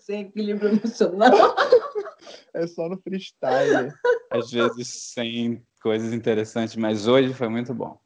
sem 0.00 0.22
equilíbrio 0.22 0.70
emocional. 0.70 1.32
É 2.54 2.66
só 2.66 2.88
no 2.88 3.00
freestyle. 3.00 3.92
Às 4.30 4.50
vezes 4.50 5.10
sem 5.12 5.64
coisas 5.82 6.12
interessantes, 6.12 6.76
mas 6.76 7.08
hoje 7.08 7.32
foi 7.32 7.48
muito 7.48 7.74
bom. 7.74 7.98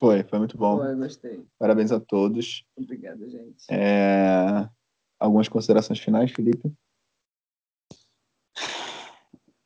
Foi, 0.00 0.24
foi 0.24 0.38
muito 0.40 0.58
bom. 0.58 0.78
Foi, 0.78 0.96
gostei. 0.96 1.46
Parabéns 1.58 1.92
a 1.92 2.00
todos. 2.00 2.64
Obrigada, 2.76 3.26
gente. 3.30 3.64
É... 3.70 4.68
Algumas 5.22 5.48
considerações 5.48 6.00
finais, 6.00 6.32
Felipe? 6.32 6.74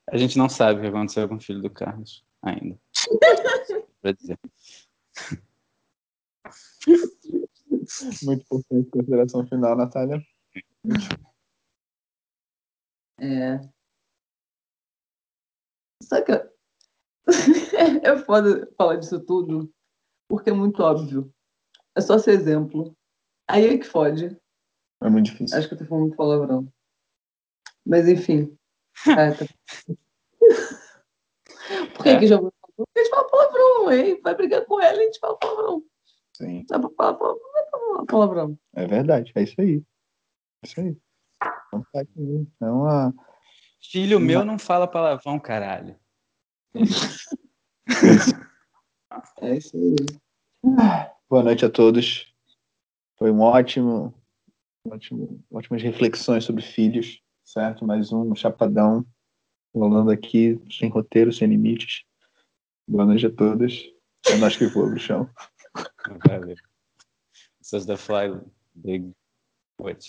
A 0.06 0.18
gente 0.18 0.36
não 0.36 0.50
sabe 0.50 0.78
o 0.78 0.82
que 0.82 0.88
aconteceu 0.88 1.26
com 1.26 1.36
o 1.36 1.40
filho 1.40 1.62
do 1.62 1.70
Carlos 1.70 2.22
ainda. 2.42 2.78
pra 4.02 4.12
dizer. 4.12 4.38
Muito 8.22 8.42
importante 8.42 8.90
consideração 8.90 9.46
final, 9.46 9.74
Natália. 9.74 10.22
É. 13.18 13.58
Só 16.02 16.20
que 16.22 16.32
é 16.32 18.18
foda 18.26 18.70
falar 18.76 18.96
disso 18.96 19.18
tudo, 19.24 19.72
porque 20.28 20.50
é 20.50 20.52
muito 20.52 20.82
óbvio. 20.82 21.32
É 21.96 22.02
só 22.02 22.18
ser 22.18 22.32
exemplo. 22.32 22.94
Aí 23.48 23.64
é 23.64 23.78
que 23.78 23.86
fode. 23.86 24.38
É 25.02 25.08
muito 25.08 25.26
difícil. 25.26 25.58
Acho 25.58 25.68
que 25.68 25.74
eu 25.74 25.78
tô 25.78 25.84
falando 25.84 26.04
muito 26.04 26.16
palavrão. 26.16 26.72
Mas 27.84 28.08
enfim. 28.08 28.56
É, 29.06 29.30
tá... 29.32 29.46
Por 31.94 32.02
que, 32.02 32.08
é. 32.08 32.18
que 32.18 32.26
já 32.26 32.40
vou 32.40 32.52
falar? 32.60 32.86
A 32.94 32.98
gente 32.98 33.10
fala 33.10 33.28
palavrão, 33.28 33.92
hein? 33.92 34.20
Vai 34.22 34.34
brigar 34.34 34.64
com 34.64 34.80
ela 34.80 34.96
e 34.96 35.00
a 35.00 35.04
gente 35.04 35.18
fala 35.18 35.36
palavrão. 35.38 35.82
Sim. 36.36 36.64
Dá 36.68 36.78
pra 36.78 36.90
falar 36.90 37.14
palavrão. 37.14 38.06
palavrão. 38.06 38.58
É 38.74 38.86
verdade, 38.86 39.32
é 39.34 39.42
isso 39.42 39.60
aí. 39.60 39.82
É 40.62 40.66
isso 40.66 40.80
aí. 40.80 40.96
É 42.60 42.66
uma. 42.66 43.14
Filho 43.80 44.18
meu 44.18 44.44
não 44.44 44.58
fala 44.58 44.86
palavrão, 44.88 45.38
caralho. 45.38 45.96
É 49.40 49.56
isso 49.56 49.76
aí. 49.76 49.96
Boa 51.28 51.42
noite 51.42 51.64
a 51.64 51.70
todos. 51.70 52.32
Foi 53.16 53.30
um 53.30 53.40
ótimo, 53.40 54.12
ótimo, 54.90 55.44
ótimas 55.50 55.82
reflexões 55.82 56.44
sobre 56.44 56.62
filhos, 56.62 57.20
certo? 57.44 57.84
Mais 57.84 58.12
um 58.12 58.34
chapadão 58.34 59.04
rolando 59.74 60.10
aqui, 60.10 60.60
sem 60.70 60.88
roteiro, 60.88 61.32
sem 61.32 61.48
limites. 61.48 62.04
Boa 62.88 63.04
noite 63.04 63.26
a 63.26 63.30
todos. 63.30 63.84
É 64.26 64.36
nós 64.36 64.56
que 64.56 64.66
voa, 64.66 64.96
chão. 64.98 65.28
Valeu. 66.26 66.56
This 67.60 67.72
is 67.72 67.86
the 67.86 67.96
fly 67.96 68.40
big 68.74 69.12
witch. 69.80 70.08